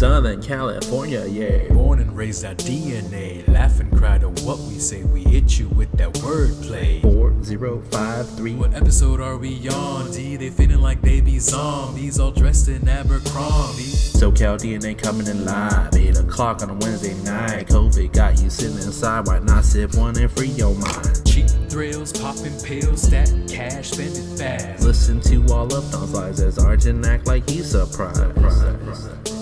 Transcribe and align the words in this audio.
Southern 0.00 0.40
California, 0.40 1.26
yeah. 1.26 1.70
Born 1.74 2.00
and 2.00 2.16
raised 2.16 2.46
on 2.46 2.56
DNA, 2.56 3.46
laugh 3.46 3.80
and 3.80 3.94
cry 3.98 4.16
to 4.16 4.30
what 4.46 4.58
we 4.60 4.78
say. 4.78 5.02
We 5.02 5.24
hit 5.24 5.58
you 5.58 5.68
with 5.68 5.92
that 5.98 6.14
wordplay. 6.14 7.02
4053. 7.02 8.54
What 8.54 8.72
episode 8.72 9.20
are 9.20 9.36
we 9.36 9.68
on? 9.68 10.10
D, 10.10 10.36
they 10.36 10.48
feeling 10.48 10.80
like 10.80 11.02
they 11.02 11.20
be 11.20 11.38
zombies, 11.38 12.18
all 12.18 12.30
dressed 12.30 12.68
in 12.70 12.88
Abercrombie. 12.88 13.82
SoCal 14.16 14.58
DNA 14.58 14.96
coming 14.96 15.26
in 15.26 15.44
live. 15.44 15.94
8 15.94 16.18
o'clock 16.20 16.62
on 16.62 16.70
a 16.70 16.74
Wednesday 16.76 17.12
night. 17.22 17.66
COVID 17.66 18.10
got 18.14 18.40
you 18.40 18.48
sitting 18.48 18.76
inside. 18.76 19.26
Why 19.26 19.40
not 19.40 19.66
sip 19.66 19.94
one 19.96 20.16
and 20.16 20.32
free 20.32 20.48
your 20.48 20.74
mind? 20.76 21.26
Cheap 21.26 21.46
thrills, 21.68 22.10
popping 22.14 22.58
pills, 22.62 23.02
stat 23.02 23.30
cash, 23.50 23.90
spend 23.90 24.16
it 24.16 24.38
fast. 24.38 24.82
Listen 24.82 25.20
to 25.20 25.44
all 25.52 25.64
of 25.74 25.92
those 25.92 26.10
lies 26.12 26.40
as 26.40 26.58
Arjun 26.58 27.04
act 27.04 27.26
like 27.26 27.46
he's 27.46 27.72
surprised. 27.72 29.39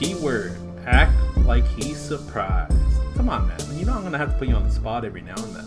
Keyword: 0.00 0.56
act 0.86 1.12
like 1.44 1.66
he's 1.66 1.98
surprised. 1.98 2.72
Come 3.16 3.28
on, 3.28 3.46
man. 3.48 3.58
You 3.78 3.84
know 3.84 3.92
I'm 3.92 4.02
gonna 4.02 4.16
have 4.16 4.32
to 4.32 4.38
put 4.38 4.48
you 4.48 4.54
on 4.54 4.64
the 4.64 4.70
spot 4.70 5.04
every 5.04 5.20
now 5.20 5.34
and 5.36 5.54
then. 5.54 5.66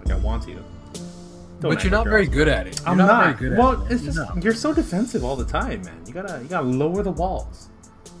Like 0.00 0.10
I 0.10 0.16
want 0.16 0.46
you. 0.46 0.62
Don't 1.60 1.74
but 1.74 1.82
you're 1.82 1.90
not 1.90 2.06
very 2.06 2.26
good 2.26 2.46
at 2.46 2.66
it. 2.66 2.78
You're 2.80 2.88
I'm 2.90 2.98
not. 2.98 3.38
very 3.38 3.50
good 3.50 3.52
at 3.54 3.58
well, 3.58 3.82
it. 3.86 3.92
it's 3.92 4.02
just 4.04 4.18
No. 4.18 4.28
you're 4.42 4.52
so 4.54 4.74
defensive 4.74 5.24
all 5.24 5.34
the 5.36 5.44
time, 5.46 5.82
man. 5.82 5.96
You 6.06 6.12
gotta 6.12 6.42
you 6.42 6.48
gotta 6.48 6.66
lower 6.66 7.02
the 7.02 7.10
walls. 7.10 7.68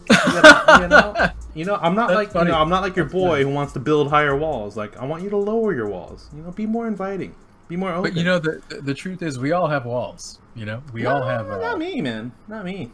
You, 0.08 0.16
gotta, 0.16 0.82
you 0.82 0.88
know, 0.88 1.28
you 1.54 1.64
know, 1.66 1.76
I'm 1.76 1.94
not 1.94 2.08
That's 2.08 2.34
like 2.34 2.42
you 2.46 2.50
know, 2.50 2.58
I'm 2.58 2.70
not 2.70 2.82
like 2.82 2.96
your 2.96 3.04
boy 3.04 3.42
who 3.44 3.50
wants 3.50 3.74
to 3.74 3.80
build 3.80 4.08
higher 4.08 4.36
walls. 4.36 4.78
Like 4.78 4.96
I 4.96 5.04
want 5.04 5.22
you 5.22 5.28
to 5.30 5.36
lower 5.36 5.74
your 5.74 5.88
walls. 5.88 6.28
You 6.34 6.42
know, 6.42 6.52
be 6.52 6.64
more 6.64 6.86
inviting, 6.88 7.34
be 7.68 7.76
more 7.76 7.90
open. 7.92 8.02
But 8.10 8.14
you 8.18 8.24
know, 8.24 8.38
the 8.38 8.62
the- 8.80 8.94
truth 8.94 9.20
is, 9.22 9.38
we 9.38 9.52
all 9.52 9.68
have 9.68 9.84
walls. 9.84 10.38
You 10.56 10.64
know, 10.64 10.82
we 10.94 11.04
all 11.06 11.22
have. 11.22 11.46
No, 11.48 11.54
Uh, 11.54 11.58
not 11.58 11.78
me, 11.78 12.00
man. 12.00 12.32
Not 12.48 12.64
me. 12.64 12.90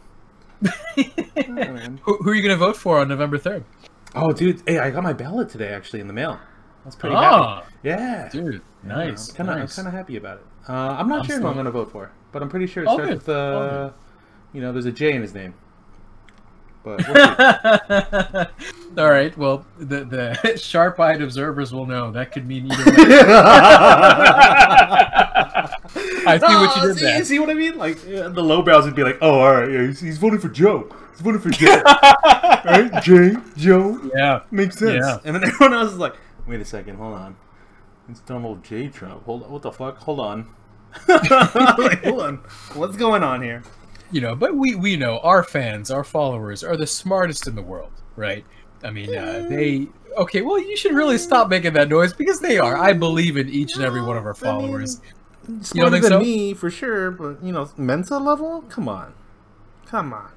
No, 1.47 1.53
man. 1.73 1.99
who, 2.03 2.17
who 2.17 2.29
are 2.31 2.33
you 2.35 2.41
going 2.41 2.53
to 2.53 2.57
vote 2.57 2.75
for 2.77 2.99
on 2.99 3.07
November 3.07 3.37
third? 3.37 3.63
Oh, 4.15 4.31
dude, 4.31 4.61
hey, 4.67 4.79
I 4.79 4.89
got 4.89 5.03
my 5.03 5.13
ballot 5.13 5.49
today 5.49 5.69
actually 5.69 5.99
in 5.99 6.07
the 6.07 6.13
mail. 6.13 6.39
That's 6.83 6.95
pretty 6.95 7.15
Ah, 7.15 7.61
happy. 7.61 7.67
Yeah, 7.83 8.29
dude, 8.31 8.61
nice. 8.83 9.29
I'm 9.29 9.35
kind 9.35 9.49
of, 9.49 9.57
nice. 9.57 9.77
I'm 9.77 9.83
kind 9.85 9.93
of 9.95 9.99
happy 9.99 10.15
about 10.17 10.37
it. 10.39 10.45
Uh, 10.69 10.73
I'm 10.73 11.07
not 11.07 11.21
I'm 11.21 11.25
sure 11.27 11.39
who 11.39 11.47
I'm 11.47 11.55
gonna 11.55 11.71
vote 11.71 11.91
for, 11.91 12.11
but 12.31 12.41
I'm 12.41 12.49
pretty 12.49 12.67
sure 12.67 12.83
it 12.83 12.87
All 12.87 12.95
starts 12.95 13.09
good. 13.09 13.17
with 13.19 13.29
uh, 13.29 13.33
All 13.83 13.93
you 14.53 14.61
know, 14.61 14.71
there's 14.71 14.85
a 14.85 14.91
J 14.91 15.13
in 15.13 15.21
his 15.21 15.33
name. 15.33 15.53
But 16.83 17.05
we'll. 17.07 18.47
All 19.05 19.11
right. 19.11 19.37
Well, 19.37 19.65
the 19.77 20.05
the 20.05 20.57
sharp-eyed 20.61 21.21
observers 21.21 21.73
will 21.73 21.85
know 21.85 22.11
that 22.11 22.31
could 22.31 22.47
mean 22.47 22.71
either 22.71 22.83
way. 22.91 22.93
I 26.27 26.37
see 26.37 26.45
what 26.45 26.75
you 26.75 26.81
did 26.87 26.97
see, 26.97 27.05
there. 27.05 27.23
See 27.23 27.39
what 27.39 27.49
I 27.49 27.53
mean? 27.53 27.77
Like 27.77 27.97
uh, 28.07 28.29
the 28.29 28.43
lowbrows 28.43 28.85
would 28.85 28.95
be 28.95 29.03
like, 29.03 29.17
"Oh, 29.21 29.39
all 29.39 29.53
right, 29.53 29.71
yeah, 29.71 29.81
he's, 29.87 29.99
he's 29.99 30.17
voting 30.17 30.39
for 30.39 30.49
Joe. 30.49 30.89
He's 31.11 31.21
voting 31.21 31.41
for 31.41 31.49
Joe, 31.49 31.81
right? 32.65 33.01
Jay, 33.03 33.33
Joe, 33.55 33.99
Yeah. 34.15 34.41
makes 34.51 34.77
sense." 34.77 35.03
Yeah. 35.05 35.19
And 35.25 35.35
then 35.35 35.43
everyone 35.43 35.73
else 35.77 35.91
is 35.93 35.97
like, 35.97 36.15
"Wait 36.47 36.59
a 36.61 36.65
second, 36.65 36.97
hold 36.97 37.13
on, 37.15 37.35
it's 38.09 38.19
Donald 38.21 38.63
J. 38.63 38.87
Trump. 38.89 39.23
Hold 39.25 39.43
on, 39.43 39.51
what 39.51 39.61
the 39.61 39.71
fuck? 39.71 39.97
Hold 39.99 40.19
on, 40.19 40.47
like, 41.07 42.03
hold 42.03 42.21
on, 42.21 42.37
what's 42.73 42.97
going 42.97 43.23
on 43.23 43.41
here?" 43.41 43.63
You 44.11 44.21
know, 44.21 44.35
but 44.35 44.55
we 44.55 44.75
we 44.75 44.95
know 44.95 45.19
our 45.19 45.43
fans, 45.43 45.91
our 45.91 46.03
followers 46.03 46.63
are 46.63 46.77
the 46.77 46.87
smartest 46.87 47.47
in 47.47 47.55
the 47.55 47.61
world, 47.61 47.91
right? 48.15 48.45
I 48.83 48.91
mean, 48.91 49.15
uh, 49.15 49.45
they. 49.49 49.87
Okay, 50.17 50.41
well, 50.41 50.57
you 50.59 50.75
should 50.77 50.93
really 50.93 51.17
stop 51.17 51.47
making 51.49 51.73
that 51.73 51.89
noise 51.89 52.11
because 52.13 52.39
they 52.39 52.57
are. 52.57 52.75
I 52.77 52.93
believe 52.93 53.37
in 53.37 53.49
each 53.49 53.75
and 53.75 53.83
every 53.83 54.01
one 54.01 54.17
of 54.17 54.25
our 54.25 54.33
followers. 54.33 54.99
Smarter 55.61 55.91
think 55.91 56.03
than 56.03 56.11
so? 56.11 56.19
me 56.19 56.53
for 56.53 56.69
sure, 56.69 57.11
but 57.11 57.43
you 57.43 57.51
know, 57.51 57.69
Mensa 57.77 58.17
level? 58.19 58.61
Come 58.69 58.87
on, 58.89 59.13
come 59.85 60.13
on. 60.13 60.29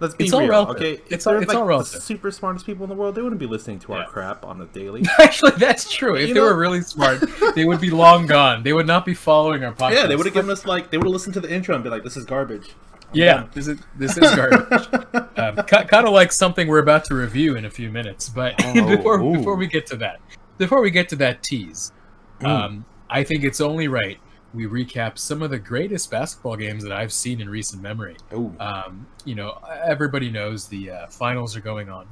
Let's 0.00 0.14
be 0.16 0.24
It's 0.24 0.32
all 0.32 0.40
real, 0.40 0.48
relative. 0.50 0.76
okay? 0.76 1.02
It's 1.10 1.24
If 1.24 1.26
all- 1.28 1.32
they're 1.34 1.42
it's 1.42 1.54
like 1.54 1.62
all 1.62 1.78
the 1.78 1.84
super 1.84 2.32
smartest 2.32 2.66
people 2.66 2.82
in 2.82 2.88
the 2.88 2.96
world, 2.96 3.14
they 3.14 3.22
wouldn't 3.22 3.38
be 3.38 3.46
listening 3.46 3.78
to 3.80 3.92
our 3.92 4.00
Yeah. 4.00 4.04
crap 4.06 4.44
on 4.44 4.58
the 4.58 4.64
daily. 4.66 5.04
Actually, 5.20 5.52
that's 5.52 5.92
true. 5.92 6.16
If 6.16 6.28
You 6.28 6.34
they 6.34 6.40
know- 6.40 6.46
were 6.46 6.56
really 6.56 6.80
smart, 6.80 7.22
they 7.54 7.64
would 7.64 7.80
be 7.80 7.90
long 7.90 8.26
gone. 8.26 8.64
They 8.64 8.72
would 8.72 8.86
not 8.88 9.04
be 9.06 9.14
following 9.14 9.62
our 9.64 9.72
podcast. 9.72 9.94
yeah, 9.94 10.06
they 10.06 10.16
would 10.16 10.26
have 10.26 10.34
given 10.34 10.50
us 10.50 10.66
like 10.66 10.90
they 10.90 10.98
would 10.98 11.06
have 11.06 11.12
listened 11.12 11.34
to 11.34 11.40
the 11.40 11.52
intro 11.52 11.74
and 11.76 11.84
be 11.84 11.90
like, 11.90 12.02
"This 12.02 12.16
is 12.16 12.24
garbage." 12.24 12.70
I'm 12.70 13.08
Yeah, 13.12 13.34
done. 13.34 13.50
this 13.54 13.68
is 13.68 13.78
this 13.96 14.16
is 14.18 14.34
garbage. 14.34 14.88
um, 15.36 15.56
kind 15.66 16.06
of 16.06 16.12
like 16.12 16.32
something 16.32 16.66
we're 16.66 16.78
about 16.80 17.04
to 17.04 17.14
review 17.14 17.54
in 17.56 17.64
a 17.66 17.70
few 17.70 17.88
minutes. 17.90 18.28
But 18.28 18.54
Oh, 18.64 18.96
before 18.96 19.20
ooh. 19.20 19.36
before 19.36 19.54
we 19.56 19.68
get 19.68 19.86
to 19.88 19.96
that, 19.98 20.18
before 20.58 20.80
we 20.80 20.90
get 20.90 21.08
to 21.10 21.16
that 21.16 21.42
tease, 21.44 21.92
Mm. 22.40 22.46
um, 22.48 22.84
I 23.12 23.22
think 23.22 23.44
it's 23.44 23.60
only 23.60 23.88
right 23.88 24.18
we 24.54 24.66
recap 24.66 25.18
some 25.18 25.42
of 25.42 25.50
the 25.50 25.58
greatest 25.58 26.10
basketball 26.10 26.56
games 26.56 26.82
that 26.82 26.92
I've 26.92 27.12
seen 27.12 27.40
in 27.40 27.48
recent 27.48 27.82
memory. 27.82 28.16
Um, 28.60 29.06
you 29.24 29.34
know, 29.34 29.58
everybody 29.84 30.30
knows 30.30 30.68
the 30.68 30.90
uh, 30.90 31.06
finals 31.08 31.56
are 31.56 31.60
going 31.60 31.88
on, 31.88 32.06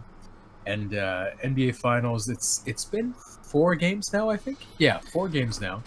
and 0.66 0.94
uh, 0.94 1.30
NBA 1.44 1.76
finals. 1.76 2.28
It's 2.28 2.62
it's 2.66 2.84
been 2.84 3.12
four 3.42 3.74
games 3.74 4.12
now, 4.12 4.30
I 4.30 4.36
think. 4.36 4.58
Yeah, 4.78 5.00
four 5.12 5.28
games 5.28 5.60
now, 5.60 5.82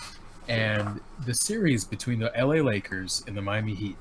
and 0.48 1.00
the 1.26 1.34
series 1.34 1.86
between 1.86 2.20
the 2.20 2.32
LA 2.38 2.62
Lakers 2.62 3.24
and 3.28 3.36
the 3.36 3.42
Miami 3.42 3.74
Heat 3.74 3.98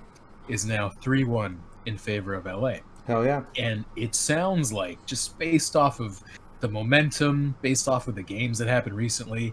is 0.48 0.66
now 0.66 0.90
three 1.00 1.24
one 1.24 1.60
in 1.86 1.96
favor 1.96 2.34
of 2.34 2.46
LA 2.46 2.76
Hell 3.06 3.24
yeah. 3.24 3.42
and 3.56 3.84
it 3.96 4.14
sounds 4.14 4.72
like 4.72 5.04
just 5.06 5.36
based 5.36 5.74
off 5.74 5.98
of 5.98 6.22
the 6.60 6.68
momentum, 6.68 7.56
based 7.60 7.88
off 7.88 8.06
of 8.06 8.14
the 8.14 8.22
games 8.22 8.58
that 8.58 8.68
happened 8.68 8.94
recently, 8.94 9.52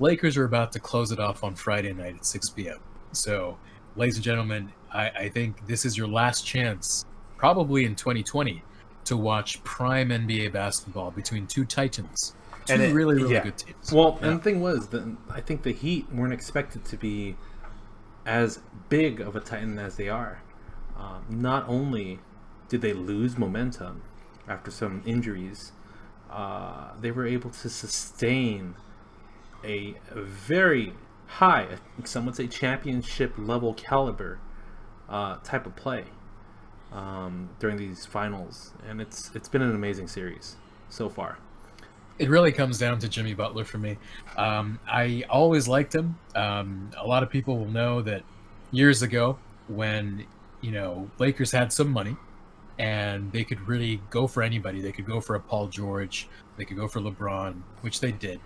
Lakers 0.00 0.36
are 0.36 0.44
about 0.44 0.72
to 0.72 0.80
close 0.80 1.12
it 1.12 1.20
off 1.20 1.44
on 1.44 1.54
Friday 1.54 1.92
night 1.92 2.16
at 2.16 2.24
6 2.24 2.50
p.m. 2.50 2.78
So, 3.12 3.58
ladies 3.96 4.16
and 4.16 4.24
gentlemen, 4.24 4.72
I, 4.92 5.10
I 5.10 5.28
think 5.28 5.66
this 5.66 5.84
is 5.84 5.96
your 5.96 6.08
last 6.08 6.46
chance, 6.46 7.04
probably 7.36 7.84
in 7.84 7.94
2020, 7.94 8.62
to 9.04 9.16
watch 9.16 9.62
prime 9.62 10.08
NBA 10.08 10.52
basketball 10.52 11.10
between 11.10 11.46
two 11.46 11.64
titans, 11.64 12.34
two 12.66 12.72
And 12.74 12.82
it- 12.82 12.94
really, 12.94 13.16
really 13.16 13.34
yeah. 13.34 13.42
good 13.44 13.58
teams. 13.58 13.92
Well, 13.92 14.18
Yeah. 14.20 14.28
and 14.28 14.38
the 14.40 14.42
thing 14.42 14.60
was, 14.60 14.88
that 14.88 15.16
I 15.30 15.40
think 15.40 15.62
the 15.62 15.72
Heat 15.72 16.10
weren't 16.12 16.32
expected 16.32 16.84
to 16.86 16.96
be 16.96 17.36
as 18.24 18.60
big 18.88 19.20
of 19.20 19.36
a 19.36 19.40
titan 19.40 19.78
as 19.78 19.96
they 19.96 20.08
are. 20.08 20.42
Um, 20.96 21.24
not 21.28 21.68
only 21.68 22.20
did 22.68 22.80
they 22.82 22.92
lose 22.92 23.36
momentum 23.38 24.02
after 24.48 24.70
some 24.70 25.02
injuries, 25.04 25.72
uh, 26.30 26.92
they 27.00 27.10
were 27.10 27.26
able 27.26 27.50
to 27.50 27.68
sustain 27.68 28.74
a 29.64 29.94
very 30.14 30.94
high, 31.26 31.66
some 32.04 32.26
would 32.26 32.36
say 32.36 32.46
championship 32.46 33.32
level 33.36 33.74
caliber 33.74 34.38
uh, 35.08 35.36
type 35.42 35.66
of 35.66 35.76
play 35.76 36.04
um, 36.92 37.50
during 37.58 37.76
these 37.76 38.06
finals, 38.06 38.72
and 38.88 39.00
it's 39.00 39.30
it's 39.34 39.48
been 39.48 39.62
an 39.62 39.74
amazing 39.74 40.08
series 40.08 40.56
so 40.88 41.08
far. 41.08 41.38
It 42.18 42.28
really 42.28 42.52
comes 42.52 42.78
down 42.78 42.98
to 42.98 43.08
Jimmy 43.08 43.32
Butler 43.32 43.64
for 43.64 43.78
me. 43.78 43.96
Um, 44.36 44.78
I 44.86 45.24
always 45.30 45.66
liked 45.66 45.94
him. 45.94 46.18
Um, 46.34 46.90
a 46.98 47.06
lot 47.06 47.22
of 47.22 47.30
people 47.30 47.56
will 47.58 47.70
know 47.70 48.02
that 48.02 48.22
years 48.72 49.02
ago, 49.02 49.38
when 49.68 50.26
you 50.60 50.72
know 50.72 51.10
Lakers 51.18 51.52
had 51.52 51.72
some 51.72 51.90
money 51.90 52.16
and 52.78 53.30
they 53.32 53.44
could 53.44 53.60
really 53.68 54.00
go 54.10 54.26
for 54.26 54.42
anybody, 54.42 54.80
they 54.80 54.92
could 54.92 55.06
go 55.06 55.20
for 55.20 55.34
a 55.34 55.40
Paul 55.40 55.68
George, 55.68 56.28
they 56.56 56.64
could 56.64 56.76
go 56.76 56.88
for 56.88 57.00
LeBron, 57.00 57.62
which 57.82 58.00
they 58.00 58.10
did. 58.12 58.40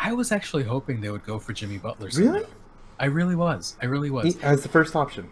I 0.00 0.12
was 0.14 0.32
actually 0.32 0.64
hoping 0.64 1.00
they 1.00 1.10
would 1.10 1.24
go 1.24 1.38
for 1.38 1.52
Jimmy 1.52 1.76
Butler. 1.76 2.08
Really? 2.16 2.44
I 2.98 3.04
really 3.04 3.36
was. 3.36 3.76
I 3.82 3.86
really 3.86 4.10
was. 4.10 4.36
As 4.38 4.62
the 4.62 4.68
first 4.68 4.96
option. 4.96 5.28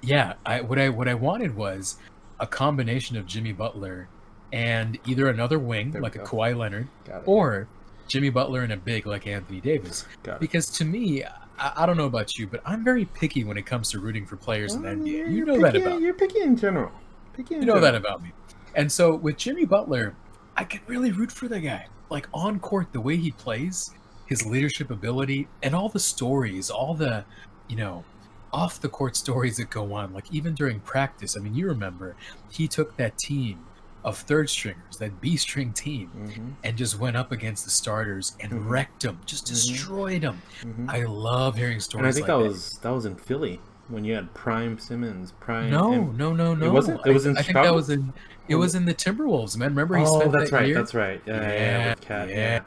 Yeah, 0.00 0.34
I 0.46 0.60
what 0.60 0.78
I 0.78 0.88
what 0.88 1.08
I 1.08 1.14
wanted 1.14 1.56
was 1.56 1.96
a 2.38 2.46
combination 2.46 3.16
of 3.16 3.26
Jimmy 3.26 3.52
Butler 3.52 4.08
and 4.52 4.98
either 5.06 5.28
another 5.28 5.58
wing 5.58 5.92
like 5.92 6.16
a. 6.16 6.20
Kawhi 6.20 6.56
Leonard 6.56 6.86
or 7.26 7.68
Jimmy 8.06 8.30
Butler 8.30 8.62
and 8.62 8.72
a 8.72 8.76
big 8.76 9.06
like 9.06 9.26
Anthony 9.26 9.60
Davis. 9.60 10.06
Because 10.38 10.66
to 10.70 10.84
me, 10.84 11.24
I, 11.24 11.72
I 11.76 11.86
don't 11.86 11.96
know 11.96 12.06
about 12.06 12.38
you, 12.38 12.46
but 12.46 12.62
I'm 12.64 12.84
very 12.84 13.04
picky 13.04 13.44
when 13.44 13.56
it 13.56 13.66
comes 13.66 13.90
to 13.90 13.98
rooting 13.98 14.24
for 14.26 14.36
players 14.36 14.74
in 14.74 14.82
the 14.82 14.88
NBA. 14.88 15.32
You 15.32 15.44
know 15.44 15.60
that 15.60 15.76
about 15.76 15.98
me. 15.98 16.04
You're 16.04 16.14
picky 16.14 16.40
in 16.40 16.56
general. 16.56 16.92
Picky 17.34 17.56
in 17.56 17.62
You 17.62 17.66
know 17.66 17.80
that 17.80 17.94
about 17.94 18.22
me. 18.22 18.32
And 18.74 18.90
so 18.90 19.16
with 19.16 19.36
Jimmy 19.36 19.64
Butler, 19.64 20.14
I 20.56 20.64
can 20.64 20.80
really 20.86 21.12
root 21.12 21.32
for 21.32 21.48
the 21.48 21.60
guy. 21.60 21.86
Like 22.10 22.26
on 22.32 22.58
court, 22.58 22.92
the 22.92 23.00
way 23.00 23.16
he 23.16 23.32
plays, 23.32 23.92
his 24.28 24.44
leadership 24.46 24.90
ability, 24.90 25.48
and 25.62 25.74
all 25.74 25.88
the 25.88 25.98
stories, 25.98 26.68
all 26.70 26.94
the, 26.94 27.24
you 27.66 27.76
know, 27.76 28.04
off 28.52 28.80
the 28.80 28.88
court 28.88 29.16
stories 29.16 29.56
that 29.56 29.70
go 29.70 29.92
on. 29.94 30.12
Like 30.12 30.30
even 30.30 30.54
during 30.54 30.80
practice, 30.80 31.36
I 31.36 31.40
mean, 31.40 31.54
you 31.54 31.66
remember 31.66 32.14
he 32.50 32.68
took 32.68 32.96
that 32.98 33.16
team 33.18 33.64
of 34.04 34.16
third 34.18 34.48
stringers, 34.48 34.96
that 34.98 35.20
B 35.20 35.36
string 35.36 35.72
team, 35.72 36.10
Mhm, 36.16 36.52
and 36.62 36.76
just 36.78 36.98
went 36.98 37.16
up 37.16 37.32
against 37.32 37.64
the 37.64 37.70
starters 37.70 38.36
and 38.40 38.52
Mhm. 38.52 38.68
wrecked 38.70 39.02
them, 39.02 39.18
just 39.26 39.44
Mhm. 39.46 39.48
destroyed 39.48 40.22
them. 40.22 40.40
mhm. 40.62 40.88
I 40.88 41.04
love 41.04 41.56
hearing 41.56 41.80
stories. 41.80 42.00
And 42.00 42.06
I 42.06 42.12
think 42.12 42.28
like 42.28 42.38
that 42.38 42.48
was 42.48 42.78
that 42.82 42.90
was 42.90 43.04
in 43.06 43.16
Philly 43.16 43.60
when 43.88 44.04
you 44.04 44.14
had 44.14 44.32
Prime 44.34 44.78
Simmons, 44.78 45.32
Prime. 45.40 45.70
No, 45.70 45.92
and- 45.92 46.16
no, 46.18 46.32
no, 46.32 46.54
no. 46.54 46.66
It 46.66 46.72
wasn't? 46.72 47.00
It 47.06 47.12
was 47.12 47.26
in 47.26 47.36
I, 47.36 47.40
I 47.40 47.42
think 47.42 47.54
that 47.54 47.74
was 47.74 47.90
in. 47.90 48.12
It 48.46 48.54
was 48.54 48.74
in 48.74 48.84
the 48.86 48.94
Timberwolves, 48.94 49.56
man. 49.58 49.70
Remember 49.70 49.96
he 49.96 50.04
Oh, 50.06 50.20
spent 50.20 50.32
that's 50.32 50.50
that 50.50 50.56
right. 50.56 50.66
year? 50.68 50.74
That's 50.76 50.94
right. 50.94 51.20
Yeah, 51.26 51.34
yeah, 51.52 51.94
yeah, 52.08 52.24
Yeah, 52.24 52.60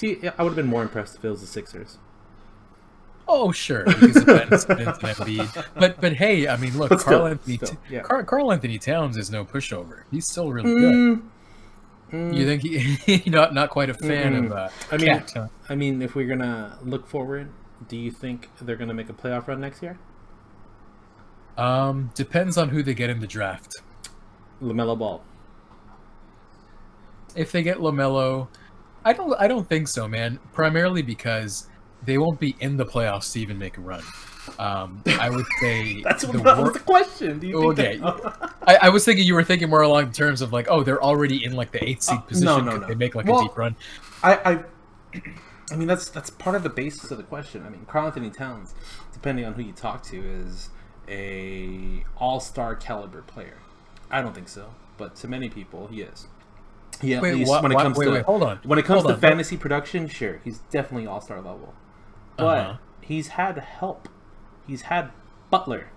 Cat. 0.00 0.22
yeah. 0.22 0.28
Yeah. 0.28 0.28
See, 0.28 0.28
I 0.38 0.42
would 0.42 0.50
have 0.50 0.56
been 0.56 0.66
more 0.66 0.82
impressed 0.82 1.16
if 1.16 1.24
it 1.24 1.30
was 1.30 1.40
the 1.40 1.46
Sixers. 1.46 1.98
Oh, 3.28 3.52
sure, 3.52 3.84
because 3.84 4.16
of 4.16 4.26
Ben 4.26 4.58
Simmons 4.58 4.66
and 4.68 4.98
Embiid. 4.98 5.64
But 5.76 6.00
but 6.00 6.12
hey, 6.14 6.48
I 6.48 6.56
mean, 6.56 6.76
look, 6.76 6.90
But 6.90 7.00
still, 7.00 7.18
Karl-Anthony 7.18 7.56
still, 7.56 7.76
yeah. 7.88 8.00
Karl, 8.02 8.24
Carl 8.24 8.52
Anthony 8.52 8.78
Towns 8.78 9.16
is 9.16 9.30
no 9.30 9.44
pushover. 9.44 10.02
He's 10.10 10.26
still 10.28 10.52
really 10.52 10.74
good. 10.74 11.22
Mm, 12.12 12.36
You 12.36 12.44
think 12.44 12.62
he 13.22 13.30
not 13.30 13.54
not 13.54 13.70
quite 13.70 13.88
a 13.90 13.94
fan 13.94 14.34
Mm-mm. 14.34 14.46
of 14.46 14.52
uh, 14.52 14.68
I 14.90 14.96
mean, 14.96 15.06
Cat, 15.06 15.32
huh? 15.34 15.48
I 15.68 15.76
mean, 15.76 16.02
if 16.02 16.14
we're 16.14 16.26
gonna 16.26 16.78
look 16.82 17.06
forward, 17.06 17.48
do 17.88 17.96
you 17.96 18.10
think 18.10 18.50
they're 18.60 18.76
gonna 18.76 18.92
make 18.92 19.08
a 19.08 19.14
playoff 19.14 19.46
run 19.46 19.60
next 19.60 19.82
year? 19.82 19.98
Um, 21.56 22.10
depends 22.14 22.58
on 22.58 22.70
who 22.70 22.82
they 22.82 22.92
get 22.94 23.08
in 23.08 23.20
the 23.20 23.26
draft. 23.26 23.76
LaMelo 24.60 24.98
Ball. 24.98 25.22
If 27.34 27.52
they 27.52 27.62
get 27.62 27.78
LaMelo, 27.78 28.48
I 29.04 29.12
don't 29.12 29.34
I 29.38 29.46
don't 29.48 29.68
think 29.68 29.88
so, 29.88 30.06
man. 30.08 30.38
Primarily 30.52 31.02
because 31.02 31.68
they 32.04 32.18
won't 32.18 32.40
be 32.40 32.56
in 32.60 32.76
the 32.76 32.84
playoffs 32.86 33.32
to 33.32 33.40
even 33.40 33.58
make 33.58 33.78
a 33.78 33.80
run. 33.80 34.02
Um, 34.58 35.02
I 35.06 35.30
would 35.30 35.46
say 35.60 36.02
That's 36.04 36.24
the 36.24 36.38
that 36.38 36.56
wor- 36.56 36.64
was 36.66 36.72
the 36.74 36.80
question. 36.80 37.38
Do 37.38 37.46
you 37.46 37.70
Okay. 37.70 38.00
I, 38.66 38.76
I 38.82 38.88
was 38.88 39.04
thinking 39.04 39.24
you 39.26 39.34
were 39.34 39.44
thinking 39.44 39.70
more 39.70 39.82
along 39.82 40.06
the 40.06 40.12
terms 40.12 40.40
of 40.42 40.52
like, 40.52 40.66
oh, 40.68 40.82
they're 40.82 41.02
already 41.02 41.44
in 41.44 41.52
like 41.52 41.70
the 41.70 41.82
eighth 41.88 42.02
seed 42.02 42.18
Uh, 42.18 42.22
position. 42.22 42.46
no, 42.46 42.60
no, 42.60 42.76
no. 42.78 42.86
They 42.88 42.94
make 42.96 43.14
like 43.14 43.26
Well- 43.26 43.40
a 43.40 43.42
deep 43.44 43.56
run. 43.56 43.76
I, 44.22 44.34
I, 45.14 45.20
I 45.72 45.76
mean, 45.76 45.88
that's 45.88 46.08
that's 46.10 46.28
part 46.30 46.54
of 46.56 46.62
the 46.64 46.68
basis 46.70 47.10
of 47.10 47.18
the 47.18 47.24
question. 47.24 47.64
I 47.64 47.70
mean, 47.70 47.86
Karl-Anthony 47.86 48.30
Towns, 48.30 48.74
depending 49.12 49.44
on 49.44 49.54
who 49.54 49.62
you 49.62 49.72
talk 49.72 50.02
to, 50.04 50.20
is 50.22 50.70
a 51.08 52.04
All 52.18 52.40
Star 52.40 52.74
caliber 52.74 53.22
player. 53.22 53.58
I 54.10 54.20
don't 54.22 54.34
think 54.34 54.48
so, 54.48 54.74
but 54.98 55.14
to 55.16 55.28
many 55.28 55.48
people, 55.48 55.86
he 55.86 56.02
is. 56.02 56.26
He 57.00 57.14
at 57.14 57.22
Wait, 57.22 57.34
least 57.34 57.48
what- 57.50 57.62
when 57.62 57.72
it 57.72 57.74
what- 57.76 57.82
comes 57.82 57.96
wait, 57.98 58.04
to 58.06 58.10
wait, 58.12 58.24
hold 58.24 58.42
on. 58.42 58.58
when 58.64 58.78
it 58.78 58.84
comes 58.84 59.02
Hold 59.02 59.08
to 59.10 59.14
on. 59.14 59.20
fantasy 59.20 59.56
production, 59.56 60.06
sure, 60.08 60.40
he's 60.44 60.58
definitely 60.70 61.06
All 61.06 61.20
Star 61.20 61.38
level. 61.38 61.74
But 62.36 62.58
Uh-huh. 62.58 62.76
he's 63.00 63.28
had 63.28 63.58
help. 63.58 64.08
He's 64.66 64.82
had 64.82 65.10
Butler, 65.50 65.88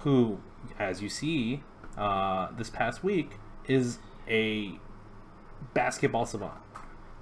who, 0.00 0.38
as 0.78 1.02
you 1.02 1.08
see, 1.08 1.62
uh, 1.96 2.48
this 2.56 2.68
past 2.70 3.02
week 3.02 3.38
is 3.66 3.98
a 4.28 4.78
basketball 5.72 6.26
savant 6.26 6.60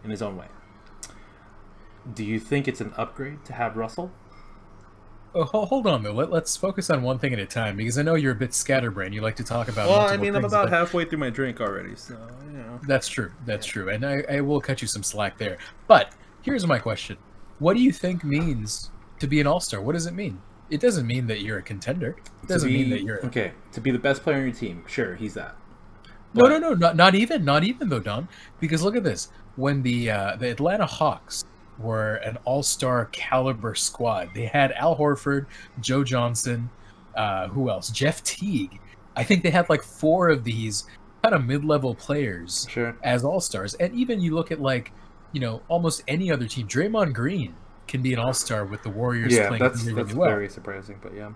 in 0.03 0.11
his 0.11 0.21
own 0.23 0.37
way. 0.37 0.47
Do 2.13 2.25
you 2.25 2.41
think 2.41 2.67
it's 2.67 2.81
an 2.81 2.93
upgrade 2.97 3.45
to 3.45 3.53
have 3.53 3.77
Russell? 3.77 4.11
Oh, 5.35 5.45
hold 5.45 5.87
on 5.87 6.03
though. 6.03 6.13
Let, 6.13 6.31
let's 6.31 6.57
focus 6.57 6.91
on 6.91 7.03
one 7.03 7.19
thing 7.19 7.33
at 7.33 7.39
a 7.39 7.47
time 7.47 7.77
because 7.77 7.99
I 7.99 8.03
know 8.03 8.15
you're 8.15 8.33
a 8.33 8.37
bit 8.37 8.53
scatterbrained. 8.53 9.15
You 9.15 9.23
like 9.23 9.37
to 9.37 9.45
talk 9.45 9.69
about. 9.69 9.89
multiple 9.89 10.41
things, 10.41 10.53
but- 10.53 10.69
halfway 10.69 11.05
through 11.05 11.19
my 11.19 11.31
drink 11.31 11.61
already, 11.61 11.97
so 11.97 12.17
you 12.45 12.59
know. 12.59 12.81
That's 12.87 13.09
true. 13.09 13.33
That's 13.47 13.67
true, 13.67 13.89
and 13.89 14.05
I, 14.05 14.25
I 14.29 14.41
will 14.41 14.61
cut 14.61 14.83
you 14.83 14.89
some 14.89 15.03
slack 15.03 15.39
there. 15.39 15.59
But 15.87 16.13
here's 16.43 16.67
my 16.67 16.79
question: 16.79 17.17
What 17.59 17.77
do 17.77 17.83
you 17.83 17.93
think 17.93 18.25
means 18.25 18.91
to 19.21 19.27
be 19.27 19.41
an 19.41 19.47
all 19.47 19.61
star? 19.61 19.81
What 19.81 19.93
does 19.93 20.07
it 20.07 20.15
mean? 20.15 20.41
It 20.69 20.81
doesn't 20.81 21.07
mean 21.07 21.27
that 21.27 21.41
you're 21.41 21.59
a 21.59 21.63
contender. 21.63 22.17
It 22.43 22.49
doesn't 22.49 22.69
be, 22.69 22.79
mean 22.79 22.91
that 22.91 23.03
you're. 23.03 23.25
okay. 23.27 23.53
To 23.73 23.81
be 23.81 23.91
the 23.91 23.99
best 23.99 24.23
player 24.23 24.37
on 24.37 24.43
your 24.45 24.53
team, 24.53 24.85
sure, 24.87 25.15
he's 25.17 25.35
that. 25.35 25.57
No, 26.35 26.49
no, 26.49 26.59
no, 26.59 26.73
not, 26.73 26.97
not 26.97 27.15
even, 27.15 27.45
not 27.45 27.63
even 27.63 27.91
though, 27.91 28.01
Don. 28.01 28.29
Because 28.61 28.83
look 28.83 28.97
at 28.97 29.05
this: 29.05 29.29
when 29.57 29.83
the 29.83 30.11
uh, 30.11 30.37
the 30.37 30.51
Atlanta 30.51 30.87
Hawks 30.87 31.45
were 31.83 32.15
an 32.17 32.39
all 32.45 32.63
star 32.63 33.07
caliber 33.13 33.75
squad, 33.75 34.31
they 34.35 34.47
had 34.47 34.73
Al 34.73 34.97
Horford, 34.97 35.47
Joe 35.81 36.05
Johnson, 36.05 36.71
uh, 37.17 37.49
who 37.49 37.69
else? 37.71 37.91
Jeff 37.91 38.23
Teague. 38.25 38.81
I 39.17 39.25
think 39.25 39.43
they 39.43 39.51
had 39.51 39.69
like 39.69 39.83
four 39.83 40.29
of 40.31 40.45
these 40.45 40.85
kind 41.23 41.35
of 41.35 41.45
mid 41.45 41.65
level 41.65 41.95
players 41.95 42.67
Sure. 42.71 42.97
as 43.03 43.25
all 43.25 43.41
stars. 43.41 43.75
And 43.75 43.95
even 43.95 44.21
you 44.21 44.35
look 44.35 44.51
at 44.51 44.61
like, 44.61 44.93
you 45.33 45.41
know, 45.41 45.63
almost 45.69 46.03
any 46.09 46.31
other 46.31 46.47
team. 46.47 46.67
Draymond 46.67 47.13
Green 47.13 47.55
can 47.89 48.01
be 48.03 48.13
an 48.13 48.19
all 48.19 48.33
star 48.33 48.65
with 48.65 48.83
the 48.83 48.91
Warriors 48.91 49.35
Yeah, 49.35 49.49
playing 49.49 49.63
that's 49.63 49.85
really, 49.85 50.03
that's 50.03 50.15
well. 50.15 50.31
very 50.31 50.49
surprising, 50.49 50.99
but 51.03 51.15
yeah. 51.15 51.31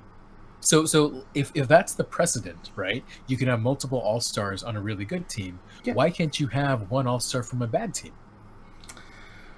So 0.61 0.87
so 0.87 1.25
if, 1.35 1.53
if 1.55 1.69
that's 1.69 1.95
the 1.95 2.05
precedent, 2.05 2.71
right? 2.75 3.05
You 3.27 3.37
can 3.37 3.49
have 3.49 3.61
multiple 3.61 3.99
all 3.99 4.21
stars 4.21 4.63
on 4.65 4.75
a 4.77 4.81
really 4.81 5.05
good 5.05 5.29
team. 5.29 5.61
Yeah. 5.85 5.93
Why 5.93 6.11
can't 6.11 6.41
you 6.41 6.47
have 6.49 6.91
one 6.91 7.07
all 7.07 7.21
star 7.21 7.43
from 7.43 7.63
a 7.63 7.67
bad 7.67 7.95
team? 7.95 8.13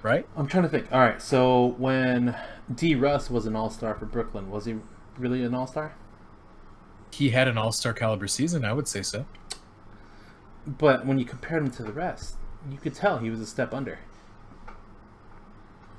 Right? 0.01 0.25
I'm 0.37 0.47
trying 0.47 0.63
to 0.63 0.69
think. 0.69 0.91
All 0.91 0.99
right, 0.99 1.21
so 1.21 1.75
when 1.77 2.35
D. 2.73 2.95
Russ 2.95 3.29
was 3.29 3.45
an 3.45 3.55
All 3.55 3.69
Star 3.69 3.95
for 3.95 4.05
Brooklyn, 4.05 4.49
was 4.49 4.65
he 4.65 4.77
really 5.17 5.43
an 5.43 5.53
All 5.53 5.67
Star? 5.67 5.93
He 7.11 7.29
had 7.29 7.47
an 7.47 7.57
all 7.57 7.71
star 7.71 7.93
caliber 7.93 8.27
season, 8.27 8.63
I 8.63 8.73
would 8.73 8.87
say 8.87 9.01
so. 9.01 9.25
But 10.65 11.05
when 11.05 11.17
you 11.17 11.25
compared 11.25 11.63
him 11.63 11.71
to 11.71 11.83
the 11.83 11.91
rest, 11.91 12.35
you 12.69 12.77
could 12.77 12.93
tell 12.93 13.17
he 13.17 13.29
was 13.29 13.39
a 13.39 13.45
step 13.45 13.73
under. 13.73 13.99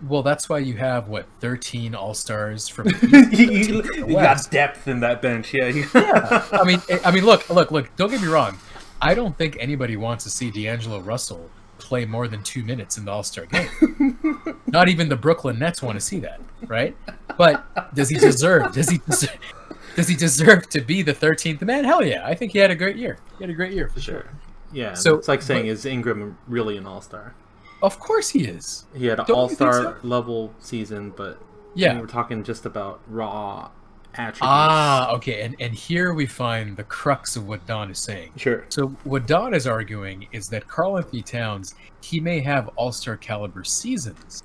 Well, 0.06 0.22
that's 0.22 0.48
why 0.48 0.58
you 0.58 0.76
have 0.76 1.08
what 1.08 1.26
thirteen 1.40 1.94
all 1.94 2.14
stars 2.14 2.68
from. 2.68 2.88
you 3.32 3.82
got 4.08 4.50
depth 4.50 4.88
in 4.88 5.00
that 5.00 5.20
bench, 5.20 5.52
yeah. 5.54 6.46
I 6.52 6.64
mean, 6.64 6.80
I 7.04 7.10
mean, 7.10 7.24
look, 7.24 7.50
look, 7.50 7.70
look. 7.70 7.94
Don't 7.96 8.10
get 8.10 8.22
me 8.22 8.28
wrong. 8.28 8.58
I 9.02 9.14
don't 9.14 9.36
think 9.36 9.56
anybody 9.60 9.96
wants 9.96 10.24
to 10.24 10.30
see 10.30 10.50
D'Angelo 10.50 11.00
Russell 11.00 11.50
play 11.90 12.04
more 12.04 12.28
than 12.28 12.40
two 12.44 12.62
minutes 12.62 12.96
in 12.98 13.04
the 13.04 13.10
All 13.10 13.24
Star 13.24 13.46
game. 13.46 14.56
Not 14.68 14.88
even 14.88 15.08
the 15.08 15.16
Brooklyn 15.16 15.58
Nets 15.58 15.82
want 15.82 15.96
to 15.96 16.00
see 16.00 16.20
that, 16.20 16.40
right? 16.68 16.96
But 17.36 17.64
does 17.96 18.08
he 18.08 18.16
deserve? 18.16 18.72
Does 18.72 18.88
he 18.88 18.98
deserve? 18.98 19.36
Does 19.96 20.06
he 20.06 20.14
deserve 20.14 20.68
to 20.68 20.80
be 20.80 21.02
the 21.02 21.12
thirteenth 21.12 21.60
man? 21.62 21.82
Hell 21.84 22.04
yeah! 22.04 22.24
I 22.24 22.34
think 22.36 22.52
he 22.52 22.58
had 22.58 22.70
a 22.70 22.76
great 22.76 22.94
year. 22.94 23.18
He 23.38 23.42
had 23.44 23.50
a 23.50 23.54
great 23.54 23.72
year 23.72 23.88
for 23.88 24.00
sure. 24.00 24.30
yeah, 24.72 24.94
So, 24.94 25.16
it's 25.16 25.26
like 25.26 25.42
saying, 25.42 25.64
but- 25.66 25.70
is 25.72 25.84
Ingram 25.84 26.38
really 26.46 26.76
an 26.76 26.86
All 26.86 27.00
Star? 27.00 27.34
Of 27.82 27.98
course 27.98 28.28
he 28.30 28.44
is. 28.44 28.84
He 28.94 29.06
had 29.06 29.18
an 29.18 29.26
All 29.34 29.48
Star 29.48 29.72
so? 29.72 29.96
level 30.04 30.54
season, 30.60 31.10
but 31.16 31.40
Yeah. 31.74 31.98
we're 31.98 32.06
talking 32.06 32.44
just 32.44 32.66
about 32.66 33.00
raw 33.08 33.70
attributes. 34.14 34.40
Ah, 34.42 35.10
okay. 35.12 35.42
And 35.42 35.56
and 35.60 35.74
here 35.74 36.12
we 36.14 36.26
find 36.26 36.76
the 36.76 36.84
crux 36.84 37.36
of 37.36 37.46
what 37.48 37.64
Don 37.66 37.90
is 37.90 37.98
saying. 37.98 38.32
sure. 38.36 38.64
So 38.68 38.88
what 39.04 39.26
Don 39.26 39.54
is 39.54 39.66
arguing 39.66 40.26
is 40.32 40.48
that 40.48 40.66
Karl-Anthony 40.68 41.22
Towns, 41.22 41.74
he 42.02 42.20
may 42.20 42.40
have 42.40 42.68
All 42.76 42.92
Star 42.92 43.16
caliber 43.16 43.64
seasons, 43.64 44.42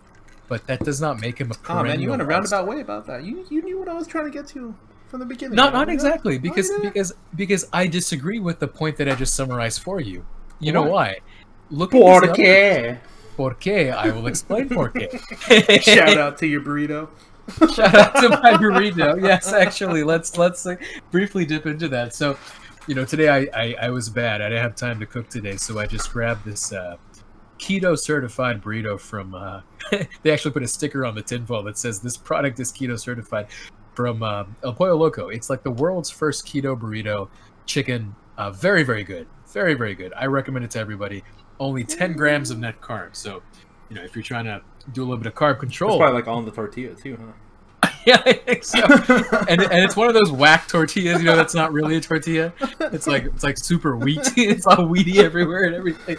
but 0.47 0.65
that 0.67 0.79
does 0.81 1.01
not 1.01 1.19
make 1.19 1.39
him 1.39 1.51
a 1.51 1.55
Oh 1.69 1.83
man, 1.83 1.99
you 2.01 2.09
went 2.09 2.21
a 2.21 2.25
all-star. 2.25 2.59
roundabout 2.61 2.67
way 2.75 2.81
about 2.81 3.05
that. 3.07 3.23
You 3.23 3.45
you 3.49 3.61
knew 3.61 3.79
what 3.79 3.89
I 3.89 3.93
was 3.93 4.07
trying 4.07 4.25
to 4.25 4.31
get 4.31 4.47
to 4.49 4.73
from 5.07 5.19
the 5.19 5.25
beginning. 5.25 5.55
Not 5.55 5.73
man. 5.73 5.81
not 5.87 5.89
exactly 5.93 6.37
because 6.37 6.69
Oh, 6.71 6.75
yeah. 6.83 6.89
because 6.89 7.13
because 7.35 7.67
I 7.73 7.87
disagree 7.87 8.39
with 8.39 8.59
the 8.59 8.67
point 8.67 8.97
that 8.97 9.07
I 9.09 9.15
just 9.15 9.33
summarized 9.35 9.81
for 9.81 9.99
you. 9.99 10.25
You 10.59 10.71
know 10.71 10.83
Why? 10.83 10.89
why? 10.89 11.17
Look 11.71 11.93
at 11.95 11.99
these 11.99 12.03
numbers. 12.09 12.27
Porque. 12.37 12.97
Por 13.35 13.55
qué? 13.55 13.91
I 13.93 14.11
will 14.11 14.27
explain 14.27 14.69
por 14.69 14.91
qué. 14.91 15.09
Shout 15.81 16.17
out 16.17 16.37
to 16.37 16.47
your 16.47 16.61
burrito. 16.61 17.09
Shout 17.75 17.93
out 17.93 18.15
to 18.15 18.29
my 18.29 18.53
burrito. 18.53 19.21
Yes, 19.21 19.53
actually, 19.53 20.03
let's 20.03 20.37
let's 20.37 20.65
like, 20.65 20.83
briefly 21.11 21.45
dip 21.45 21.65
into 21.65 21.87
that. 21.89 22.15
So, 22.15 22.37
you 22.87 22.95
know, 22.95 23.05
today 23.05 23.29
I, 23.29 23.47
I 23.53 23.75
I 23.83 23.89
was 23.89 24.09
bad. 24.09 24.41
I 24.41 24.49
didn't 24.49 24.63
have 24.63 24.75
time 24.75 24.99
to 24.99 25.05
cook 25.05 25.29
today, 25.29 25.55
so 25.55 25.77
I 25.77 25.85
just 25.85 26.11
grabbed 26.11 26.43
this 26.43 26.73
uh, 26.73 26.97
keto 27.59 27.97
certified 27.97 28.61
burrito 28.61 28.99
from. 28.99 29.35
Uh, 29.35 29.61
they 30.23 30.31
actually 30.31 30.51
put 30.51 30.63
a 30.63 30.67
sticker 30.67 31.05
on 31.05 31.13
the 31.13 31.21
tinfoil 31.21 31.61
that 31.63 31.77
says 31.77 31.99
this 31.99 32.17
product 32.17 32.59
is 32.59 32.71
keto 32.71 32.99
certified 32.99 33.47
from 33.93 34.23
uh, 34.23 34.45
El 34.63 34.73
Pollo 34.73 34.95
Loco. 34.95 35.29
It's 35.29 35.49
like 35.49 35.61
the 35.61 35.71
world's 35.71 36.09
first 36.09 36.47
keto 36.47 36.79
burrito 36.79 37.29
chicken. 37.67 38.15
Uh, 38.37 38.51
very 38.51 38.83
very 38.83 39.03
good. 39.03 39.27
Very 39.53 39.75
very 39.75 39.93
good. 39.93 40.13
I 40.17 40.25
recommend 40.25 40.65
it 40.65 40.71
to 40.71 40.79
everybody. 40.79 41.23
Only 41.59 41.85
10 41.85 42.13
grams 42.13 42.51
of 42.51 42.59
net 42.59 42.81
carbs. 42.81 43.15
So, 43.15 43.41
you 43.89 43.95
know, 43.95 44.03
if 44.03 44.15
you're 44.15 44.23
trying 44.23 44.45
to 44.45 44.61
do 44.91 45.01
a 45.01 45.05
little 45.05 45.17
bit 45.17 45.27
of 45.27 45.35
carb 45.35 45.59
control, 45.59 45.97
probably 45.97 46.15
like 46.15 46.27
on 46.27 46.45
the 46.45 46.51
tortilla 46.51 46.95
too, 46.95 47.17
huh? 47.19 47.89
yeah, 48.05 48.21
I 48.25 48.33
think 48.33 48.63
so. 48.63 48.79
and 49.49 49.61
and 49.61 49.83
it's 49.83 49.95
one 49.95 50.07
of 50.07 50.13
those 50.13 50.31
whack 50.31 50.67
tortillas, 50.67 51.19
you 51.19 51.25
know, 51.25 51.35
that's 51.35 51.53
not 51.53 51.71
really 51.71 51.97
a 51.97 52.01
tortilla. 52.01 52.53
It's 52.79 53.07
like 53.07 53.25
it's 53.25 53.43
like 53.43 53.57
super 53.57 53.95
wheat. 53.95 54.19
it's 54.37 54.65
all 54.65 54.85
weedy 54.85 55.19
everywhere 55.19 55.63
and 55.63 55.75
everything. 55.75 56.17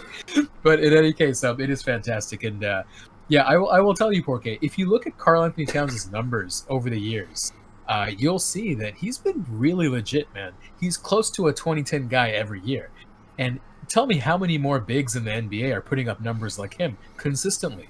But 0.63 0.79
in 0.81 0.93
any 0.93 1.13
case, 1.13 1.43
um, 1.43 1.59
it 1.59 1.69
is 1.69 1.81
fantastic. 1.81 2.43
And 2.43 2.63
uh, 2.63 2.83
yeah, 3.27 3.43
I 3.43 3.57
will 3.57 3.69
I 3.69 3.79
will 3.79 3.93
tell 3.93 4.11
you, 4.11 4.23
Porke, 4.23 4.59
if 4.61 4.77
you 4.77 4.89
look 4.89 5.07
at 5.07 5.17
Karl-Anthony 5.17 5.65
Towns' 5.65 6.11
numbers 6.11 6.65
over 6.69 6.89
the 6.89 6.99
years, 6.99 7.51
uh, 7.87 8.11
you'll 8.17 8.39
see 8.39 8.73
that 8.75 8.95
he's 8.95 9.17
been 9.17 9.45
really 9.49 9.87
legit, 9.87 10.33
man. 10.33 10.53
He's 10.79 10.97
close 10.97 11.29
to 11.31 11.47
a 11.47 11.53
2010 11.53 12.07
guy 12.07 12.31
every 12.31 12.61
year. 12.61 12.89
And 13.37 13.59
tell 13.87 14.05
me 14.05 14.17
how 14.17 14.37
many 14.37 14.57
more 14.57 14.79
bigs 14.79 15.15
in 15.15 15.23
the 15.25 15.31
NBA 15.31 15.73
are 15.73 15.81
putting 15.81 16.09
up 16.09 16.21
numbers 16.21 16.57
like 16.59 16.75
him 16.75 16.97
consistently. 17.17 17.89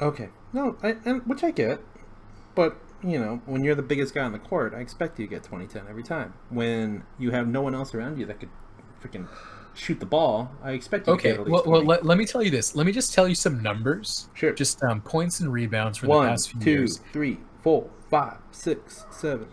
Okay. 0.00 0.28
No, 0.52 0.76
I, 0.82 0.96
and 1.04 1.22
which 1.26 1.42
I 1.44 1.50
get, 1.50 1.80
but 2.54 2.76
you 3.02 3.18
know, 3.18 3.42
when 3.46 3.62
you're 3.64 3.74
the 3.74 3.82
biggest 3.82 4.14
guy 4.14 4.22
on 4.22 4.32
the 4.32 4.38
court, 4.38 4.72
I 4.74 4.80
expect 4.80 5.18
you 5.18 5.26
to 5.26 5.30
get 5.30 5.42
20-10 5.42 5.88
every 5.90 6.02
time. 6.02 6.32
When 6.48 7.04
you 7.18 7.32
have 7.32 7.46
no 7.46 7.60
one 7.60 7.74
else 7.74 7.94
around 7.94 8.18
you 8.18 8.26
that 8.26 8.40
could 8.40 8.48
freaking 9.02 9.28
shoot 9.74 10.00
the 10.00 10.06
ball, 10.06 10.50
I 10.62 10.70
expect 10.72 11.06
you 11.06 11.12
to 11.12 11.18
Okay, 11.18 11.30
get 11.32 11.40
at 11.40 11.46
least 11.46 11.50
well, 11.66 11.72
well 11.72 11.82
20. 11.82 11.86
let, 11.88 12.06
let 12.06 12.18
me 12.18 12.24
tell 12.24 12.42
you 12.42 12.50
this. 12.50 12.74
Let 12.74 12.86
me 12.86 12.92
just 12.92 13.12
tell 13.12 13.28
you 13.28 13.34
some 13.34 13.62
numbers. 13.62 14.28
Sure. 14.34 14.52
Just 14.52 14.82
um, 14.82 15.00
points 15.02 15.40
and 15.40 15.52
rebounds 15.52 15.98
for 15.98 16.06
the 16.06 16.12
past 16.20 16.52
few 16.52 16.60
two, 16.60 16.70
years. 16.70 17.00
three, 17.12 17.38
four, 17.62 17.90
five, 18.10 18.38
six, 18.52 19.04
seven. 19.10 19.48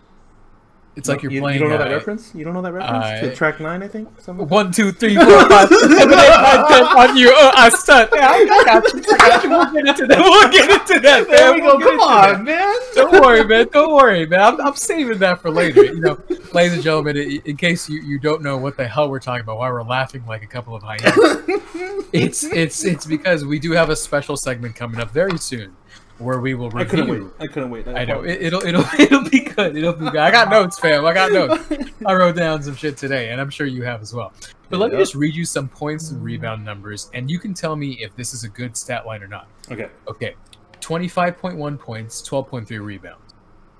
It's 0.94 1.08
like 1.08 1.22
you're 1.22 1.32
you, 1.32 1.40
playing. 1.40 1.54
You 1.62 1.68
don't 1.68 1.70
know 1.70 1.84
uh, 1.84 1.88
that 1.88 1.94
reference? 1.94 2.34
You 2.34 2.44
don't 2.44 2.52
know 2.52 2.60
that 2.60 2.72
reference? 2.72 3.04
uh, 3.04 3.20
to 3.22 3.34
track 3.34 3.60
nine, 3.60 3.82
I 3.82 3.88
think. 3.88 4.08
Something? 4.20 4.46
One, 4.46 4.70
two, 4.72 4.92
three, 4.92 5.14
four, 5.16 5.48
five, 5.48 5.68
seven, 5.68 5.92
eight, 5.92 6.08
nine, 6.08 6.68
ten 6.68 6.84
on 6.84 7.16
you. 7.16 7.32
Oh, 7.34 7.50
I 7.54 7.70
stunt. 7.70 8.10
Yeah, 8.14 8.28
I 8.28 8.44
got 8.44 8.92
you. 8.92 9.02
I 9.12 9.28
got 9.28 9.44
you. 9.44 9.50
We'll 9.50 9.72
get 9.72 9.86
into 9.88 10.06
that. 10.06 10.18
We'll 10.18 10.50
get 10.50 10.70
into 10.70 11.00
that. 11.00 11.28
There 11.28 11.50
man. 11.50 11.54
we 11.54 11.62
We'll 11.62 11.78
go. 11.78 11.84
Come 11.84 11.92
into 11.92 12.06
that. 12.06 12.34
on, 12.34 12.44
man. 12.44 12.78
Don't 12.94 13.12
worry, 13.22 13.44
man. 13.44 13.68
Don't 13.72 13.94
worry, 13.94 14.26
man. 14.26 14.40
I'm, 14.40 14.60
I'm 14.60 14.76
saving 14.76 15.18
that 15.18 15.40
for 15.40 15.50
later. 15.50 15.82
You 15.82 16.00
know, 16.00 16.22
ladies 16.52 16.74
and 16.74 16.82
gentlemen, 16.82 17.16
in, 17.16 17.40
in 17.44 17.56
case 17.56 17.88
you, 17.88 18.02
you 18.02 18.18
don't 18.18 18.42
know 18.42 18.58
what 18.58 18.76
the 18.76 18.86
hell 18.86 19.08
we're 19.08 19.18
talking 19.18 19.42
about, 19.42 19.58
why 19.58 19.70
we're 19.70 19.82
laughing 19.82 20.26
like 20.26 20.42
a 20.42 20.46
couple 20.46 20.74
of 20.74 20.82
hyenas, 20.82 21.14
it's 22.12 22.44
it's 22.44 22.84
it's 22.84 23.06
because 23.06 23.44
we 23.46 23.58
do 23.58 23.72
have 23.72 23.88
a 23.88 23.96
special 23.96 24.36
segment 24.36 24.76
coming 24.76 25.00
up 25.00 25.10
very 25.10 25.38
soon, 25.38 25.74
where 26.22 26.40
we 26.40 26.54
will 26.54 26.76
I 26.76 26.84
couldn't 26.84 27.08
wait. 27.08 27.18
review. 27.18 27.34
I 27.40 27.46
couldn't 27.46 27.70
wait. 27.70 27.88
I 27.88 28.04
know 28.04 28.22
it, 28.22 28.42
it'll 28.42 28.64
it'll 28.64 28.84
it'll 28.98 29.28
be 29.28 29.40
good. 29.40 29.76
It'll 29.76 29.92
be 29.92 30.10
good. 30.10 30.16
I 30.16 30.30
got 30.30 30.50
notes, 30.50 30.78
fam. 30.78 31.04
I 31.04 31.12
got 31.12 31.32
notes. 31.32 31.90
I 32.06 32.14
wrote 32.14 32.36
down 32.36 32.62
some 32.62 32.74
shit 32.74 32.96
today, 32.96 33.30
and 33.30 33.40
I'm 33.40 33.50
sure 33.50 33.66
you 33.66 33.82
have 33.84 34.00
as 34.02 34.14
well. 34.14 34.32
But 34.70 34.78
let 34.78 34.92
me 34.92 34.98
just 34.98 35.14
read 35.14 35.34
you 35.34 35.44
some 35.44 35.68
points 35.68 36.10
and 36.10 36.22
rebound 36.22 36.64
numbers, 36.64 37.10
and 37.12 37.30
you 37.30 37.38
can 37.38 37.52
tell 37.52 37.76
me 37.76 37.98
if 38.00 38.16
this 38.16 38.32
is 38.32 38.44
a 38.44 38.48
good 38.48 38.76
stat 38.76 39.04
line 39.06 39.22
or 39.22 39.28
not. 39.28 39.46
Okay. 39.70 39.88
Okay, 40.08 40.34
twenty-five 40.80 41.36
point 41.38 41.56
one 41.56 41.76
points, 41.76 42.22
twelve 42.22 42.48
point 42.48 42.66
three 42.66 42.78
rebounds. 42.78 43.34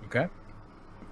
Okay, 0.06 0.26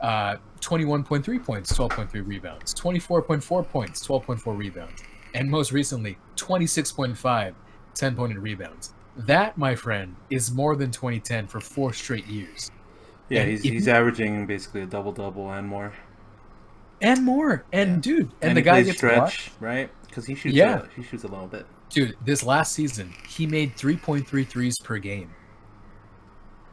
uh, 0.00 0.36
twenty-one 0.60 1.02
point 1.04 1.24
three 1.24 1.38
points, 1.38 1.74
twelve 1.74 1.92
point 1.92 2.10
three 2.10 2.20
rebounds. 2.20 2.74
Twenty-four 2.74 3.22
point 3.22 3.42
four 3.42 3.62
points, 3.64 4.02
twelve 4.02 4.24
point 4.24 4.40
four 4.40 4.54
rebounds, 4.54 5.02
and 5.34 5.50
most 5.50 5.72
recently, 5.72 6.18
26.5, 6.36 7.54
10 7.94 8.16
pointed 8.16 8.38
rebounds. 8.38 8.94
That, 9.26 9.56
my 9.58 9.74
friend, 9.74 10.16
is 10.30 10.50
more 10.52 10.76
than 10.76 10.90
2010 10.90 11.46
for 11.46 11.60
four 11.60 11.92
straight 11.92 12.26
years. 12.26 12.70
Yeah, 13.28 13.40
And 13.42 13.50
he's 13.50 13.62
he's 13.62 13.86
you- 13.86 13.92
averaging 13.92 14.46
basically 14.46 14.82
a 14.82 14.86
double 14.86 15.12
double 15.12 15.50
and 15.50 15.66
more. 15.68 15.92
and 17.00 17.24
more. 17.24 17.64
And 17.72 18.04
Yeah. 18.04 18.12
dude, 18.16 18.30
and, 18.42 18.56
the 18.56 18.62
guy 18.62 18.82
gets 18.82 18.98
stretch, 18.98 19.18
watched. 19.18 19.50
right? 19.60 19.90
Because 20.06 20.26
he 20.26 20.34
shoots. 20.34 20.54
Yeah. 20.54 20.80
A, 20.82 20.88
he 20.96 21.02
shoots 21.02 21.24
a 21.24 21.28
little 21.28 21.46
bit. 21.46 21.66
Dude, 21.88 22.16
this 22.24 22.42
last 22.44 22.72
season, 22.72 23.12
he 23.28 23.46
made 23.46 23.76
3.3 23.76 24.44
threes 24.46 24.78
per 24.78 24.98
game. 24.98 25.30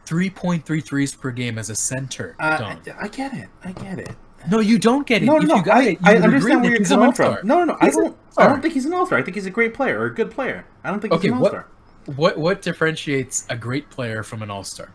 3.3 0.05 0.83
threes 0.83 1.15
per 1.15 1.31
game 1.31 1.57
as 1.57 1.69
a 1.69 1.75
center. 1.75 2.35
Uh, 2.39 2.75
I, 2.75 2.77
I 3.01 3.07
get 3.09 3.33
it. 3.33 3.49
I 3.63 3.71
get 3.73 3.99
it. 3.99 4.15
no, 4.49 4.59
you 4.59 4.79
don't 4.79 5.05
get 5.05 5.21
it. 5.21 5.25
No, 5.25 5.37
no, 5.37 5.55
you 5.57 5.71
I, 5.71 5.81
it, 5.83 5.89
you 5.91 5.97
I 6.03 6.15
understand 6.17 6.61
where 6.61 6.71
you're 6.75 6.85
coming 6.85 7.11
from. 7.13 7.37
No, 7.43 7.59
no, 7.59 7.65
no. 7.65 7.77
I 7.81 7.85
He's 7.87 7.95
an 7.97 8.03
don't. 8.05 8.17
I 8.37 8.47
don't 8.47 8.61
think 8.61 8.73
he's 8.73 8.85
an 8.85 8.93
all-star. 8.93 9.17
I 9.19 9.23
think 9.23 9.35
he's 9.35 9.47
a 9.47 9.49
great 9.51 9.73
player 9.73 9.99
or 9.99 10.05
a 10.05 10.13
good 10.13 10.29
player. 10.31 10.65
I 10.83 10.91
don't 10.91 10.99
think 10.99 11.13
he's 11.13 11.19
Okay, 11.19 11.27
an 11.29 11.39
what- 11.39 11.53
all-star. 11.53 11.61
What 11.61 11.76
what 12.15 12.37
what 12.37 12.61
differentiates 12.61 13.45
a 13.49 13.55
great 13.55 13.89
player 13.89 14.23
from 14.23 14.41
an 14.41 14.49
all-star? 14.49 14.91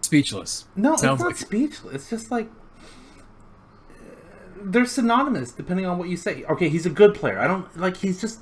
Speechless. 0.00 0.66
No, 0.76 0.96
Sounds 0.96 1.02
it's 1.02 1.20
not 1.20 1.26
like- 1.28 1.36
speechless. 1.36 1.94
It's 1.94 2.10
just 2.10 2.30
like 2.30 2.48
they're 4.66 4.86
synonymous 4.86 5.52
depending 5.52 5.86
on 5.86 5.98
what 5.98 6.08
you 6.08 6.16
say. 6.16 6.44
Okay, 6.44 6.68
he's 6.68 6.86
a 6.86 6.90
good 6.90 7.14
player. 7.14 7.38
I 7.38 7.46
don't 7.46 7.74
like. 7.78 7.96
He's 7.98 8.20
just 8.20 8.40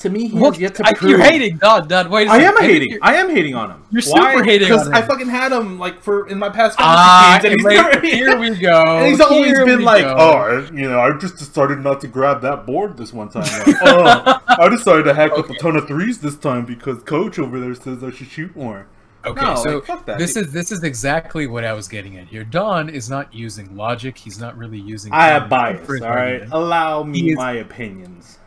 to 0.00 0.10
me. 0.10 0.28
He 0.28 0.36
has 0.38 0.58
yet 0.58 0.74
to 0.76 0.86
I, 0.86 0.92
prove. 0.94 1.10
you're 1.10 1.20
hating, 1.22 1.58
Don. 1.58 1.86
Don, 1.88 2.10
wait 2.10 2.28
I 2.28 2.42
am 2.42 2.56
hating. 2.58 2.98
I 3.02 3.14
am 3.16 3.30
hating 3.30 3.54
on 3.54 3.70
him. 3.70 3.84
You're 3.90 4.02
super 4.02 4.42
hating 4.42 4.70
on 4.72 4.78
Because 4.78 4.88
I 4.90 5.02
fucking 5.02 5.28
had 5.28 5.52
him 5.52 5.78
like 5.78 6.02
for 6.02 6.26
in 6.28 6.38
my 6.38 6.48
past 6.48 6.76
Ah, 6.80 7.38
games, 7.42 7.52
and 7.52 7.60
he's 7.60 7.64
wait, 7.66 7.74
never, 7.76 8.00
here 8.06 8.38
we 8.38 8.50
go. 8.60 8.82
and 8.98 9.06
he's 9.06 9.20
always 9.20 9.46
Here 9.46 9.64
been 9.64 9.82
like, 9.82 10.02
go. 10.04 10.14
oh, 10.18 10.68
you 10.72 10.88
know, 10.88 11.00
I 11.00 11.16
just 11.18 11.36
decided 11.38 11.78
not 11.80 12.00
to 12.02 12.08
grab 12.08 12.40
that 12.42 12.66
board 12.66 12.96
this 12.96 13.12
one 13.12 13.28
time. 13.28 13.42
Like, 13.66 13.76
oh, 13.82 14.40
I 14.48 14.68
decided 14.70 15.04
to 15.04 15.14
hack 15.14 15.32
up 15.32 15.48
a 15.48 15.54
ton 15.54 15.76
of 15.76 15.86
threes 15.86 16.18
this 16.18 16.36
time 16.36 16.64
because 16.66 17.02
coach 17.02 17.38
over 17.38 17.60
there 17.60 17.74
says 17.74 18.02
I 18.02 18.10
should 18.10 18.28
shoot 18.28 18.54
more. 18.56 18.86
Okay, 19.22 19.44
No, 19.44 19.54
so 19.54 19.74
like, 19.76 19.84
fuck 19.84 20.06
that. 20.06 20.18
this 20.18 20.34
is 20.34 20.50
this 20.50 20.72
is 20.72 20.82
exactly 20.82 21.46
what 21.46 21.62
I 21.62 21.74
was 21.74 21.88
getting 21.88 22.16
at 22.16 22.26
here. 22.28 22.42
Don 22.42 22.88
is 22.88 23.10
not 23.10 23.34
using 23.34 23.76
logic. 23.76 24.16
He's 24.16 24.40
not 24.40 24.56
really 24.56 24.78
using. 24.80 25.12
I 25.12 25.26
have 25.26 25.50
bias. 25.50 25.86
All 25.90 26.08
right, 26.08 26.42
allow 26.50 27.02
me 27.02 27.20
He 27.20 27.30
is- 27.32 27.36
my 27.36 27.52
opinions. 27.52 28.38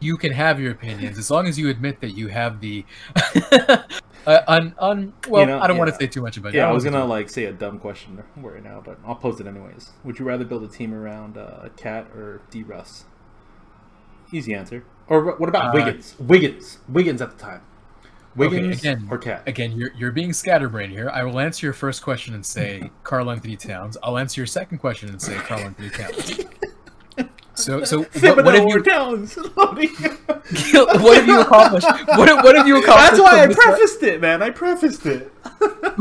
You 0.00 0.16
can 0.16 0.32
have 0.32 0.58
your 0.58 0.72
opinions 0.72 1.18
as 1.18 1.30
long 1.30 1.46
as 1.46 1.58
you 1.58 1.68
admit 1.68 2.00
that 2.00 2.10
you 2.10 2.28
have 2.28 2.60
the. 2.60 2.84
uh, 4.26 4.40
un, 4.48 4.74
un, 4.78 5.12
well, 5.28 5.42
You 5.42 5.46
know, 5.46 5.60
I 5.60 5.66
don't 5.66 5.78
want 5.78 5.90
to 5.90 5.96
say 5.96 6.06
too 6.06 6.22
much 6.22 6.36
about 6.36 6.54
it. 6.54 6.56
Yeah, 6.56 6.64
I 6.64 6.66
don't 6.66 6.74
was 6.74 6.84
gonna 6.84 7.04
like 7.04 7.28
say 7.28 7.44
a 7.44 7.52
dumb 7.52 7.78
question 7.78 8.22
right 8.36 8.62
now, 8.62 8.82
but 8.84 8.98
I'll 9.06 9.14
pose 9.14 9.40
it 9.40 9.46
anyways. 9.46 9.90
Would 10.04 10.18
you 10.18 10.24
rather 10.24 10.44
build 10.44 10.64
a 10.64 10.68
team 10.68 10.94
around 10.94 11.36
uh, 11.36 11.68
Cat 11.76 12.06
or 12.14 12.40
D. 12.50 12.62
Russ? 12.62 13.04
Easy 14.32 14.54
answer. 14.54 14.84
Or 15.08 15.36
what 15.36 15.48
about 15.48 15.74
Uh, 15.74 15.84
Wiggins? 15.84 16.14
Wiggins. 16.18 16.78
Wiggins 16.88 17.20
at 17.20 17.32
the 17.32 17.42
time. 17.42 17.62
Okay, 18.38 18.48
Wiggins 18.48 18.78
again, 18.78 19.08
or 19.10 19.18
Cat? 19.18 19.42
Again, 19.48 19.72
you're, 19.72 19.90
you're 19.96 20.12
being 20.12 20.32
scatterbrained 20.32 20.92
here. 20.92 21.10
I 21.12 21.24
will 21.24 21.40
answer 21.40 21.66
your 21.66 21.72
first 21.72 22.00
question 22.00 22.32
and 22.32 22.46
say 22.46 22.92
Karl-Anthony 23.02 23.56
Towns. 23.56 23.96
I'll 24.04 24.16
answer 24.18 24.40
your 24.40 24.46
second 24.46 24.78
question 24.78 25.08
and 25.08 25.20
say 25.20 25.34
Karl-Anthony 25.34 25.90
Towns. 25.90 26.40
So, 27.64 27.84
so 27.84 28.02
what, 28.20 28.44
what 28.44 28.54
have 28.54 28.68
you 28.68 28.82
Towns. 28.82 29.34
what 29.54 29.78
have 31.16 31.26
you 31.28 31.40
accomplished? 31.40 31.86
What, 32.08 32.44
what 32.44 32.56
have 32.56 32.66
you 32.66 32.82
accomplished? 32.82 33.10
That's 33.10 33.20
why 33.20 33.42
I 33.42 33.46
prefaced 33.46 34.02
it, 34.02 34.20
man. 34.20 34.42
I 34.42 34.50
prefaced 34.50 35.06
it. 35.06 35.32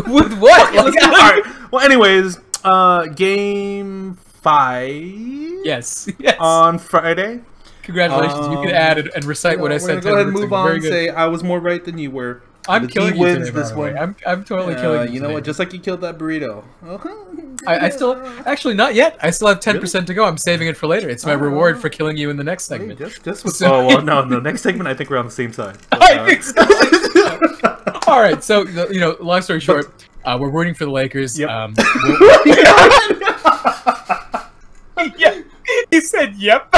with 0.08 0.38
what? 0.40 0.74
Like, 0.74 1.04
All 1.04 1.12
right. 1.12 1.44
Well, 1.72 1.84
anyways, 1.84 2.40
uh, 2.64 3.06
game 3.08 4.16
five. 4.16 4.92
Yes, 4.94 6.10
yes. 6.18 6.38
On 6.40 6.80
Friday. 6.80 7.42
Congratulations. 7.84 8.48
you 8.48 8.58
can 8.58 8.70
um, 8.70 8.76
add 8.76 8.98
and, 9.00 9.10
and 9.16 9.26
recite 9.26 9.60
what 9.60 9.72
I 9.72 9.80
said. 9.80 10.04
go 10.04 10.14
ahead 10.14 10.28
and 10.28 10.34
move 10.34 10.54
on 10.54 10.80
say 10.82 11.10
I 11.10 11.26
was 11.26 11.44
more 11.44 11.60
right 11.60 11.84
than 11.84 11.98
you 11.98 12.12
were. 12.12 12.44
I'm 12.70 12.84
The 12.84 12.88
killing 12.88 13.16
you 13.16 13.20
wins 13.22 13.48
today, 13.48 13.60
this 13.62 13.72
one. 13.74 13.98
I'm, 13.98 14.16
I'm 14.26 14.44
totally 14.46 14.76
Uh, 14.76 14.82
killing 14.82 15.08
you. 15.08 15.14
you 15.16 15.20
know 15.20 15.28
today. 15.28 15.34
what? 15.36 15.44
Just 15.44 15.60
like 15.60 15.74
you 15.74 15.80
killed 15.80 16.02
that 16.02 16.18
burrito. 16.18 16.64
I, 17.68 17.88
I 17.88 17.90
still 17.90 18.16
actually 18.46 18.76
not 18.76 18.94
yet. 18.96 19.18
I 19.22 19.32
still 19.32 19.48
have 19.50 19.60
ten 19.60 19.80
percent 19.80 20.08
to 20.08 20.14
go. 20.14 20.24
I'm 20.24 20.38
saving 20.38 20.68
it 20.68 20.78
for 20.78 20.88
later. 20.88 21.10
It's 21.10 21.26
my 21.26 21.34
Oh. 21.34 21.38
reward 21.38 21.80
for 21.82 21.90
killing 21.90 22.16
you 22.16 22.30
in 22.30 22.38
the 22.38 22.44
next 22.44 22.66
segment. 22.66 23.00
just, 23.00 23.24
just 23.24 23.44
with, 23.44 23.56
So- 23.56 23.74
oh 23.74 23.88
well, 23.88 24.02
no, 24.02 24.24
no. 24.34 24.40
Next 24.40 24.62
segment, 24.62 24.88
I 24.88 24.94
think 24.94 25.10
we're 25.10 25.18
on 25.18 25.26
the 25.26 25.32
same 25.32 25.52
side. 25.52 25.78
I 25.92 26.20
Uh, 26.20 26.26
think 26.26 26.44
so. 26.44 28.02
All 28.12 28.22
right. 28.22 28.44
So 28.44 28.66
you 28.90 29.00
know, 29.00 29.18
long 29.20 29.42
story 29.42 29.60
short, 29.60 30.06
uh, 30.24 30.38
we're 30.40 30.50
rooting 30.50 30.74
for 30.74 30.86
the 30.86 30.92
Lakers. 30.92 31.38
Yep. 31.38 31.50
Um, 31.50 31.74
yeah, 35.18 35.42
he 35.92 36.02
said, 36.02 36.36
"Yep." 36.36 36.76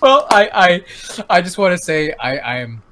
well, 0.00 0.26
I, 0.30 0.50
I, 0.52 0.84
I 1.30 1.40
just 1.42 1.58
want 1.58 1.76
to 1.78 1.82
say 1.84 2.12
I, 2.20 2.38
I 2.38 2.56
am 2.58 2.82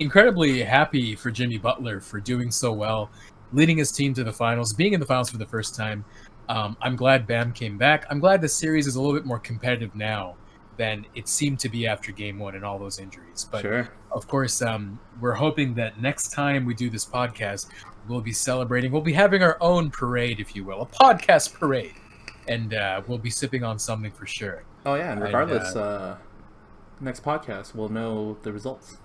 incredibly 0.00 0.62
happy 0.62 1.14
for 1.14 1.30
Jimmy 1.30 1.58
Butler 1.58 2.00
for 2.00 2.20
doing 2.20 2.50
so 2.50 2.72
well, 2.72 3.10
leading 3.52 3.78
his 3.78 3.92
team 3.92 4.14
to 4.14 4.24
the 4.24 4.32
finals, 4.32 4.72
being 4.72 4.92
in 4.92 5.00
the 5.00 5.06
finals 5.06 5.30
for 5.30 5.38
the 5.38 5.46
first 5.46 5.74
time. 5.74 6.04
Um, 6.48 6.76
I'm 6.80 6.96
glad 6.96 7.26
Bam 7.26 7.52
came 7.52 7.76
back. 7.76 8.06
I'm 8.10 8.20
glad 8.20 8.40
the 8.40 8.48
series 8.48 8.86
is 8.86 8.96
a 8.96 9.00
little 9.00 9.14
bit 9.14 9.26
more 9.26 9.38
competitive 9.38 9.94
now 9.94 10.36
than 10.76 11.06
it 11.14 11.28
seemed 11.28 11.58
to 11.60 11.68
be 11.68 11.86
after 11.86 12.12
Game 12.12 12.38
One 12.38 12.54
and 12.54 12.64
all 12.64 12.78
those 12.78 12.98
injuries. 12.98 13.48
But 13.50 13.62
sure. 13.62 13.88
of 14.12 14.28
course, 14.28 14.62
um, 14.62 14.98
we're 15.20 15.32
hoping 15.32 15.74
that 15.74 16.00
next 16.00 16.30
time 16.30 16.64
we 16.64 16.74
do 16.74 16.90
this 16.90 17.04
podcast, 17.04 17.68
we'll 18.08 18.20
be 18.20 18.32
celebrating. 18.32 18.92
We'll 18.92 19.02
be 19.02 19.12
having 19.12 19.42
our 19.42 19.56
own 19.60 19.90
parade, 19.90 20.38
if 20.38 20.54
you 20.54 20.64
will, 20.64 20.82
a 20.82 20.86
podcast 20.86 21.54
parade, 21.54 21.94
and 22.46 22.74
uh, 22.74 23.02
we'll 23.06 23.18
be 23.18 23.30
sipping 23.30 23.64
on 23.64 23.78
something 23.78 24.12
for 24.12 24.26
sure. 24.26 24.64
Oh 24.84 24.94
yeah, 24.94 25.12
and 25.12 25.20
And, 25.20 25.22
regardless, 25.22 25.74
uh, 25.74 26.18
next 27.00 27.24
podcast 27.24 27.74
we'll 27.74 27.88
know 27.88 28.36
the 28.42 28.52
results. 28.52 28.98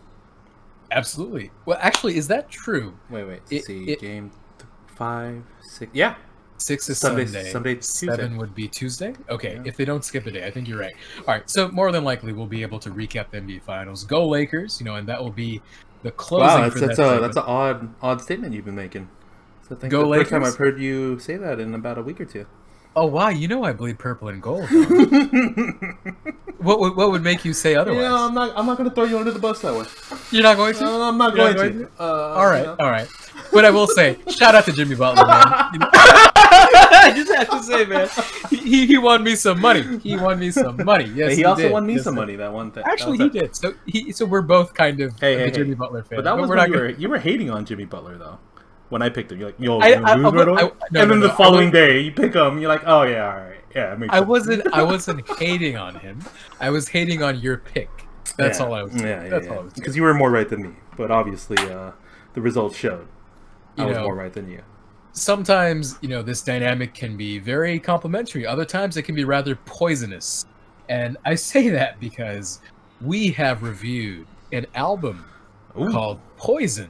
Absolutely. 0.91 1.51
Well, 1.65 1.77
actually, 1.81 2.17
is 2.17 2.27
that 2.27 2.49
true? 2.49 2.93
Wait, 3.09 3.23
wait. 3.23 3.41
It- 3.49 3.65
see, 3.65 3.85
it- 3.85 3.99
game 4.01 4.31
th- 4.59 4.69
five, 4.95 5.43
six. 5.61 5.91
Yeah, 5.93 6.15
Six 6.57 6.89
is 6.89 6.99
Sunday- 6.99 7.25
Sunday. 7.25 7.49
Sunday. 7.49 7.77
Seven 7.81 8.37
would 8.37 8.53
be 8.53 8.67
Tuesday. 8.67 9.15
Okay, 9.29 9.55
Yeah. 9.55 9.61
if 9.65 9.77
they 9.77 9.85
don't 9.85 10.05
skip 10.05 10.27
a 10.27 10.31
day, 10.31 10.45
I 10.45 10.51
think 10.51 10.67
you're 10.67 10.77
right. 10.79 10.93
All 11.19 11.33
right, 11.33 11.49
so 11.49 11.69
more 11.69 11.91
than 11.91 12.03
likely 12.03 12.33
we'll 12.33 12.45
be 12.45 12.61
able 12.61 12.77
to 12.79 12.91
recap 12.91 13.31
the 13.31 13.37
NBA 13.37 13.61
Finals. 13.63 14.03
Go 14.03 14.27
Lakers! 14.27 14.79
You 14.79 14.85
know, 14.85 14.95
and 14.95 15.07
that 15.07 15.19
will 15.23 15.31
be 15.31 15.59
the 16.03 16.11
closing 16.11 16.45
wow, 16.47 16.69
that's 16.69 16.79
that's 16.79 16.97
that 16.97 17.17
a 17.17 17.19
that's 17.21 17.37
an 17.37 17.43
odd 17.47 17.89
odd 18.03 18.21
statement 18.21 18.53
you've 18.53 18.65
been 18.65 18.75
making. 18.75 19.09
So 19.67 19.75
I 19.75 19.79
think 19.79 19.89
Go 19.91 20.07
the 20.11 20.19
first 20.19 20.29
time 20.29 20.41
Lakers? 20.41 20.53
I've 20.53 20.59
heard 20.59 20.79
you 20.79 21.17
say 21.17 21.35
that 21.37 21.59
in 21.59 21.73
about 21.73 21.97
a 21.97 22.03
week 22.03 22.21
or 22.21 22.25
two. 22.25 22.45
Oh 22.95 23.05
wow, 23.05 23.29
you 23.29 23.47
know 23.47 23.63
I 23.63 23.71
bleed 23.71 23.97
purple 23.99 24.27
and 24.27 24.41
gold. 24.41 24.69
what 26.57 26.79
would 26.79 26.95
what 26.95 27.11
would 27.11 27.23
make 27.23 27.45
you 27.45 27.53
say 27.53 27.75
otherwise? 27.75 28.01
Yeah, 28.01 28.13
I'm 28.13 28.33
not. 28.33 28.51
I'm 28.57 28.65
not 28.65 28.77
going 28.77 28.89
to 28.89 28.93
throw 28.93 29.05
you 29.05 29.17
under 29.17 29.31
the 29.31 29.39
bus 29.39 29.61
that 29.61 29.73
way. 29.73 29.85
You're 30.31 30.43
not 30.43 30.57
going 30.57 30.73
to. 30.75 30.81
No, 30.81 31.01
I'm 31.03 31.17
not 31.17 31.33
You're 31.35 31.53
going, 31.53 31.55
not 31.55 31.63
to. 31.63 31.69
going 31.85 31.87
Uh, 31.99 32.03
all 32.35 32.45
right, 32.47 32.59
you 32.59 32.65
know. 32.65 32.75
all 32.79 32.89
right. 32.89 33.07
But 33.53 33.63
I 33.65 33.69
will 33.69 33.87
say, 33.87 34.17
shout 34.29 34.55
out 34.55 34.65
to 34.65 34.73
Jimmy 34.73 34.95
Butler, 34.95 35.25
man. 35.25 35.69
You 35.73 35.79
know- 35.79 35.89
I 35.93 37.13
just 37.15 37.33
have 37.33 37.49
to 37.49 37.63
say, 37.63 37.85
man, 37.85 38.09
he, 38.49 38.57
he- 38.57 38.85
he 38.87 38.97
won 38.97 39.23
me 39.23 39.35
some 39.35 39.59
money. 39.61 39.99
He 39.99 40.17
won 40.17 40.37
me 40.39 40.51
some 40.51 40.83
money. 40.83 41.05
Yes, 41.15 41.31
Hey, 41.31 41.35
he, 41.37 41.45
also 41.45 41.63
did. 41.63 41.71
won 41.71 41.85
me 41.85 41.95
Yes, 41.95 42.03
some 42.03 42.15
money 42.15 42.35
that 42.35 42.51
one 42.53 42.71
thing. 42.71 42.83
Actually, 42.85 43.17
he 43.19 43.29
did. 43.29 43.55
So 43.55 43.73
he, 43.85 44.11
so 44.11 44.25
we're 44.25 44.41
both 44.41 44.73
kind 44.73 44.99
of 44.99 45.17
Hey, 45.19 45.35
hey, 45.37 45.45
hey. 45.45 45.51
Jimmy 45.51 45.75
Butler 45.75 46.03
fans. 46.03 46.17
But 46.17 46.23
that 46.25 46.37
was 46.37 46.49
we're 46.49 46.57
when 46.57 46.57
not 46.57 46.69
you 46.69 46.75
gonna- 46.87 46.99
you 46.99 47.09
were 47.09 47.17
hating 47.19 47.49
on 47.49 47.65
Jimmy 47.65 47.85
Butler 47.85 48.17
though. 48.17 48.37
When 48.91 49.01
I 49.01 49.09
picked 49.09 49.31
him, 49.31 49.39
you're 49.39 49.47
like, 49.49 49.59
"Yo, 49.59 49.79
I- 49.79 49.87
I- 49.93 50.13
I- 50.13 50.15
right 50.17 50.47
away?" 50.47 50.61
I- 50.63 50.71
no, 50.91 51.01
and 51.01 51.09
then 51.11 51.19
no, 51.21 51.27
the 51.27 51.33
following 51.33 51.71
day, 51.71 51.99
you 52.01 52.11
pick 52.11 52.33
him. 52.35 52.59
You're 52.59 52.69
like, 52.69 52.83
"Oh 52.85 53.03
yeah, 53.03 53.25
all 53.33 53.39
right, 53.39 53.59
yeah." 53.75 53.95
I 54.09 54.17
sense." 54.19 54.27
wasn't. 54.27 54.67
I 54.73 54.83
wasn't 54.83 55.27
hating 55.39 55.77
on 55.77 55.95
him. 55.95 56.19
I 56.59 56.69
was 56.69 56.87
hating 56.89 57.23
on 57.23 57.39
your 57.39 57.57
pick. 57.57 57.89
That's 58.37 58.59
Yeah. 58.59 58.65
all 58.65 58.73
I 58.73 58.83
was. 58.83 58.91
Doing. 58.91 59.07
Yeah, 59.07 59.23
yeah, 59.23 59.29
That's 59.29 59.45
yeah. 59.45 59.51
all 59.53 59.59
I 59.59 59.63
was. 59.63 59.73
Doing. 59.73 59.81
Because 59.81 59.95
you 59.95 60.03
were 60.03 60.13
more 60.13 60.29
right 60.29 60.47
than 60.47 60.61
me, 60.61 60.69
but 60.97 61.09
obviously, 61.09 61.57
uh, 61.71 61.91
the 62.33 62.41
results 62.41 62.75
showed. 62.77 63.07
you 63.77 63.83
I 63.85 63.87
was 63.87 63.97
know, 63.97 64.03
more 64.03 64.15
right 64.15 64.33
than 64.33 64.49
you. 64.51 64.61
sometimes 65.13 65.97
you 66.01 66.07
know 66.09 66.21
this 66.21 66.41
dynamic 66.41 66.93
can 66.93 67.15
be 67.17 67.37
very 67.39 67.79
complimentary 67.79 68.45
other 68.45 68.63
times 68.65 68.95
it 68.97 69.01
can 69.03 69.13
be 69.15 69.25
rather 69.25 69.55
poisonous 69.65 70.45
and 70.87 71.17
i 71.25 71.35
say 71.35 71.67
that 71.69 71.99
because 71.99 72.59
we 73.01 73.29
have 73.29 73.61
reviewed 73.61 74.25
an 74.53 74.65
album 74.75 75.25
Ooh. 75.79 75.91
called 75.91 76.19
poison 76.37 76.89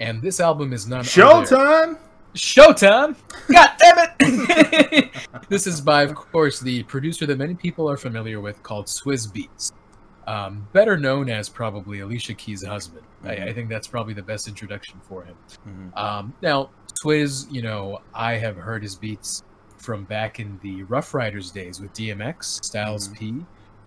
and 0.00 0.20
this 0.22 0.40
album 0.40 0.72
is 0.72 0.86
none 0.86 1.00
other 1.00 1.08
Showtime. 1.08 1.98
showtime 2.34 3.16
god 3.50 3.70
damn 3.78 4.08
it 4.20 5.10
this 5.48 5.66
is 5.66 5.80
by 5.80 6.02
of 6.02 6.14
course 6.14 6.60
the 6.60 6.82
producer 6.84 7.24
that 7.26 7.38
many 7.38 7.54
people 7.54 7.88
are 7.88 7.96
familiar 7.96 8.40
with 8.40 8.62
called 8.62 8.86
Swizz 8.86 9.26
Beatz 9.32 9.72
um, 10.26 10.66
better 10.72 10.96
known 10.98 11.30
as 11.30 11.48
probably 11.48 12.00
alicia 12.00 12.34
keys' 12.34 12.64
husband 12.64 13.04
I, 13.24 13.32
I 13.32 13.36
Mhm. 13.36 13.54
think 13.54 13.68
that's 13.70 13.86
probably 13.88 14.12
the 14.14 14.22
best 14.22 14.48
introduction 14.48 15.00
for 15.08 15.24
him 15.24 15.36
Mhm. 15.66 15.96
um, 15.98 16.34
now, 16.42 16.70
Swizz, 17.02 17.50
you 17.52 17.60
know, 17.62 18.00
I 18.14 18.34
have 18.34 18.56
heard 18.56 18.82
his 18.82 18.94
beats 18.96 19.42
from 19.76 20.04
back 20.04 20.40
in 20.40 20.58
the 20.62 20.82
Ruff 20.84 21.12
Ryders 21.14 21.50
days 21.50 21.78
with 21.80 21.92
DMX, 21.92 22.64
Styles 22.64 23.08
P. 23.08 23.44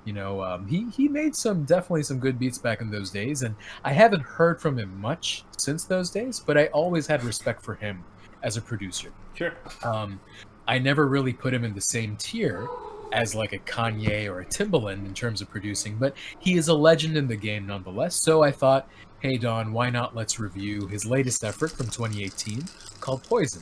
You 0.09 0.15
know, 0.15 0.41
um, 0.41 0.65
he 0.65 0.89
he 0.89 1.07
made 1.07 1.35
some 1.35 1.65
definitely 1.65 2.01
some 2.01 2.17
good 2.17 2.39
beats 2.39 2.57
back 2.57 2.81
in 2.81 2.89
those 2.89 3.11
days, 3.11 3.43
and 3.43 3.55
I 3.83 3.93
haven't 3.93 4.23
heard 4.23 4.59
from 4.59 4.75
him 4.75 4.99
much 4.99 5.43
since 5.59 5.83
those 5.83 6.09
days. 6.09 6.39
But 6.39 6.57
I 6.57 6.65
always 6.73 7.05
had 7.05 7.23
respect 7.23 7.61
for 7.61 7.75
him 7.75 8.03
as 8.41 8.57
a 8.57 8.61
producer. 8.63 9.11
Sure. 9.35 9.53
Um, 9.83 10.19
I 10.67 10.79
never 10.79 11.07
really 11.07 11.31
put 11.31 11.53
him 11.53 11.63
in 11.63 11.75
the 11.75 11.81
same 11.81 12.15
tier 12.15 12.67
as 13.11 13.35
like 13.35 13.53
a 13.53 13.59
Kanye 13.59 14.27
or 14.27 14.39
a 14.39 14.45
Timbaland 14.47 15.05
in 15.05 15.13
terms 15.13 15.41
of 15.43 15.51
producing, 15.51 15.95
but 15.97 16.17
he 16.39 16.57
is 16.57 16.69
a 16.69 16.73
legend 16.73 17.15
in 17.15 17.27
the 17.27 17.35
game 17.35 17.67
nonetheless. 17.67 18.15
So 18.15 18.41
I 18.41 18.51
thought, 18.51 18.89
hey 19.19 19.37
Don, 19.37 19.71
why 19.73 19.91
not 19.91 20.15
let's 20.15 20.39
review 20.39 20.87
his 20.87 21.05
latest 21.05 21.43
effort 21.43 21.69
from 21.69 21.85
2018 21.85 22.63
called 22.99 23.21
Poison. 23.21 23.61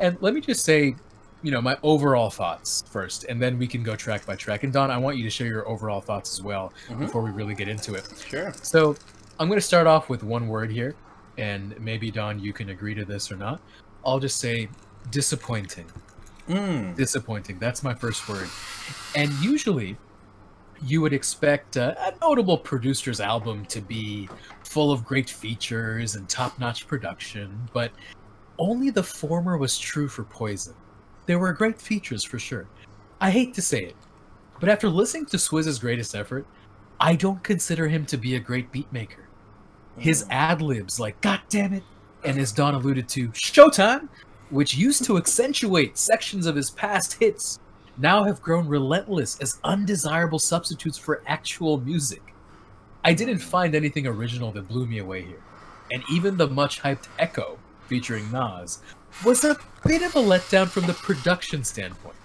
And 0.00 0.16
let 0.20 0.34
me 0.34 0.40
just 0.40 0.64
say, 0.64 0.96
you 1.46 1.52
know, 1.52 1.62
my 1.62 1.78
overall 1.84 2.28
thoughts 2.28 2.82
first, 2.90 3.22
and 3.28 3.40
then 3.40 3.56
we 3.56 3.68
can 3.68 3.84
go 3.84 3.94
track 3.94 4.26
by 4.26 4.34
track. 4.34 4.64
And 4.64 4.72
Don, 4.72 4.90
I 4.90 4.98
want 4.98 5.16
you 5.16 5.22
to 5.22 5.30
share 5.30 5.46
your 5.46 5.68
overall 5.68 6.00
thoughts 6.00 6.32
as 6.32 6.42
well 6.42 6.72
Mhm. 6.88 6.98
before 6.98 7.22
we 7.22 7.30
really 7.30 7.54
get 7.54 7.68
into 7.68 7.94
it. 7.94 8.04
Sure. 8.26 8.52
So 8.62 8.96
I'm 9.38 9.46
going 9.46 9.60
to 9.60 9.64
start 9.64 9.86
off 9.86 10.08
with 10.08 10.24
one 10.24 10.48
word 10.48 10.72
here, 10.72 10.96
and 11.38 11.78
maybe 11.78 12.10
Don, 12.10 12.40
you 12.40 12.52
can 12.52 12.70
agree 12.70 12.96
to 12.96 13.04
this 13.04 13.30
or 13.30 13.36
not. 13.36 13.60
I'll 14.04 14.18
just 14.18 14.40
say 14.40 14.68
disappointing. 15.12 15.86
Mm. 16.48 16.96
Disappointing. 16.96 17.60
That's 17.60 17.84
my 17.84 17.94
first 17.94 18.28
word. 18.28 18.48
And 19.14 19.30
usually, 19.34 19.96
you 20.82 21.00
would 21.00 21.12
expect 21.12 21.76
uh, 21.76 21.94
a 21.96 22.12
notable 22.20 22.58
producer's 22.58 23.20
album 23.20 23.64
to 23.66 23.80
be 23.80 24.28
full 24.64 24.90
of 24.90 25.04
great 25.04 25.30
features 25.30 26.16
and 26.16 26.28
top-notch 26.28 26.88
production, 26.88 27.68
but 27.72 27.92
only 28.58 28.90
the 28.90 29.04
former 29.04 29.56
was 29.56 29.78
true 29.78 30.08
for 30.08 30.24
Poison. 30.24 30.74
There 31.26 31.38
were 31.40 31.52
great 31.52 31.80
features 31.80 32.24
for 32.24 32.38
sure. 32.38 32.66
I 33.20 33.30
hate 33.30 33.52
to 33.54 33.62
say 33.62 33.84
it, 33.84 33.96
but 34.60 34.68
after 34.68 34.88
listening 34.88 35.26
to 35.26 35.38
Swizz's 35.38 35.78
greatest 35.78 36.14
effort, 36.14 36.46
I 37.00 37.16
don't 37.16 37.42
consider 37.42 37.88
him 37.88 38.06
to 38.06 38.16
be 38.16 38.36
a 38.36 38.40
great 38.40 38.70
beat 38.72 38.90
maker. 38.92 39.28
His 39.98 40.24
mm. 40.24 40.28
ad 40.30 40.62
libs, 40.62 41.00
like 41.00 41.20
"God 41.20 41.40
damn 41.48 41.72
it," 41.72 41.82
and 42.24 42.38
as 42.38 42.52
Don 42.52 42.74
alluded 42.74 43.08
to, 43.10 43.28
"Showtime," 43.30 44.08
which 44.50 44.76
used 44.76 45.04
to 45.06 45.18
accentuate 45.18 45.98
sections 45.98 46.46
of 46.46 46.54
his 46.56 46.70
past 46.70 47.14
hits, 47.14 47.58
now 47.98 48.24
have 48.24 48.42
grown 48.42 48.68
relentless 48.68 49.38
as 49.40 49.58
undesirable 49.64 50.38
substitutes 50.38 50.98
for 50.98 51.22
actual 51.26 51.78
music. 51.80 52.22
I 53.04 53.14
didn't 53.14 53.38
find 53.38 53.74
anything 53.74 54.06
original 54.06 54.52
that 54.52 54.68
blew 54.68 54.86
me 54.86 54.98
away 54.98 55.22
here, 55.22 55.42
and 55.90 56.02
even 56.10 56.36
the 56.36 56.48
much 56.48 56.82
hyped 56.82 57.08
Echo 57.18 57.58
featuring 57.88 58.30
Nas 58.30 58.80
was 59.24 59.44
a 59.44 59.56
bit 59.84 60.02
of 60.02 60.14
a 60.16 60.20
letdown 60.20 60.68
from 60.68 60.86
the 60.86 60.92
production 60.94 61.64
standpoint. 61.64 62.16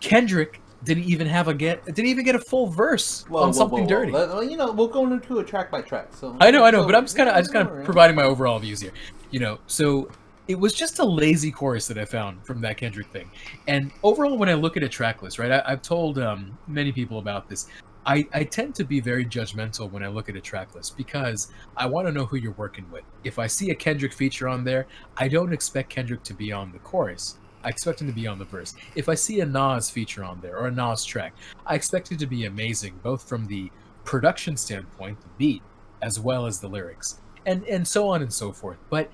Kendrick 0.00 0.60
didn't 0.84 1.04
even 1.04 1.26
have 1.26 1.48
a 1.48 1.54
get 1.54 1.84
didn't 1.86 2.06
even 2.06 2.24
get 2.24 2.34
a 2.34 2.40
full 2.40 2.66
verse 2.66 3.24
Whoa, 3.28 3.40
on 3.40 3.48
whoa, 3.48 3.52
something 3.52 3.80
whoa, 3.82 3.88
dirty. 3.88 4.12
Let- 4.12 4.50
you 4.50 4.56
know, 4.56 4.70
we'll 4.70 4.88
go 4.88 5.10
into 5.10 5.38
a 5.38 5.44
track 5.44 5.70
by 5.70 5.80
track. 5.80 6.08
So 6.14 6.36
I 6.40 6.50
know, 6.50 6.64
I 6.64 6.70
know, 6.70 6.82
so- 6.82 6.86
but 6.86 6.94
I'm 6.94 7.04
just 7.04 7.16
kind 7.16 7.28
of, 7.28 7.34
I 7.34 7.40
just 7.40 7.52
kind 7.52 7.68
of 7.68 7.84
providing 7.84 8.14
my 8.16 8.24
overall 8.24 8.58
views 8.58 8.80
here. 8.80 8.92
You 9.30 9.40
know, 9.40 9.58
so 9.66 10.10
it 10.46 10.58
was 10.58 10.74
just 10.74 10.98
a 10.98 11.04
lazy 11.04 11.50
chorus 11.50 11.86
that 11.88 11.96
I 11.96 12.04
found 12.04 12.44
from 12.44 12.60
that 12.60 12.76
Kendrick 12.76 13.06
thing. 13.08 13.30
And 13.66 13.90
overall, 14.02 14.36
when 14.36 14.50
I 14.50 14.54
look 14.54 14.76
at 14.76 14.82
a 14.82 14.88
track 14.88 15.22
list, 15.22 15.38
right, 15.38 15.50
I, 15.50 15.62
I've 15.64 15.80
told 15.80 16.18
um, 16.18 16.56
many 16.68 16.92
people 16.92 17.18
about 17.18 17.48
this. 17.48 17.66
I, 18.06 18.26
I 18.34 18.44
tend 18.44 18.74
to 18.76 18.84
be 18.84 19.00
very 19.00 19.24
judgmental 19.24 19.90
when 19.90 20.02
I 20.02 20.08
look 20.08 20.28
at 20.28 20.36
a 20.36 20.40
track 20.40 20.74
list 20.74 20.96
because 20.96 21.48
I 21.76 21.86
want 21.86 22.06
to 22.06 22.12
know 22.12 22.26
who 22.26 22.36
you're 22.36 22.52
working 22.52 22.90
with. 22.90 23.04
If 23.24 23.38
I 23.38 23.46
see 23.46 23.70
a 23.70 23.74
Kendrick 23.74 24.12
feature 24.12 24.48
on 24.48 24.64
there, 24.64 24.86
I 25.16 25.28
don't 25.28 25.52
expect 25.52 25.90
Kendrick 25.90 26.22
to 26.24 26.34
be 26.34 26.52
on 26.52 26.72
the 26.72 26.78
chorus. 26.80 27.38
I 27.64 27.68
expect 27.68 28.02
him 28.02 28.08
to 28.08 28.12
be 28.12 28.26
on 28.26 28.38
the 28.38 28.44
verse. 28.44 28.74
If 28.94 29.08
I 29.08 29.14
see 29.14 29.40
a 29.40 29.46
Nas 29.46 29.88
feature 29.88 30.22
on 30.22 30.40
there 30.42 30.58
or 30.58 30.66
a 30.66 30.70
Nas 30.70 31.04
track, 31.04 31.32
I 31.64 31.74
expect 31.74 32.12
it 32.12 32.18
to 32.18 32.26
be 32.26 32.44
amazing, 32.44 33.00
both 33.02 33.26
from 33.26 33.46
the 33.46 33.70
production 34.04 34.56
standpoint, 34.58 35.20
the 35.22 35.28
beat, 35.38 35.62
as 36.02 36.20
well 36.20 36.44
as 36.44 36.60
the 36.60 36.68
lyrics, 36.68 37.20
and 37.46 37.64
and 37.64 37.88
so 37.88 38.08
on 38.08 38.20
and 38.20 38.32
so 38.32 38.52
forth. 38.52 38.76
But 38.90 39.10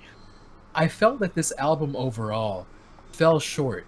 I 0.74 0.88
felt 0.88 1.20
that 1.20 1.34
this 1.34 1.52
album 1.58 1.94
overall 1.94 2.66
fell 3.12 3.38
short 3.38 3.86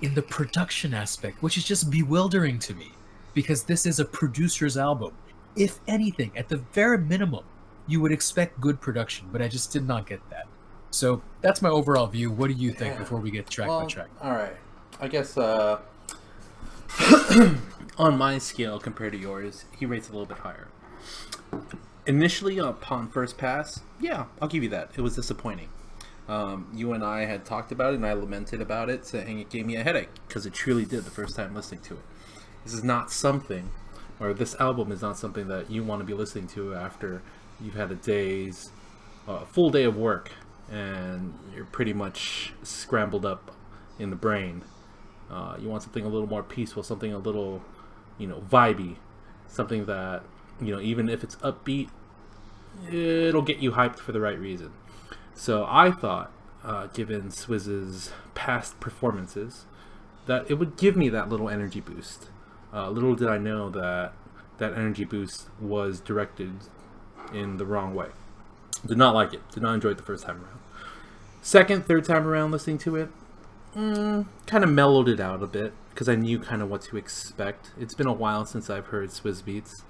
in 0.00 0.14
the 0.14 0.22
production 0.22 0.94
aspect, 0.94 1.42
which 1.42 1.58
is 1.58 1.64
just 1.64 1.90
bewildering 1.90 2.58
to 2.60 2.74
me 2.74 2.92
because 3.38 3.62
this 3.62 3.86
is 3.86 4.00
a 4.00 4.04
producer's 4.04 4.76
album. 4.76 5.12
If 5.54 5.78
anything, 5.86 6.32
at 6.36 6.48
the 6.48 6.56
very 6.56 6.98
minimum, 6.98 7.44
you 7.86 8.00
would 8.00 8.10
expect 8.10 8.60
good 8.60 8.80
production, 8.80 9.28
but 9.30 9.40
I 9.40 9.46
just 9.46 9.72
did 9.72 9.86
not 9.86 10.08
get 10.08 10.28
that. 10.30 10.46
So 10.90 11.22
that's 11.40 11.62
my 11.62 11.68
overall 11.68 12.08
view. 12.08 12.32
What 12.32 12.48
do 12.48 12.54
you 12.54 12.72
think 12.72 12.94
Yeah. 12.94 12.98
before 12.98 13.20
we 13.20 13.30
get 13.30 13.48
track 13.48 13.68
well, 13.68 13.82
by 13.82 13.86
track? 13.86 14.08
All 14.20 14.32
right. 14.32 14.56
I 15.00 15.06
guess. 15.06 15.38
uh 15.38 15.78
On 17.96 18.18
my 18.18 18.38
scale 18.38 18.80
compared 18.80 19.12
to 19.12 19.18
yours, 19.18 19.66
he 19.78 19.86
rates 19.86 20.08
a 20.08 20.12
little 20.12 20.26
bit 20.26 20.38
higher. 20.38 20.66
Initially, 22.06 22.58
upon 22.58 23.06
first 23.08 23.38
pass, 23.38 23.82
yeah, 24.00 24.24
I'll 24.42 24.48
give 24.48 24.64
you 24.64 24.68
that. 24.70 24.90
It 24.96 25.02
was 25.02 25.14
disappointing. 25.14 25.68
Um, 26.28 26.68
you 26.74 26.92
and 26.92 27.04
I 27.04 27.24
had 27.26 27.44
talked 27.44 27.70
about 27.70 27.92
it, 27.92 27.96
and 27.96 28.06
I 28.06 28.14
lamented 28.14 28.60
about 28.60 28.90
it, 28.90 29.06
saying 29.06 29.38
it 29.38 29.48
gave 29.48 29.64
me 29.64 29.76
a 29.76 29.84
headache 29.84 30.08
because 30.26 30.44
it 30.44 30.54
truly 30.54 30.84
did 30.84 31.04
the 31.04 31.10
first 31.12 31.36
time 31.36 31.54
listening 31.54 31.82
to 31.82 31.94
it. 31.94 32.00
This 32.64 32.74
is 32.74 32.84
not 32.84 33.10
something, 33.10 33.70
or 34.20 34.34
this 34.34 34.54
album 34.56 34.92
is 34.92 35.02
not 35.02 35.16
something 35.16 35.48
that 35.48 35.70
you 35.70 35.82
want 35.82 36.00
to 36.00 36.04
be 36.04 36.14
listening 36.14 36.46
to 36.48 36.74
after 36.74 37.22
you've 37.60 37.74
had 37.74 37.90
a 37.90 37.94
day's, 37.94 38.70
a 39.26 39.46
full 39.46 39.70
day 39.70 39.84
of 39.84 39.96
work, 39.96 40.30
and 40.70 41.38
you're 41.54 41.64
pretty 41.64 41.92
much 41.92 42.52
scrambled 42.62 43.24
up 43.24 43.52
in 43.98 44.10
the 44.10 44.16
brain. 44.16 44.62
Uh, 45.30 45.56
you 45.58 45.68
want 45.68 45.82
something 45.82 46.04
a 46.04 46.08
little 46.08 46.28
more 46.28 46.42
peaceful, 46.42 46.82
something 46.82 47.12
a 47.12 47.18
little, 47.18 47.62
you 48.18 48.26
know, 48.26 48.40
vibey, 48.50 48.96
something 49.46 49.86
that, 49.86 50.22
you 50.60 50.74
know, 50.74 50.80
even 50.80 51.08
if 51.08 51.24
it's 51.24 51.36
upbeat, 51.36 51.88
it'll 52.90 53.42
get 53.42 53.58
you 53.58 53.72
hyped 53.72 53.98
for 53.98 54.12
the 54.12 54.20
right 54.20 54.38
reason. 54.38 54.72
So 55.34 55.66
I 55.68 55.90
thought, 55.90 56.32
uh, 56.64 56.86
given 56.88 57.30
Swizz's 57.30 58.12
past 58.34 58.78
performances, 58.80 59.66
that 60.26 60.50
it 60.50 60.54
would 60.54 60.76
give 60.76 60.96
me 60.96 61.08
that 61.08 61.28
little 61.28 61.48
energy 61.48 61.80
boost. 61.80 62.28
Uh, 62.72 62.90
little 62.90 63.14
did 63.14 63.28
I 63.28 63.38
know 63.38 63.70
that 63.70 64.12
that 64.58 64.72
energy 64.72 65.04
boost 65.04 65.48
was 65.60 66.00
directed 66.00 66.52
in 67.32 67.56
the 67.56 67.64
wrong 67.66 67.94
way. 67.94 68.08
Did 68.86 68.98
not 68.98 69.14
like 69.14 69.34
it. 69.34 69.40
Did 69.52 69.62
not 69.62 69.74
enjoy 69.74 69.90
it 69.90 69.96
the 69.96 70.02
first 70.02 70.24
time 70.24 70.36
around. 70.36 70.58
Second, 71.42 71.86
third 71.86 72.04
time 72.04 72.26
around 72.26 72.50
listening 72.50 72.78
to 72.78 72.96
it, 72.96 73.08
mm, 73.76 74.26
kind 74.46 74.64
of 74.64 74.70
mellowed 74.70 75.08
it 75.08 75.20
out 75.20 75.42
a 75.42 75.46
bit 75.46 75.72
because 75.90 76.08
I 76.08 76.14
knew 76.14 76.38
kind 76.38 76.62
of 76.62 76.68
what 76.70 76.82
to 76.82 76.96
expect. 76.96 77.70
It's 77.78 77.94
been 77.94 78.06
a 78.06 78.12
while 78.12 78.44
since 78.44 78.68
I've 78.70 78.86
heard 78.86 79.10
Swizz 79.10 79.42
Beatz 79.42 79.82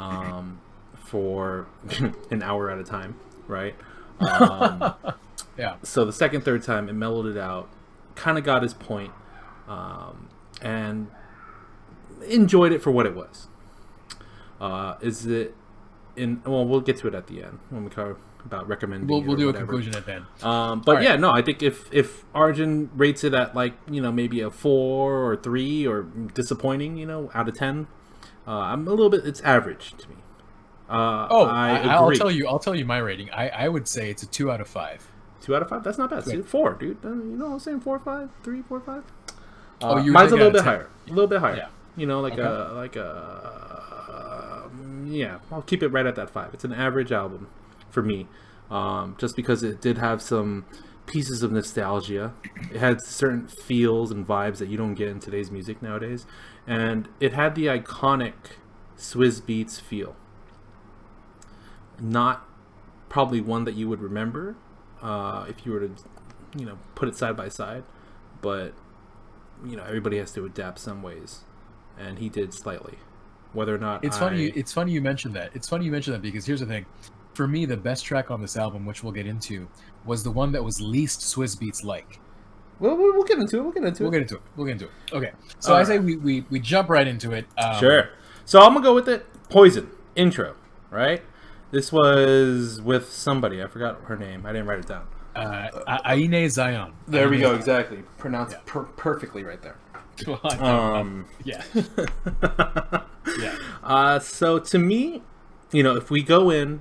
um, 0.00 0.60
for 0.94 1.66
an 2.30 2.42
hour 2.42 2.70
at 2.70 2.78
a 2.78 2.84
time, 2.84 3.16
right? 3.46 3.74
Um, 4.20 4.94
Yeah. 5.56 5.74
so 5.82 6.04
the 6.04 6.12
second, 6.12 6.42
third 6.42 6.62
time, 6.62 6.88
it 6.88 6.92
mellowed 6.92 7.26
it 7.26 7.36
out, 7.36 7.68
kind 8.14 8.38
of 8.38 8.44
got 8.44 8.62
his 8.62 8.74
point, 8.74 9.10
um, 9.66 10.28
and 10.62 11.08
enjoyed 12.22 12.72
it 12.72 12.82
for 12.82 12.90
what 12.90 13.06
it 13.06 13.14
was. 13.14 13.48
Uh, 14.60 14.96
is 15.00 15.26
it 15.26 15.54
in? 16.16 16.42
Well, 16.44 16.64
we'll 16.66 16.80
get 16.80 16.96
to 16.98 17.08
it 17.08 17.14
at 17.14 17.26
the 17.28 17.42
end 17.44 17.58
when 17.70 17.84
we 17.84 17.90
talk 17.90 18.18
about 18.44 18.66
recommending. 18.68 19.08
We'll, 19.08 19.22
we'll 19.22 19.36
do 19.36 19.48
a 19.48 19.52
conclusion 19.52 19.94
at 19.94 20.06
the 20.06 20.14
end. 20.14 20.24
Um, 20.42 20.80
but 20.80 21.02
yeah, 21.02 21.16
no, 21.16 21.30
I 21.30 21.42
think 21.42 21.62
if 21.62 21.92
if 21.92 22.24
Arjun 22.34 22.90
rates 22.94 23.22
it 23.24 23.34
at 23.34 23.54
like 23.54 23.74
you 23.90 24.00
know 24.00 24.10
maybe 24.12 24.40
a 24.40 24.50
four 24.50 25.30
or 25.30 25.36
three 25.36 25.86
or 25.86 26.02
disappointing, 26.02 26.96
you 26.96 27.06
know, 27.06 27.30
out 27.34 27.48
of 27.48 27.56
ten, 27.56 27.86
uh, 28.46 28.50
I'm 28.52 28.86
a 28.86 28.90
little 28.90 29.10
bit. 29.10 29.24
It's 29.24 29.40
average 29.42 29.94
to 29.98 30.08
me. 30.08 30.16
Uh, 30.88 31.28
Oh, 31.30 31.44
I, 31.44 31.76
I, 31.76 31.94
I'll 31.94 32.10
tell 32.12 32.30
you. 32.30 32.48
I'll 32.48 32.58
tell 32.58 32.74
you 32.74 32.84
my 32.84 32.98
rating. 32.98 33.30
I, 33.30 33.48
I 33.50 33.68
would 33.68 33.86
say 33.86 34.10
it's 34.10 34.22
a 34.22 34.26
two 34.26 34.50
out 34.50 34.60
of 34.60 34.66
five. 34.68 35.06
Two 35.40 35.54
out 35.54 35.62
of 35.62 35.68
five. 35.68 35.84
That's 35.84 35.98
not 35.98 36.10
bad. 36.10 36.24
See, 36.24 36.42
four, 36.42 36.72
dude. 36.74 36.98
You 37.04 37.14
know, 37.14 37.52
I'm 37.52 37.58
saying 37.60 37.80
four, 37.80 37.98
five, 38.00 38.30
three, 38.42 38.62
four, 38.62 38.80
five. 38.80 39.04
Uh, 39.28 39.34
Oh, 39.80 39.98
you 39.98 40.10
mine's 40.10 40.32
a 40.32 40.36
little 40.36 40.50
bit 40.50 40.58
10. 40.58 40.64
higher. 40.64 40.88
A 41.06 41.10
little 41.10 41.28
bit 41.28 41.38
higher. 41.38 41.54
Yeah. 41.56 41.68
You 41.98 42.06
know, 42.06 42.20
like 42.20 42.38
Okay. 42.38 42.42
a 42.42 42.72
like 42.74 42.96
a 42.96 44.64
um, 44.66 45.06
yeah. 45.10 45.38
I'll 45.50 45.62
keep 45.62 45.82
it 45.82 45.88
right 45.88 46.06
at 46.06 46.14
that 46.16 46.30
five. 46.30 46.54
It's 46.54 46.64
an 46.64 46.72
average 46.72 47.12
album 47.12 47.48
for 47.90 48.02
me, 48.02 48.26
um, 48.70 49.16
just 49.18 49.36
because 49.36 49.62
it 49.62 49.80
did 49.80 49.98
have 49.98 50.22
some 50.22 50.64
pieces 51.06 51.42
of 51.42 51.50
nostalgia. 51.52 52.34
It 52.72 52.78
had 52.78 53.00
certain 53.02 53.48
feels 53.48 54.10
and 54.10 54.26
vibes 54.26 54.58
that 54.58 54.68
you 54.68 54.76
don't 54.76 54.94
get 54.94 55.08
in 55.08 55.20
today's 55.20 55.50
music 55.50 55.82
nowadays, 55.82 56.26
and 56.66 57.08
it 57.20 57.32
had 57.32 57.54
the 57.54 57.66
iconic 57.66 58.34
Swizz 58.96 59.40
Beatz 59.42 59.80
feel. 59.80 60.16
Not 62.00 62.46
probably 63.08 63.40
one 63.40 63.64
that 63.64 63.74
you 63.74 63.88
would 63.88 64.00
remember 64.00 64.56
uh, 65.02 65.46
if 65.48 65.66
you 65.66 65.72
were 65.72 65.80
to, 65.80 65.90
you 66.56 66.64
know, 66.66 66.78
put 66.94 67.08
it 67.08 67.16
side 67.16 67.36
by 67.36 67.48
side, 67.48 67.84
but 68.40 68.72
you 69.64 69.76
know 69.76 69.84
everybody 69.84 70.18
has 70.18 70.32
to 70.32 70.44
adapt 70.44 70.78
some 70.78 71.02
ways, 71.02 71.40
and 71.98 72.18
he 72.18 72.28
did 72.28 72.52
slightly. 72.54 72.98
Whether 73.52 73.74
or 73.74 73.78
not 73.78 74.04
It's 74.04 74.16
I- 74.16 74.20
funny. 74.20 74.42
You, 74.44 74.52
it's 74.54 74.72
funny 74.72 74.92
you 74.92 75.00
mentioned 75.00 75.34
that. 75.34 75.50
It's 75.54 75.68
funny 75.68 75.84
you 75.86 75.90
mentioned 75.92 76.14
that 76.16 76.22
because 76.22 76.44
here's 76.46 76.60
the 76.60 76.66
thing. 76.66 76.86
For 77.34 77.46
me, 77.46 77.66
the 77.66 77.76
best 77.76 78.04
track 78.04 78.30
on 78.30 78.40
this 78.40 78.56
album, 78.56 78.84
which 78.84 79.02
we'll 79.02 79.12
get 79.12 79.26
into, 79.26 79.68
was 80.04 80.22
the 80.24 80.30
one 80.30 80.52
that 80.52 80.62
was 80.64 80.80
least 80.80 81.20
Swizz 81.20 81.56
Beatz 81.58 81.84
like. 81.84 82.20
Well, 82.80 82.96
we'll 82.96 83.14
we'll 83.14 83.24
get 83.24 83.38
into 83.38 83.58
it. 83.58 83.62
We'll 83.62 83.72
get 83.72 83.84
into 83.84 84.02
it. 84.02 84.04
We'll 84.04 84.12
get 84.12 84.22
into 84.22 84.34
it. 84.36 84.42
We'll 84.56 84.66
get 84.66 84.72
into 84.72 84.84
it. 84.86 84.90
Okay. 85.12 85.32
So 85.60 85.70
I 85.72 85.80
Alright. 85.80 85.86
say 85.86 85.98
we, 85.98 86.16
we, 86.16 86.44
we 86.50 86.60
jump 86.60 86.88
right 86.88 87.06
into 87.06 87.32
it. 87.32 87.46
Um, 87.56 87.78
Sure. 87.80 88.10
So 88.44 88.60
I'm 88.60 88.72
gonna 88.74 88.84
go 88.84 88.94
with 88.94 89.08
it. 89.08 89.26
Poison 89.48 89.90
intro. 90.16 90.54
Right. 90.90 91.22
This 91.70 91.92
was 91.92 92.80
with 92.80 93.10
somebody. 93.12 93.62
I 93.62 93.66
forgot 93.66 94.00
her 94.04 94.16
name. 94.16 94.46
I 94.46 94.52
didn't 94.52 94.66
write 94.68 94.78
it 94.80 94.86
down. 94.86 95.06
Uh, 95.36 95.98
Aine 96.06 96.48
Zion. 96.50 96.92
There 97.06 97.28
we 97.28 97.38
go. 97.38 97.48
Zion. 97.48 97.56
Exactly. 97.58 97.98
Pronounced 98.16 98.54
Yeah. 98.56 98.62
per- 98.66 98.84
perfectly 98.84 99.44
right 99.44 99.60
there. 99.62 99.76
Well, 100.26 100.40
Um. 100.64 101.26
yeah. 101.44 101.62
Yeah. 103.38 103.56
Uh, 103.84 104.18
so 104.18 104.58
to 104.58 104.78
me, 104.78 105.22
you 105.70 105.82
know, 105.82 105.94
if 105.96 106.10
we 106.10 106.22
go 106.22 106.50
in 106.50 106.80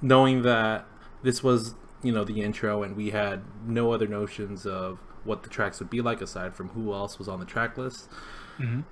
knowing 0.00 0.42
that 0.42 0.86
this 1.22 1.42
was, 1.42 1.74
you 2.02 2.10
know, 2.10 2.24
the 2.24 2.40
intro 2.40 2.82
and 2.82 2.96
we 2.96 3.10
had 3.10 3.42
no 3.66 3.92
other 3.92 4.06
notions 4.08 4.66
of 4.66 4.98
what 5.24 5.42
the 5.42 5.48
tracks 5.50 5.78
would 5.80 5.90
be 5.90 6.00
like 6.00 6.20
aside 6.20 6.54
from 6.54 6.70
who 6.70 6.92
else 6.92 7.18
was 7.18 7.28
on 7.28 7.38
the 7.38 7.44
track 7.46 7.76
list, 7.78 8.08
Mhm. 8.58 8.84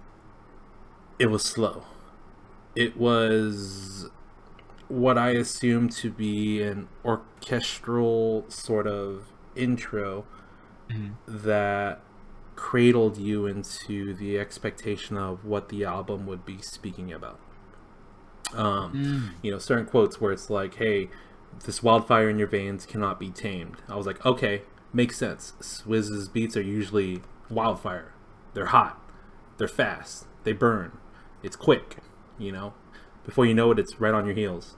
it 1.18 1.26
was 1.26 1.42
slow. 1.42 1.84
It 2.76 2.96
was 2.96 4.08
what 4.88 5.16
I 5.18 5.30
assume 5.30 5.88
to 5.88 6.10
be 6.10 6.62
an 6.62 6.88
orchestral 7.04 8.44
sort 8.48 8.86
of 8.86 9.24
intro 9.56 10.24
Mhm. 10.90 11.12
that 11.26 12.00
cradled 12.62 13.18
you 13.18 13.44
into 13.44 14.14
the 14.14 14.38
expectation 14.38 15.16
of 15.18 15.44
what 15.44 15.68
the 15.68 15.84
album 15.84 16.26
would 16.26 16.44
be 16.46 16.58
speaking 16.62 17.12
about. 17.12 17.38
Um, 18.54 18.92
Mm. 18.94 19.30
you 19.42 19.50
know, 19.50 19.58
certain 19.58 19.84
quotes 19.84 20.20
where 20.20 20.30
it's 20.32 20.48
like, 20.48 20.74
"Hey, 20.74 21.10
this 21.64 21.82
wildfire 21.82 22.28
in 22.30 22.38
your 22.38 22.46
veins 22.48 22.86
cannot 22.86 23.18
be 23.18 23.30
tamed." 23.30 23.76
I 23.88 23.96
was 23.96 24.06
like, 24.06 24.24
"Okay, 24.24 24.62
makes 24.92 25.16
sense." 25.16 25.54
Swizz's 25.60 26.28
beats 26.28 26.56
are 26.56 26.62
usually 26.62 27.22
wildfire. 27.50 28.12
They're 28.54 28.66
hot. 28.66 29.00
They're 29.56 29.66
fast. 29.68 30.26
They 30.44 30.52
burn. 30.52 30.92
It's 31.42 31.56
quick. 31.56 31.96
You 32.38 32.52
know, 32.52 32.74
before 33.24 33.44
you 33.44 33.54
know 33.54 33.70
it, 33.72 33.78
it's 33.78 34.00
right 34.00 34.14
on 34.14 34.24
your 34.26 34.34
heels. 34.36 34.76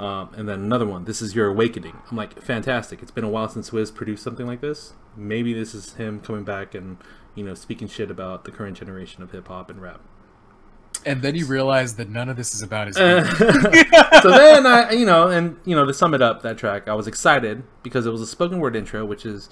Um, 0.00 0.30
and 0.34 0.48
then 0.48 0.60
another 0.60 0.86
one. 0.86 1.04
This 1.04 1.20
is 1.20 1.34
your 1.34 1.48
awakening. 1.48 1.98
I'm 2.10 2.16
like, 2.16 2.40
fantastic. 2.40 3.02
It's 3.02 3.10
been 3.10 3.22
a 3.22 3.28
while 3.28 3.50
since 3.50 3.68
Swizz 3.68 3.94
produced 3.94 4.22
something 4.22 4.46
like 4.46 4.62
this. 4.62 4.94
Maybe 5.14 5.52
this 5.52 5.74
is 5.74 5.92
him 5.94 6.20
coming 6.20 6.42
back 6.42 6.74
and 6.74 6.96
you 7.34 7.44
know 7.44 7.52
speaking 7.52 7.86
shit 7.86 8.10
about 8.10 8.44
the 8.44 8.50
current 8.50 8.78
generation 8.78 9.22
of 9.22 9.30
hip 9.32 9.48
hop 9.48 9.68
and 9.68 9.82
rap. 9.82 10.00
And 11.04 11.20
then 11.20 11.34
you 11.34 11.44
realize 11.44 11.96
that 11.96 12.08
none 12.08 12.30
of 12.30 12.38
this 12.38 12.54
is 12.54 12.62
about 12.62 12.86
his. 12.86 12.96
Uh, 13.00 14.22
so 14.22 14.30
then 14.30 14.66
I, 14.66 14.92
you 14.92 15.04
know, 15.04 15.28
and 15.28 15.58
you 15.66 15.76
know, 15.76 15.84
to 15.84 15.92
sum 15.92 16.14
it 16.14 16.22
up, 16.22 16.40
that 16.42 16.56
track, 16.56 16.88
I 16.88 16.94
was 16.94 17.06
excited 17.06 17.62
because 17.82 18.06
it 18.06 18.10
was 18.10 18.22
a 18.22 18.26
spoken 18.26 18.58
word 18.58 18.74
intro, 18.76 19.04
which 19.04 19.26
is 19.26 19.50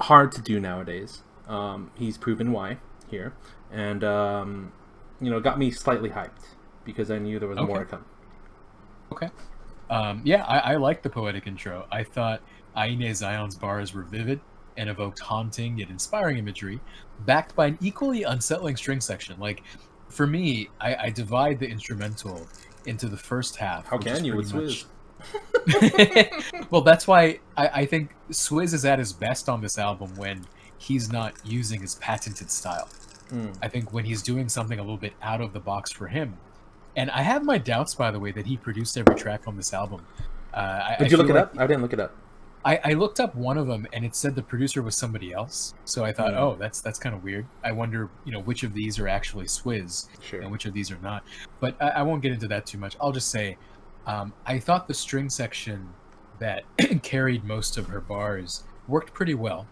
hard 0.00 0.30
to 0.32 0.40
do 0.40 0.60
nowadays. 0.60 1.22
Um, 1.48 1.90
he's 1.96 2.16
proven 2.18 2.52
why 2.52 2.78
here, 3.10 3.34
and 3.72 4.04
um, 4.04 4.72
you 5.20 5.28
know, 5.28 5.40
got 5.40 5.58
me 5.58 5.72
slightly 5.72 6.10
hyped 6.10 6.54
because 6.84 7.10
I 7.10 7.18
knew 7.18 7.40
there 7.40 7.48
was 7.48 7.58
more 7.58 7.80
to 7.80 7.84
come. 7.84 8.04
Okay. 9.12 9.30
Um, 9.90 10.22
yeah, 10.24 10.44
I, 10.44 10.72
I 10.72 10.76
like 10.76 11.02
the 11.02 11.10
poetic 11.10 11.46
intro. 11.46 11.86
I 11.90 12.02
thought 12.02 12.42
Aine 12.76 13.14
Zion's 13.14 13.56
bars 13.56 13.94
were 13.94 14.02
vivid 14.02 14.40
and 14.76 14.90
evoked 14.90 15.20
haunting 15.20 15.78
yet 15.78 15.88
inspiring 15.90 16.38
imagery, 16.38 16.80
backed 17.24 17.54
by 17.56 17.66
an 17.66 17.78
equally 17.80 18.24
unsettling 18.24 18.76
string 18.76 19.00
section. 19.00 19.38
Like, 19.38 19.62
for 20.08 20.26
me, 20.26 20.68
I, 20.80 20.96
I 20.96 21.10
divide 21.10 21.58
the 21.58 21.68
instrumental 21.68 22.46
into 22.86 23.08
the 23.08 23.16
first 23.16 23.56
half. 23.56 23.86
How 23.86 23.98
can 23.98 24.24
you 24.24 24.34
Swizz? 24.34 24.84
much- 24.84 24.86
well, 26.70 26.82
that's 26.82 27.06
why 27.06 27.40
I, 27.56 27.68
I 27.68 27.86
think 27.86 28.14
Swizz 28.30 28.74
is 28.74 28.84
at 28.84 28.98
his 28.98 29.12
best 29.12 29.48
on 29.48 29.60
this 29.60 29.78
album 29.78 30.14
when 30.16 30.44
he's 30.78 31.10
not 31.10 31.34
using 31.44 31.80
his 31.80 31.96
patented 31.96 32.50
style. 32.50 32.88
Mm. 33.30 33.56
I 33.62 33.68
think 33.68 33.92
when 33.92 34.04
he's 34.04 34.22
doing 34.22 34.48
something 34.48 34.78
a 34.78 34.82
little 34.82 34.98
bit 34.98 35.14
out 35.22 35.40
of 35.40 35.52
the 35.52 35.60
box 35.60 35.90
for 35.90 36.06
him. 36.06 36.36
And 36.96 37.10
I 37.10 37.22
have 37.22 37.44
my 37.44 37.58
doubts, 37.58 37.94
by 37.94 38.10
the 38.10 38.18
way, 38.18 38.32
that 38.32 38.46
he 38.46 38.56
produced 38.56 38.96
every 38.96 39.14
track 39.14 39.42
on 39.46 39.56
this 39.56 39.72
album. 39.74 40.04
Uh, 40.52 40.56
I, 40.56 40.96
Did 40.98 41.06
I 41.06 41.10
you 41.10 41.16
look 41.18 41.26
feel 41.26 41.36
it 41.36 41.38
like- 41.40 41.48
up? 41.54 41.58
I 41.60 41.66
didn't 41.66 41.82
look 41.82 41.92
it 41.92 42.00
up. 42.00 42.14
I, 42.64 42.80
I 42.84 42.92
looked 42.94 43.20
up 43.20 43.36
one 43.36 43.58
of 43.58 43.68
them, 43.68 43.86
and 43.92 44.04
it 44.04 44.16
said 44.16 44.34
the 44.34 44.42
producer 44.42 44.82
was 44.82 44.96
somebody 44.96 45.32
else. 45.32 45.72
So 45.84 46.04
I 46.04 46.12
thought, 46.12 46.32
Hmm. 46.32 46.38
oh, 46.38 46.56
that's 46.56 46.80
that's 46.80 46.98
kind 46.98 47.14
of 47.14 47.22
weird. 47.22 47.46
I 47.62 47.70
wonder, 47.70 48.08
you 48.24 48.32
know, 48.32 48.40
which 48.40 48.64
of 48.64 48.74
these 48.74 48.98
are 48.98 49.06
actually 49.06 49.44
Swizz 49.44 50.08
Sure. 50.20 50.40
and 50.40 50.50
which 50.50 50.64
of 50.66 50.72
these 50.74 50.90
are 50.90 50.98
not. 51.00 51.22
But 51.60 51.80
I, 51.80 51.88
I 51.90 52.02
won't 52.02 52.22
get 52.22 52.32
into 52.32 52.48
that 52.48 52.66
too 52.66 52.78
much. 52.78 52.96
I'll 53.00 53.12
just 53.12 53.30
say, 53.30 53.56
um, 54.06 54.32
I 54.46 54.58
thought 54.58 54.88
the 54.88 54.94
string 54.94 55.30
section 55.30 55.90
that 56.40 56.64
carried 57.04 57.44
most 57.44 57.76
of 57.76 57.86
her 57.86 58.00
bars 58.00 58.64
worked 58.88 59.14
pretty 59.14 59.34
well. 59.34 59.68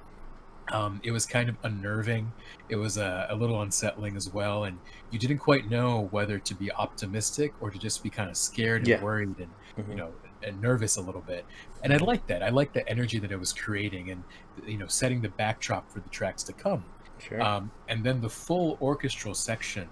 Um, 0.72 1.00
it 1.04 1.10
was 1.10 1.26
kind 1.26 1.48
of 1.48 1.56
unnerving. 1.62 2.32
It 2.68 2.76
was 2.76 2.96
uh, 2.98 3.26
a 3.28 3.34
little 3.36 3.60
unsettling 3.62 4.16
as 4.16 4.32
well, 4.32 4.64
and 4.64 4.78
you 5.10 5.18
didn't 5.18 5.38
quite 5.38 5.68
know 5.68 6.08
whether 6.10 6.38
to 6.38 6.54
be 6.54 6.72
optimistic 6.72 7.52
or 7.60 7.70
to 7.70 7.78
just 7.78 8.02
be 8.02 8.10
kind 8.10 8.30
of 8.30 8.36
scared 8.36 8.80
and 8.82 8.88
Yeah. 8.88 9.02
worried 9.02 9.38
and 9.38 9.50
Mhm. 9.76 9.88
you 9.90 9.94
know 9.96 10.12
and 10.42 10.60
nervous 10.60 10.96
a 10.96 11.00
little 11.00 11.22
bit. 11.22 11.44
And 11.82 11.92
I 11.92 11.96
like 11.96 12.26
that. 12.26 12.42
I 12.42 12.50
like 12.50 12.72
the 12.74 12.86
energy 12.88 13.18
that 13.18 13.32
it 13.32 13.38
was 13.38 13.52
creating 13.52 14.10
and 14.10 14.24
you 14.66 14.76
know 14.78 14.86
setting 14.86 15.20
the 15.22 15.28
backdrop 15.30 15.90
for 15.90 16.00
the 16.00 16.08
tracks 16.10 16.42
to 16.44 16.52
come. 16.52 16.84
Sure. 17.18 17.40
Um, 17.42 17.70
and 17.88 18.04
then 18.04 18.20
the 18.20 18.28
full 18.30 18.76
orchestral 18.80 19.34
section, 19.34 19.88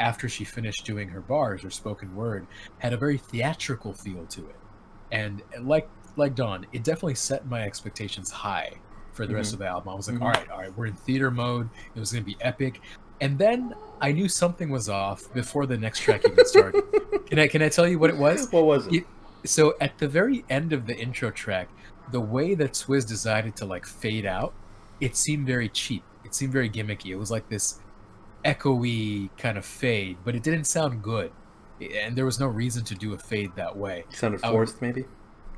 after 0.00 0.28
she 0.28 0.44
finished 0.44 0.84
doing 0.84 1.08
her 1.08 1.20
bars 1.20 1.64
or 1.64 1.70
spoken 1.70 2.14
word, 2.16 2.46
had 2.78 2.92
a 2.92 2.96
very 2.96 3.18
theatrical 3.18 3.92
feel 3.94 4.26
to 4.26 4.48
it. 4.48 4.56
And 5.12 5.42
like 5.60 5.88
like 6.16 6.36
Don, 6.36 6.64
it 6.72 6.84
definitely 6.84 7.16
set 7.16 7.46
my 7.46 7.62
expectations 7.62 8.30
high 8.30 8.80
for 9.14 9.26
the 9.26 9.34
rest 9.34 9.50
Mhm. 9.50 9.54
of 9.54 9.58
the 9.60 9.66
album. 9.66 9.88
I 9.88 9.94
was 9.94 10.08
like, 10.08 10.18
Mhm. 10.18 10.22
all 10.22 10.28
right, 10.30 10.50
all 10.50 10.58
right, 10.58 10.76
we're 10.76 10.86
in 10.86 10.94
theater 10.94 11.30
mode. 11.30 11.68
It 11.94 12.00
was 12.00 12.12
going 12.12 12.22
to 12.24 12.26
be 12.26 12.36
epic. 12.40 12.80
And 13.20 13.38
then 13.38 13.74
I 14.00 14.12
knew 14.12 14.28
something 14.28 14.68
was 14.68 14.88
off 14.88 15.32
before 15.32 15.66
the 15.66 15.78
next 15.78 16.00
track 16.00 16.22
even 16.26 16.44
started. 16.44 16.82
can 17.26 17.38
I 17.38 17.46
can 17.46 17.62
I 17.62 17.68
tell 17.68 17.86
you 17.88 17.98
what 17.98 18.10
it 18.10 18.16
was? 18.18 18.50
what 18.50 18.64
was 18.64 18.86
it? 18.88 18.94
it- 18.94 19.06
So 19.46 19.74
at 19.80 19.96
the 19.98 20.08
very 20.08 20.44
end 20.50 20.72
of 20.72 20.86
the 20.86 20.96
intro 20.96 21.30
track, 21.30 21.68
the 22.10 22.20
way 22.20 22.54
that 22.54 22.72
Swizz 22.72 23.06
decided 23.06 23.54
to 23.56 23.64
like 23.64 23.86
fade 23.86 24.26
out, 24.26 24.52
it 25.00 25.16
seemed 25.16 25.46
very 25.46 25.68
cheap. 25.68 26.02
It 26.24 26.34
seemed 26.34 26.52
very 26.52 26.68
gimmicky. 26.68 27.06
It 27.10 27.16
was 27.16 27.30
like 27.30 27.48
this 27.48 27.78
echoey 28.44 29.30
kind 29.38 29.56
of 29.58 29.64
fade, 29.64 30.16
but 30.24 30.34
it 30.34 30.42
didn't 30.42 30.64
sound 30.64 31.02
good. 31.02 31.30
And 31.80 32.16
there 32.16 32.24
was 32.24 32.38
no 32.40 32.46
reason 32.46 32.84
to 32.84 32.94
do 32.94 33.14
a 33.14 33.18
fade 33.18 33.52
that 33.56 33.76
way. 33.76 34.04
It 34.10 34.16
sounded 34.16 34.40
forced, 34.40 34.80
maybe. 34.82 35.04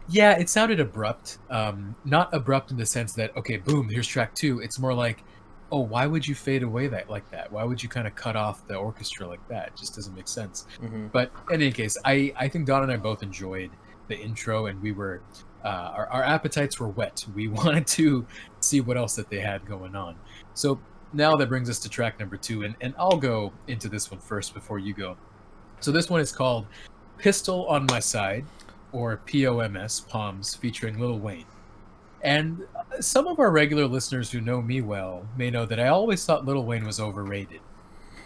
Yeah, 0.09 0.39
it 0.39 0.49
sounded 0.49 0.81
abrupt. 0.81 1.39
Um, 1.51 1.95
not 2.05 2.33
abrupt 2.33 2.71
in 2.71 2.77
the 2.77 2.87
sense 2.87 3.13
that 3.15 3.37
okay, 3.37 3.57
boom, 3.57 3.89
here's 3.89 4.07
track 4.07 4.35
two. 4.35 4.61
It's 4.61 4.79
more 4.79 4.95
like, 4.95 5.25
oh, 5.73 5.81
why 5.81 6.07
would 6.07 6.27
you 6.27 6.35
fade 6.35 6.63
away 6.63 6.87
that 6.89 7.11
like 7.11 7.29
that? 7.31 7.51
Why 7.51 7.65
would 7.65 7.83
you 7.83 7.89
kind 7.89 8.07
of 8.07 8.15
cut 8.15 8.37
off 8.37 8.67
the 8.67 8.77
orchestra 8.77 9.27
like 9.27 9.47
that? 9.49 9.69
It 9.69 9.77
just 9.77 9.95
doesn't 9.97 10.15
make 10.15 10.29
sense. 10.29 10.67
hmm 10.81 11.09
But 11.09 11.33
in 11.51 11.63
any 11.63 11.73
case, 11.73 11.97
I 12.05 12.33
I 12.37 12.49
think 12.49 12.67
Don 12.67 12.83
and 12.83 12.93
I 12.93 12.97
both 12.97 13.23
enjoyed 13.23 13.71
the 14.09 14.19
intro, 14.19 14.67
and 14.67 14.81
we 14.81 14.93
were 14.93 15.23
uh, 15.65 15.93
our 15.97 16.07
our 16.09 16.23
appetites 16.23 16.79
were 16.79 16.89
wet. 16.89 17.25
We 17.35 17.49
wanted 17.61 17.87
to 17.89 18.27
see 18.61 18.81
what 18.81 18.97
else 18.97 19.17
that 19.17 19.29
they 19.29 19.41
had 19.41 19.67
going 19.67 19.97
on. 19.97 20.17
So 20.55 20.79
now 21.13 21.35
that 21.37 21.49
brings 21.49 21.69
us 21.71 21.79
to 21.81 21.89
track 21.89 22.21
number 22.21 22.37
two, 22.37 22.63
and 22.63 22.77
and 22.81 22.95
I'll 22.99 23.17
go 23.19 23.53
into 23.67 23.89
this 23.89 24.11
one 24.11 24.21
first 24.21 24.55
before 24.55 24.79
you 24.79 24.95
go. 24.95 25.17
So 25.81 25.91
this 25.91 26.09
one 26.09 26.21
is 26.21 26.33
called 26.33 26.67
"Pistol 27.19 27.67
on 27.67 27.87
My 27.87 27.99
Side," 27.99 28.45
or 28.97 29.19
POMS, 29.27 30.01
Palms, 30.09 30.55
featuring 30.55 30.99
Lil 30.99 31.19
Wayne. 31.19 31.45
And 32.23 32.67
some 32.99 33.27
of 33.27 33.39
our 33.39 33.51
regular 33.51 33.87
listeners 33.87 34.31
who 34.31 34.41
know 34.41 34.63
me 34.63 34.81
well 34.81 35.29
may 35.37 35.51
know 35.51 35.67
that 35.67 35.79
I 35.79 35.89
always 35.89 36.25
thought 36.25 36.47
Lil 36.47 36.65
Wayne 36.65 36.87
was 36.87 36.99
overrated. 36.99 37.61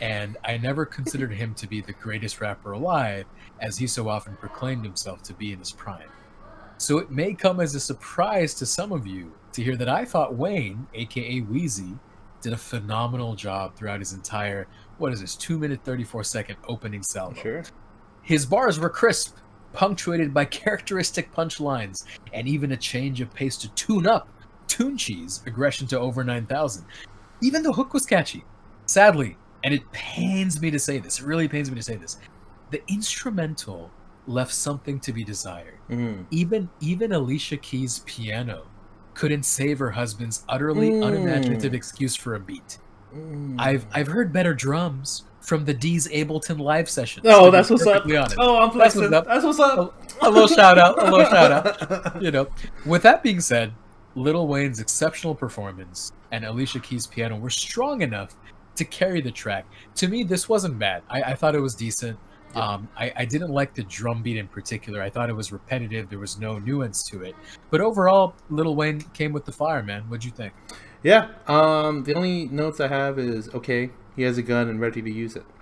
And 0.00 0.36
I 0.44 0.58
never 0.58 0.86
considered 0.86 1.32
him 1.32 1.54
to 1.54 1.66
be 1.66 1.80
the 1.80 1.92
greatest 1.92 2.40
rapper 2.40 2.72
alive, 2.72 3.26
as 3.60 3.78
he 3.78 3.88
so 3.88 4.08
often 4.08 4.36
proclaimed 4.36 4.84
himself 4.84 5.24
to 5.24 5.34
be 5.34 5.52
in 5.52 5.58
his 5.58 5.72
prime. 5.72 6.08
So 6.78 6.98
it 6.98 7.10
may 7.10 7.34
come 7.34 7.58
as 7.58 7.74
a 7.74 7.80
surprise 7.80 8.54
to 8.54 8.64
some 8.64 8.92
of 8.92 9.08
you 9.08 9.32
to 9.52 9.64
hear 9.64 9.76
that 9.76 9.88
I 9.88 10.04
thought 10.04 10.36
Wayne, 10.36 10.86
aka 10.94 11.40
Weezy, 11.42 11.98
did 12.42 12.52
a 12.52 12.56
phenomenal 12.56 13.34
job 13.34 13.74
throughout 13.74 13.98
his 13.98 14.12
entire, 14.12 14.68
what 14.98 15.12
is 15.12 15.20
this, 15.20 15.34
2 15.34 15.58
minute 15.58 15.80
34 15.84 16.22
second 16.22 16.56
opening 16.68 17.02
salvo. 17.02 17.38
Sure. 17.38 17.64
His 18.22 18.46
bars 18.46 18.78
were 18.78 18.88
crisp, 18.88 19.36
punctuated 19.72 20.32
by 20.34 20.44
characteristic 20.60 21.32
punchlines, 21.32 22.04
and 22.32 22.48
even 22.48 22.72
a 22.72 22.76
change 22.76 23.20
of 23.20 23.32
pace 23.32 23.56
to 23.58 23.68
tune 23.74 24.06
up 24.06 24.28
Tunechi, 24.68 25.46
aggression 25.46 25.86
to 25.88 25.98
over 25.98 26.22
9,000. 26.22 26.84
Even 27.42 27.62
the 27.62 27.72
hook 27.72 27.92
was 27.92 28.06
catchy. 28.06 28.44
Sadly, 28.86 29.36
and 29.64 29.74
it 29.74 29.90
pains 29.92 30.60
me 30.60 30.70
to 30.70 30.78
say 30.78 30.98
this, 30.98 31.18
it 31.20 31.24
really 31.26 31.48
pains 31.48 31.70
me 31.70 31.76
to 31.76 31.82
say 31.82 31.96
this, 31.96 32.18
the 32.70 32.82
instrumental 32.88 33.90
left 34.26 34.52
something 34.54 35.00
to 35.00 35.12
be 35.12 35.24
desired. 35.24 35.78
Mm. 35.88 36.24
Even 36.30 36.68
even 36.80 37.12
Alicia 37.12 37.56
Keys' 37.56 38.00
piano 38.06 38.66
couldn't 39.14 39.42
save 39.44 39.78
her 39.80 39.90
husband's 39.90 40.44
utterly 40.48 40.90
Mm. 40.90 41.04
unimaginative 41.06 41.74
excuse 41.74 42.14
for 42.14 42.34
a 42.36 42.40
beat. 42.40 42.78
Mm. 43.14 43.56
I've 43.58 43.86
I've 43.92 44.06
heard 44.06 44.32
better 44.32 44.54
drums 44.54 45.24
from 45.40 45.64
the 45.64 45.74
Dee's 45.74 46.08
Ableton 46.08 46.60
live 46.60 46.88
session. 46.88 47.22
Oh, 47.24 47.50
that's 47.50 47.70
what's 47.70 47.86
up. 47.86 47.94
perfectly 47.94 48.16
honest. 48.16 48.36
Oh, 48.38 48.58
I'm 48.58 48.76
That's 48.76 48.94
what's 48.94 49.12
up. 49.12 49.26
That's 49.26 49.44
what's 49.44 49.60
up. 49.60 49.94
A 50.22 50.30
little 50.30 50.48
shout 50.48 50.78
out, 50.78 51.02
a 51.02 51.10
little 51.10 51.26
shout 51.26 51.52
out. 51.52 52.22
You 52.22 52.30
know, 52.30 52.48
with 52.84 53.02
that 53.02 53.22
being 53.22 53.40
said, 53.40 53.72
Lil 54.14 54.46
Wayne's 54.46 54.80
exceptional 54.80 55.34
performance 55.34 56.12
and 56.32 56.44
Alicia 56.44 56.80
Keys' 56.80 57.06
piano 57.06 57.36
were 57.36 57.50
strong 57.50 58.02
enough 58.02 58.36
to 58.76 58.84
carry 58.84 59.20
the 59.20 59.30
track. 59.30 59.66
To 59.96 60.08
me, 60.08 60.24
this 60.24 60.48
wasn't 60.48 60.78
bad. 60.78 61.02
I, 61.08 61.22
I 61.22 61.34
thought 61.34 61.54
it 61.54 61.60
was 61.60 61.74
decent. 61.74 62.18
Um, 62.54 62.88
I, 62.96 63.12
I 63.16 63.24
didn't 63.24 63.50
like 63.50 63.74
the 63.74 63.84
drum 63.84 64.22
beat 64.22 64.36
in 64.36 64.48
particular. 64.48 65.00
I 65.00 65.08
thought 65.08 65.30
it 65.30 65.36
was 65.36 65.52
repetitive. 65.52 66.10
There 66.10 66.18
was 66.18 66.38
no 66.38 66.58
nuance 66.58 67.02
to 67.04 67.22
it. 67.22 67.36
But 67.70 67.80
overall, 67.80 68.34
Lil 68.50 68.74
Wayne 68.74 69.00
came 69.14 69.32
with 69.32 69.44
the 69.44 69.52
fire, 69.52 69.82
man. 69.82 70.02
What'd 70.08 70.24
you 70.24 70.32
think? 70.32 70.52
Yeah. 71.02 71.28
Um. 71.46 72.02
The 72.02 72.14
only 72.14 72.46
notes 72.48 72.80
I 72.80 72.88
have 72.88 73.18
is 73.18 73.48
okay. 73.54 73.90
He 74.16 74.22
has 74.22 74.38
a 74.38 74.42
gun 74.42 74.68
and 74.68 74.80
ready 74.80 75.02
to 75.02 75.10
use 75.10 75.36
it. 75.36 75.44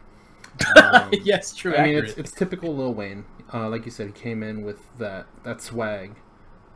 Um, 0.76 1.10
yes, 1.24 1.54
true. 1.54 1.76
I 1.76 1.84
mean, 1.84 1.96
it's, 1.98 2.14
it's 2.14 2.32
typical 2.32 2.74
Lil 2.76 2.94
Wayne. 2.94 3.24
Uh, 3.52 3.68
like 3.68 3.84
you 3.84 3.90
said, 3.90 4.08
he 4.08 4.12
came 4.12 4.42
in 4.42 4.62
with 4.62 4.78
that 4.98 5.26
that 5.44 5.60
swag 5.62 6.16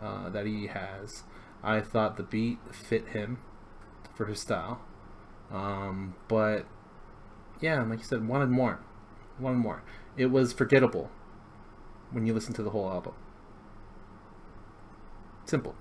uh, 0.03 0.29
that 0.31 0.47
he 0.47 0.69
has. 0.69 1.25
I 1.63 1.81
thought 1.81 2.17
the 2.17 2.23
beat 2.23 2.59
fit 2.73 3.09
him 3.09 3.39
for 4.15 4.27
his 4.27 4.41
style, 4.41 4.81
um, 5.53 6.15
but 6.29 6.67
yeah, 7.61 7.83
like 7.83 8.01
you 8.01 8.05
said, 8.05 8.27
wanted 8.29 8.51
more, 8.51 8.81
wanted 9.41 9.59
more. 9.59 9.83
It 10.17 10.27
was 10.27 10.53
forgettable 10.53 11.11
when 12.11 12.27
you 12.27 12.35
listen 12.35 12.55
to 12.55 12.63
the 12.63 12.71
whole 12.71 12.91
album. 12.91 13.15
Simple. 15.45 15.75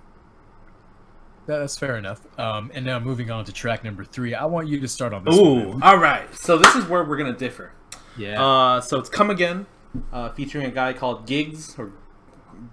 That- 1.51 1.59
That's 1.59 1.77
fair 1.77 1.97
enough. 1.97 2.21
Um, 2.39 2.71
and 2.73 2.85
now 2.85 2.97
moving 2.99 3.29
on 3.29 3.43
to 3.45 3.51
track 3.51 3.83
number 3.83 4.05
three, 4.05 4.33
I 4.33 4.45
want 4.45 4.69
you 4.69 4.79
to 4.79 4.87
start 4.87 5.13
on 5.13 5.25
this 5.25 5.37
one. 5.37 5.47
Ooh, 5.47 5.65
man. 5.73 5.83
all 5.83 5.97
right. 5.97 6.33
So 6.33 6.57
this 6.57 6.73
is 6.75 6.85
where 6.85 7.03
we're 7.03 7.17
gonna 7.17 7.33
differ. 7.37 7.73
Yeah. 8.17 8.41
Uh, 8.41 8.79
so 8.79 8.97
it's 8.99 9.09
Come 9.09 9.29
Again, 9.29 9.65
uh, 10.13 10.29
featuring 10.29 10.65
a 10.65 10.71
guy 10.71 10.93
called 10.93 11.27
Giggs 11.27 11.77
or 11.77 11.91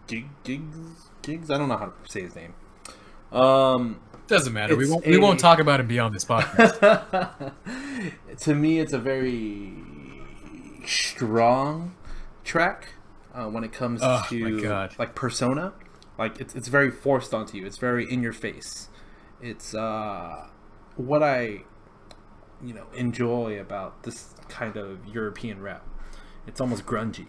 Gig 0.07 0.27
Giggs 0.45 1.09
Giggs. 1.23 1.51
I 1.51 1.59
don't 1.59 1.69
know 1.69 1.77
how 1.77 1.87
to 1.87 1.93
say 2.11 2.23
his 2.23 2.37
name. 2.37 2.55
Um, 3.33 4.01
Doesn't 4.29 4.53
matter. 4.53 4.77
We 4.77 4.88
won't. 4.88 5.05
We 5.07 5.19
won't 5.19 5.41
talk 5.41 5.59
about 5.59 5.81
him 5.81 5.88
beyond 5.88 6.14
this 6.14 6.25
podcast. 6.25 7.53
to 8.41 8.55
me, 8.55 8.79
it's 8.79 8.93
a 8.93 8.99
very 8.99 9.73
strong 10.87 11.95
track 12.45 12.91
uh, 13.35 13.47
when 13.47 13.64
it 13.64 13.73
comes 13.73 14.01
Oh, 14.03 14.23
to 14.29 14.49
my 14.57 14.62
God. 14.62 14.95
like 14.99 15.14
persona. 15.14 15.73
Like 16.19 16.41
it's 16.41 16.55
it's 16.55 16.69
very 16.69 16.91
forced 16.91 17.33
onto 17.33 17.57
you. 17.57 17.65
It's 17.65 17.79
very 17.79 18.11
in 18.11 18.23
your 18.23 18.33
face. 18.33 18.89
It's 19.41 19.75
uh, 19.75 20.49
what 20.97 21.23
I 21.23 21.63
you 22.63 22.75
know 22.75 22.87
enjoy 22.95 23.59
about 23.61 24.03
this 24.03 24.35
kind 24.49 24.77
of 24.77 25.07
European 25.07 25.63
rap. 25.63 25.87
It's 26.47 26.61
almost 26.61 26.85
grungy, 26.87 27.29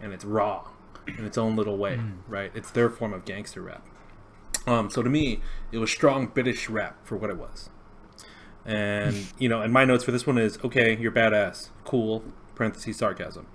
and 0.00 0.12
it's 0.12 0.24
raw 0.24 0.68
in 1.06 1.24
its 1.24 1.36
own 1.36 1.56
little 1.56 1.76
way, 1.76 1.98
right? 2.28 2.52
It's 2.54 2.70
their 2.70 2.88
form 2.88 3.12
of 3.12 3.24
gangster 3.24 3.62
rap. 3.62 3.86
Um, 4.66 4.90
so 4.90 5.02
to 5.02 5.08
me, 5.10 5.40
it 5.72 5.78
was 5.78 5.90
strong 5.90 6.26
British 6.26 6.68
rap 6.68 7.04
for 7.04 7.16
what 7.16 7.30
it 7.30 7.36
was. 7.36 7.70
And 8.64 9.26
you 9.38 9.48
know, 9.48 9.60
and 9.60 9.72
my 9.72 9.84
notes 9.84 10.04
for 10.04 10.12
this 10.12 10.26
one 10.26 10.38
is 10.38 10.58
okay, 10.64 10.96
you're 10.96 11.12
badass, 11.12 11.70
cool. 11.84 12.22
Parentheses 12.54 12.98
sarcasm. 12.98 13.46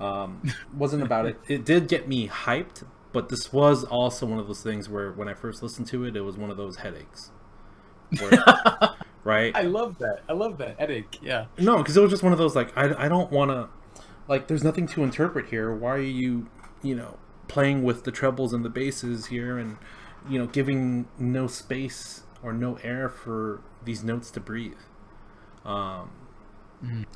Um, 0.00 0.42
wasn't 0.76 1.04
about 1.04 1.26
it. 1.26 1.38
It 1.46 1.64
did 1.64 1.86
get 1.86 2.08
me 2.08 2.26
hyped, 2.26 2.84
but 3.12 3.28
this 3.28 3.52
was 3.52 3.84
also 3.84 4.26
one 4.26 4.38
of 4.38 4.46
those 4.46 4.62
things 4.62 4.88
where 4.88 5.12
when 5.12 5.28
I 5.28 5.34
first 5.34 5.62
listened 5.62 5.86
to 5.88 6.04
it, 6.04 6.16
it 6.16 6.22
was 6.22 6.36
one 6.36 6.50
of 6.50 6.56
those 6.56 6.76
headaches. 6.76 7.30
Where- 8.18 8.42
right? 9.24 9.54
I 9.54 9.62
love 9.62 9.98
that. 9.98 10.20
I 10.28 10.32
love 10.32 10.58
that 10.58 10.78
headache. 10.78 11.18
Yeah. 11.22 11.46
No, 11.58 11.78
because 11.78 11.96
it 11.96 12.00
was 12.00 12.10
just 12.10 12.22
one 12.22 12.32
of 12.32 12.38
those 12.38 12.56
like 12.56 12.76
I, 12.76 13.06
I 13.06 13.08
don't 13.08 13.30
want 13.30 13.50
to 13.50 13.68
like 14.28 14.46
there's 14.48 14.64
nothing 14.64 14.86
to 14.88 15.02
interpret 15.02 15.46
here. 15.50 15.72
Why 15.74 15.90
are 15.90 15.98
you 15.98 16.48
you 16.82 16.94
know 16.94 17.18
playing 17.48 17.82
with 17.82 18.04
the 18.04 18.10
trebles 18.12 18.52
and 18.52 18.64
the 18.64 18.70
basses 18.70 19.26
here 19.26 19.58
and 19.58 19.78
you 20.28 20.38
know 20.38 20.46
giving 20.46 21.06
no 21.18 21.46
space 21.46 22.22
or 22.42 22.52
no 22.52 22.76
air 22.82 23.08
for 23.08 23.60
these 23.84 24.02
notes 24.02 24.30
to 24.32 24.40
breathe? 24.40 24.78
Um, 25.64 26.10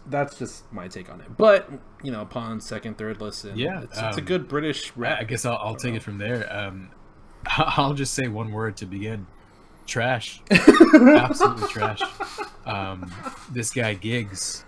that's 0.07 0.39
just 0.39 0.71
my 0.73 0.89
take 0.89 1.11
on 1.11 1.21
it. 1.21 1.37
But 1.37 1.71
you 2.03 2.13
know, 2.13 2.21
upon 2.23 2.61
second, 2.61 2.99
third 2.99 3.21
listen, 3.21 3.59
Yeah, 3.59 3.83
it's, 3.83 3.93
it's 3.99 4.17
a 4.17 4.21
um, 4.21 4.25
good 4.25 4.49
British 4.49 4.93
rap. 4.97 5.19
I 5.21 5.25
guess 5.25 5.45
I'll, 5.45 5.59
I'll 5.59 5.75
take 5.77 5.95
it 5.95 6.03
from 6.03 6.19
there. 6.19 6.51
Um, 6.53 6.91
I'll 7.57 7.95
just 7.95 8.15
say 8.15 8.29
one 8.29 8.53
word 8.53 8.77
to 8.79 8.87
begin: 8.87 9.27
trash. 9.87 10.41
Absolutely 10.51 11.69
trash. 11.69 12.01
Um, 12.65 13.13
this 13.51 13.73
guy 13.73 13.95
Giggs, 13.95 14.65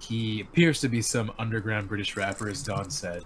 he 0.00 0.40
appears 0.40 0.80
to 0.80 0.88
be 0.88 1.02
some 1.02 1.32
underground 1.38 1.88
British 1.88 2.16
rapper, 2.16 2.48
as 2.48 2.62
Don 2.62 2.90
said, 2.90 3.24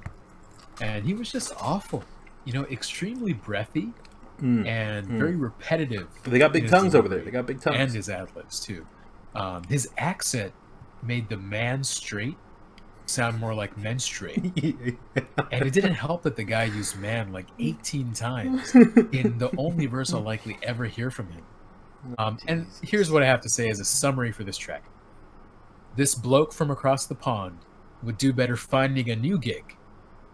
and 0.81 1.05
he 1.05 1.15
was 1.15 1.31
just 1.31 1.53
awful. 1.61 2.05
You 2.45 2.53
know, 2.55 2.65
extremely 2.67 3.33
breathy 3.33 3.93
Mm. 4.41 4.67
and 4.67 5.07
very 5.07 5.37
repetitive. 5.37 6.09
They 6.25 6.39
got 6.39 6.55
big 6.55 6.67
tongues 6.71 6.95
over 6.95 7.11
there. 7.11 7.19
They 7.19 7.31
got 7.31 7.45
big 7.45 7.61
tongues 7.61 7.77
and 7.77 7.91
his 7.93 8.09
ad 8.09 8.35
libs 8.35 8.59
too. 8.59 8.87
Um, 9.35 9.65
his 9.65 9.91
accent 9.99 10.55
made 11.03 11.29
the 11.29 11.37
man 11.37 11.83
straight 11.85 12.37
sound 13.07 13.39
more 13.41 13.55
like 13.55 13.77
menstruate. 13.77 14.53
And 15.53 15.67
it 15.67 15.73
didn't 15.73 15.95
help 15.95 16.23
that 16.23 16.37
the 16.37 16.45
guy 16.45 16.65
used 16.65 16.97
man 17.01 17.33
like 17.33 17.47
18 17.59 18.13
times 18.13 18.73
in 19.13 19.37
the 19.39 19.51
only 19.59 19.87
verse 19.87 20.15
I'll 20.15 20.21
likely 20.21 20.57
ever 20.63 20.85
hear 20.85 21.11
from 21.11 21.29
him. 21.29 21.43
Um, 22.19 22.39
and 22.47 22.67
here's 22.83 23.11
what 23.11 23.23
I 23.23 23.27
have 23.27 23.41
to 23.41 23.49
say 23.49 23.69
as 23.69 23.81
a 23.81 23.85
summary 23.85 24.31
for 24.31 24.45
this 24.45 24.57
track 24.57 24.85
This 25.97 26.15
bloke 26.15 26.53
from 26.53 26.71
across 26.71 27.07
the 27.07 27.17
pond 27.17 27.59
would 28.05 28.17
do 28.17 28.33
better 28.33 28.57
finding 28.57 29.11
a 29.11 29.17
new 29.17 29.39
gig 29.39 29.77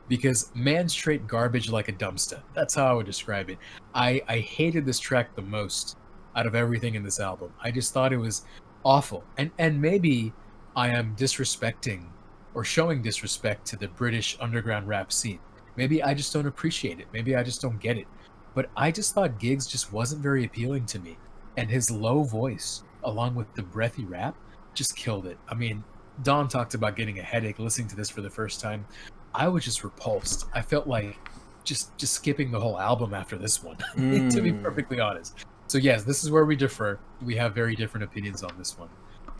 because 0.09 0.51
man 0.55 0.89
straight 0.89 1.27
garbage 1.27 1.71
like 1.71 1.89
a 1.89 1.93
dumpster. 1.93 2.43
That's 2.55 2.75
how 2.75 2.87
I 2.87 2.93
would 2.93 3.07
describe 3.07 3.49
it. 3.49 3.59
I, 3.95 4.21
I 4.29 4.39
hated 4.41 4.85
this 4.85 4.99
track 4.99 5.35
the 5.35 5.43
most 5.43 5.97
out 6.37 6.47
of 6.47 6.55
everything 6.55 6.95
in 6.95 7.03
this 7.03 7.19
album. 7.19 7.53
I 7.61 7.71
just 7.71 7.93
thought 7.95 8.13
it 8.13 8.19
was 8.19 8.45
awful. 8.85 9.25
And 9.39 9.51
and 9.59 9.81
maybe 9.81 10.33
I 10.77 10.89
am 10.89 11.17
disrespecting 11.17 12.05
or 12.53 12.63
showing 12.63 13.01
disrespect 13.01 13.67
to 13.69 13.77
the 13.77 13.89
British 13.89 14.37
underground 14.41 14.87
rap 14.87 15.11
scene. 15.11 15.39
Maybe 15.77 16.03
I 16.03 16.13
just 16.13 16.35
don't 16.35 16.47
appreciate 16.47 17.01
it. 17.01 17.07
Maybe 17.15 17.35
I 17.35 17.43
just 17.43 17.63
don't 17.63 17.81
get 17.81 17.97
it. 17.97 18.07
But 18.55 18.69
I 18.77 18.91
just 18.91 19.15
thought 19.15 19.39
Giggs 19.41 19.67
just 19.67 19.91
wasn't 19.91 20.23
very 20.23 20.45
appealing 20.45 20.85
to 20.87 20.99
me. 20.99 21.17
And 21.57 21.71
his 21.71 21.91
low 21.91 22.23
voice, 22.25 22.83
along 23.05 23.35
with 23.35 23.53
the 23.55 23.63
breathy 23.63 24.05
rap, 24.05 24.37
just 24.75 24.95
killed 24.97 25.27
it. 25.27 25.39
I 25.49 25.55
mean, 25.55 25.83
Don 26.23 26.47
talked 26.47 26.75
about 26.75 26.95
getting 26.95 27.19
a 27.19 27.23
headache 27.23 27.59
listening 27.59 27.89
to 27.89 27.97
this 27.97 28.11
for 28.11 28.21
the 28.21 28.31
first 28.31 28.61
time. 28.61 28.87
I 29.35 29.49
was 29.49 29.65
just 29.65 29.83
repulsed. 29.83 30.47
I 30.55 30.61
felt 30.61 30.87
like 30.87 31.17
just 31.65 31.97
just 31.97 32.13
skipping 32.13 32.51
the 32.51 32.61
whole 32.61 32.79
album 32.79 33.15
after 33.15 33.37
this 33.37 33.63
one, 33.63 33.77
to 33.97 34.41
be 34.43 34.53
Mm. 34.53 34.63
perfectly 34.63 35.01
honest. 35.01 35.39
So 35.69 35.79
yes, 35.79 36.05
this 36.05 36.23
is 36.23 36.31
where 36.31 36.45
we 36.45 36.55
differ. 36.55 37.01
We 37.23 37.35
have 37.37 37.55
very 37.55 37.75
different 37.75 38.05
opinions 38.05 38.43
on 38.43 38.57
this 38.59 38.79
one. 38.79 38.89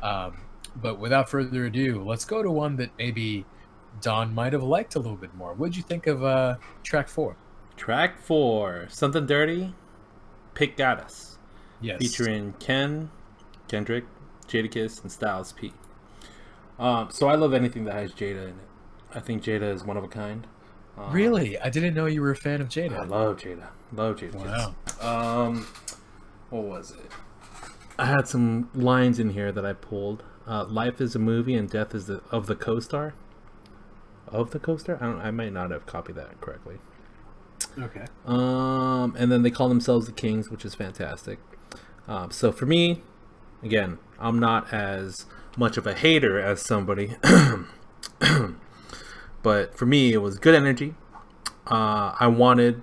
Um, 0.03 0.39
but 0.81 0.99
without 0.99 1.29
further 1.29 1.65
ado, 1.67 2.03
let's 2.05 2.25
go 2.25 2.43
to 2.43 2.51
one 2.51 2.77
that 2.77 2.91
maybe 2.99 3.45
Don 4.01 4.35
might 4.35 4.53
have 4.53 4.63
liked 4.63 4.95
a 4.95 4.99
little 4.99 5.17
bit 5.17 5.35
more. 5.35 5.55
What'd 5.55 5.77
you 5.77 5.83
think 5.83 6.07
of 6.07 6.23
uh, 6.23 6.57
track 6.83 7.09
four? 7.09 7.37
Track 7.77 8.21
four, 8.21 8.87
something 8.91 9.27
dirty. 9.27 9.75
Pic 10.55 10.77
Got 10.77 11.09
Took. 11.09 11.17
Yes. 11.81 11.99
featuring 11.99 12.55
Ken, 12.59 13.11
Kendrick, 13.69 14.05
Jadakiss, 14.49 15.03
and 15.03 15.13
Styles 15.13 15.53
P. 15.53 15.73
Um, 16.79 17.09
so 17.11 17.29
I 17.29 17.35
love 17.35 17.53
anything 17.53 17.85
that 17.85 17.95
has 17.95 18.13
Jada 18.13 18.45
in 18.45 18.49
it. 18.51 18.55
I 19.15 19.21
think 19.21 19.43
Jada 19.43 19.73
is 19.75 19.85
one 19.85 19.97
of 19.97 20.05
a 20.05 20.09
kind. 20.09 20.47
Um, 20.97 21.13
Really? 21.13 21.59
I 21.59 21.69
didn't 21.69 21.93
know 21.95 22.07
you 22.07 22.23
were 22.23 22.31
a 22.31 22.37
fan 22.37 22.61
of 22.63 22.69
Jada. 22.69 22.99
I 22.99 23.05
love 23.05 23.37
Jada. 23.39 23.67
Love 23.93 24.17
Jada. 24.17 24.35
Wow. 24.35 24.75
Kiss. 24.87 25.03
Um, 25.05 25.67
what 26.51 26.65
was 26.65 26.91
it? 26.93 27.11
I 27.99 28.07
had 28.07 28.27
some 28.29 28.71
lines 28.75 29.19
in 29.19 29.31
here 29.31 29.53
that 29.53 29.65
I 29.67 29.73
pulled. 29.75 30.23
Uh, 30.47 30.65
Life 30.65 31.01
is 31.01 31.15
a 31.15 31.19
movie 31.19 31.55
and 31.55 31.69
death 31.69 31.95
is 31.95 32.07
the 32.07 32.23
of 32.31 32.47
the 32.47 32.55
co-star. 32.55 33.15
Of 34.29 34.51
the 34.51 34.59
co-star? 34.59 34.99
I 35.01 35.07
don't. 35.07 35.21
I 35.21 35.31
might 35.31 35.53
not 35.53 35.71
have 35.71 35.87
copied 35.87 36.17
that 36.17 36.41
correctly. 36.41 36.79
Okay. 37.79 38.07
Um, 38.25 39.15
and 39.19 39.31
then 39.31 39.43
they 39.43 39.51
call 39.51 39.69
themselves 39.69 40.07
the 40.07 40.13
Kings, 40.13 40.51
which 40.51 40.65
is 40.65 40.75
fantastic. 40.75 41.39
Um, 42.09 42.31
so 42.31 42.53
for 42.53 42.67
me, 42.67 43.03
again, 43.63 43.99
I'm 44.19 44.39
not 44.39 44.73
as 44.73 45.27
much 45.57 45.77
of 45.77 45.87
a 45.87 45.95
hater 45.95 46.39
as 46.39 46.63
somebody, 46.63 47.17
but 49.43 49.77
for 49.77 49.87
me, 49.87 50.13
it 50.13 50.19
was 50.19 50.39
good 50.39 50.55
energy. 50.55 50.95
Uh, 51.67 52.15
I 52.19 52.29
wanted 52.29 52.83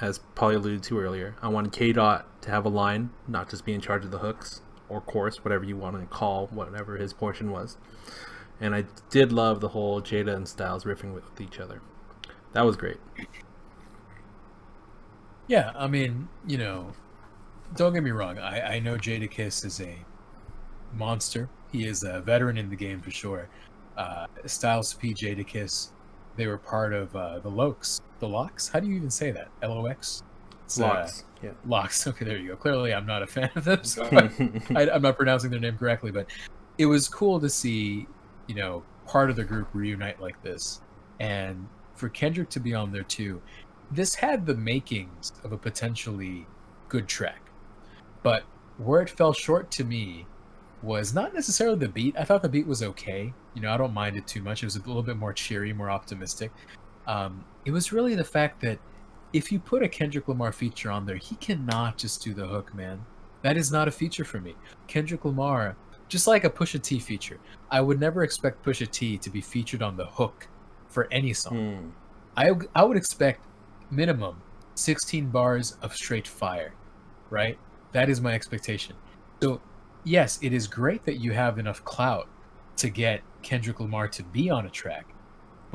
as 0.00 0.18
Polly 0.34 0.56
alluded 0.56 0.82
to 0.84 0.98
earlier. 0.98 1.36
I 1.42 1.48
wanted 1.48 1.72
K 1.72 1.92
Dot 1.92 2.26
to 2.42 2.50
have 2.50 2.64
a 2.64 2.70
line, 2.70 3.10
not 3.28 3.50
just 3.50 3.64
be 3.64 3.74
in 3.74 3.80
charge 3.80 4.04
of 4.04 4.10
the 4.10 4.18
hooks 4.18 4.62
or 4.88 5.00
chorus, 5.00 5.44
whatever 5.44 5.64
you 5.64 5.76
want 5.76 5.98
to 5.98 6.06
call 6.06 6.46
whatever 6.48 6.96
his 6.96 7.12
portion 7.12 7.50
was. 7.50 7.76
And 8.60 8.74
I 8.74 8.84
did 9.10 9.32
love 9.32 9.60
the 9.60 9.68
whole 9.68 10.00
Jada 10.00 10.34
and 10.34 10.48
Styles 10.48 10.84
riffing 10.84 11.12
with 11.14 11.40
each 11.40 11.60
other. 11.60 11.82
That 12.52 12.64
was 12.64 12.76
great. 12.76 12.96
Yeah, 15.46 15.72
I 15.76 15.86
mean, 15.86 16.28
you 16.46 16.58
know, 16.58 16.92
don't 17.76 17.92
get 17.92 18.02
me 18.02 18.10
wrong. 18.12 18.38
I, 18.38 18.76
I 18.76 18.78
know 18.78 18.96
Jadakiss 18.96 19.64
is 19.64 19.80
a 19.80 19.98
monster. 20.94 21.48
He 21.70 21.86
is 21.86 22.02
a 22.02 22.20
veteran 22.20 22.56
in 22.56 22.70
the 22.70 22.76
game 22.76 23.02
for 23.02 23.10
sure. 23.10 23.48
Uh, 23.96 24.26
Styles 24.46 24.94
P, 24.94 25.12
Jadakiss, 25.12 25.90
they 26.36 26.46
were 26.46 26.58
part 26.58 26.92
of 26.92 27.14
uh, 27.14 27.38
the 27.40 27.50
Lokes. 27.50 28.00
The 28.18 28.28
Locks? 28.28 28.68
How 28.68 28.80
do 28.80 28.86
you 28.86 28.96
even 28.96 29.10
say 29.10 29.30
that? 29.32 29.48
L 29.60 29.72
O 29.72 29.86
X? 29.86 30.22
Uh, 30.78 30.82
Locks. 30.82 31.24
Yeah. 31.42 31.50
LOX. 31.66 32.06
Okay, 32.06 32.24
there 32.24 32.38
you 32.38 32.48
go. 32.48 32.56
Clearly, 32.56 32.94
I'm 32.94 33.06
not 33.06 33.22
a 33.22 33.26
fan 33.26 33.50
of 33.54 33.64
them, 33.64 33.84
so 33.84 34.04
I, 34.74 34.90
I'm 34.90 35.02
not 35.02 35.16
pronouncing 35.16 35.50
their 35.50 35.60
name 35.60 35.76
correctly. 35.76 36.10
But 36.10 36.26
it 36.78 36.86
was 36.86 37.08
cool 37.08 37.40
to 37.40 37.48
see, 37.48 38.06
you 38.46 38.54
know, 38.54 38.82
part 39.06 39.30
of 39.30 39.36
the 39.36 39.44
group 39.44 39.68
reunite 39.72 40.20
like 40.20 40.42
this, 40.42 40.80
and 41.20 41.66
for 41.94 42.08
Kendrick 42.08 42.50
to 42.50 42.60
be 42.60 42.74
on 42.74 42.92
there 42.92 43.02
too. 43.02 43.40
This 43.90 44.14
had 44.14 44.46
the 44.46 44.54
makings 44.54 45.32
of 45.44 45.52
a 45.52 45.56
potentially 45.56 46.46
good 46.88 47.06
track, 47.06 47.40
but 48.22 48.42
where 48.78 49.00
it 49.00 49.10
fell 49.10 49.32
short 49.32 49.70
to 49.72 49.84
me 49.84 50.26
was 50.82 51.14
not 51.14 51.34
necessarily 51.34 51.78
the 51.78 51.88
beat. 51.88 52.16
I 52.18 52.24
thought 52.24 52.42
the 52.42 52.48
beat 52.48 52.66
was 52.66 52.82
okay. 52.82 53.32
You 53.54 53.62
know, 53.62 53.72
I 53.72 53.76
don't 53.76 53.94
mind 53.94 54.16
it 54.16 54.26
too 54.26 54.42
much. 54.42 54.62
It 54.62 54.66
was 54.66 54.76
a 54.76 54.80
little 54.80 55.02
bit 55.02 55.16
more 55.16 55.32
cheery, 55.32 55.72
more 55.72 55.90
optimistic. 55.90 56.52
Um, 57.06 57.44
it 57.64 57.70
was 57.70 57.92
really 57.92 58.14
the 58.14 58.24
fact 58.24 58.60
that 58.62 58.78
if 59.32 59.52
you 59.52 59.58
put 59.58 59.82
a 59.82 59.88
Kendrick 59.88 60.28
Lamar 60.28 60.52
feature 60.52 60.90
on 60.90 61.06
there, 61.06 61.16
he 61.16 61.34
cannot 61.36 61.98
just 61.98 62.22
do 62.22 62.34
the 62.34 62.46
hook, 62.46 62.74
man. 62.74 63.04
That 63.42 63.56
is 63.56 63.70
not 63.70 63.88
a 63.88 63.92
feature 63.92 64.24
for 64.24 64.40
me. 64.40 64.54
Kendrick 64.86 65.24
Lamar, 65.24 65.76
just 66.08 66.26
like 66.26 66.44
a 66.44 66.50
Pusha 66.50 66.82
T 66.82 66.98
feature, 66.98 67.38
I 67.70 67.80
would 67.80 68.00
never 68.00 68.22
expect 68.22 68.64
Pusha 68.64 68.90
T 68.90 69.18
to 69.18 69.30
be 69.30 69.40
featured 69.40 69.82
on 69.82 69.96
the 69.96 70.06
hook 70.06 70.48
for 70.88 71.08
any 71.10 71.32
song. 71.32 71.56
Hmm. 71.56 71.90
I 72.36 72.52
I 72.74 72.84
would 72.84 72.96
expect 72.96 73.46
minimum 73.90 74.42
16 74.74 75.30
bars 75.30 75.76
of 75.82 75.94
straight 75.94 76.28
fire, 76.28 76.74
right? 77.30 77.58
That 77.92 78.08
is 78.08 78.20
my 78.20 78.34
expectation. 78.34 78.94
So, 79.42 79.60
yes, 80.04 80.38
it 80.42 80.52
is 80.52 80.66
great 80.66 81.04
that 81.04 81.20
you 81.20 81.32
have 81.32 81.58
enough 81.58 81.84
clout 81.84 82.28
to 82.76 82.90
get 82.90 83.22
Kendrick 83.42 83.80
Lamar 83.80 84.08
to 84.08 84.22
be 84.22 84.50
on 84.50 84.66
a 84.66 84.70
track. 84.70 85.06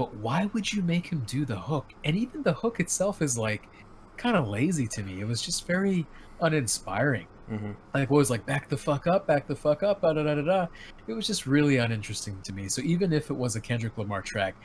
But 0.02 0.16
why 0.16 0.50
would 0.54 0.74
you 0.74 0.82
make 0.82 1.06
him 1.06 1.22
do 1.28 1.46
the 1.46 1.56
hook? 1.60 1.94
And 2.06 2.18
even 2.18 2.42
the 2.42 2.54
hook 2.54 2.80
itself 2.80 3.22
is 3.22 3.38
like 3.38 3.70
kind 4.18 4.36
of 4.36 4.48
lazy 4.48 4.88
to 4.88 5.04
me. 5.04 5.22
It 5.22 5.28
was 5.28 5.44
just 5.44 5.68
very 5.68 6.08
uninspiring. 6.42 7.28
Mhm. 7.52 7.76
Like 7.94 8.10
what 8.10 8.18
was 8.18 8.32
like 8.32 8.44
back 8.48 8.68
the 8.68 8.78
fuck 8.78 9.06
up, 9.06 9.28
back 9.28 9.46
the 9.46 9.56
fuck 9.56 9.84
up, 9.84 10.02
da 10.02 10.14
da 10.14 10.24
da 10.24 10.42
da. 10.42 10.66
It 11.06 11.14
was 11.14 11.28
just 11.28 11.46
really 11.46 11.78
uninteresting 11.78 12.42
to 12.42 12.52
me. 12.52 12.68
So 12.68 12.82
even 12.82 13.14
if 13.14 13.30
it 13.30 13.36
was 13.36 13.56
a 13.56 13.62
Kendrick 13.62 13.96
Lamar 13.96 14.24
track, 14.24 14.56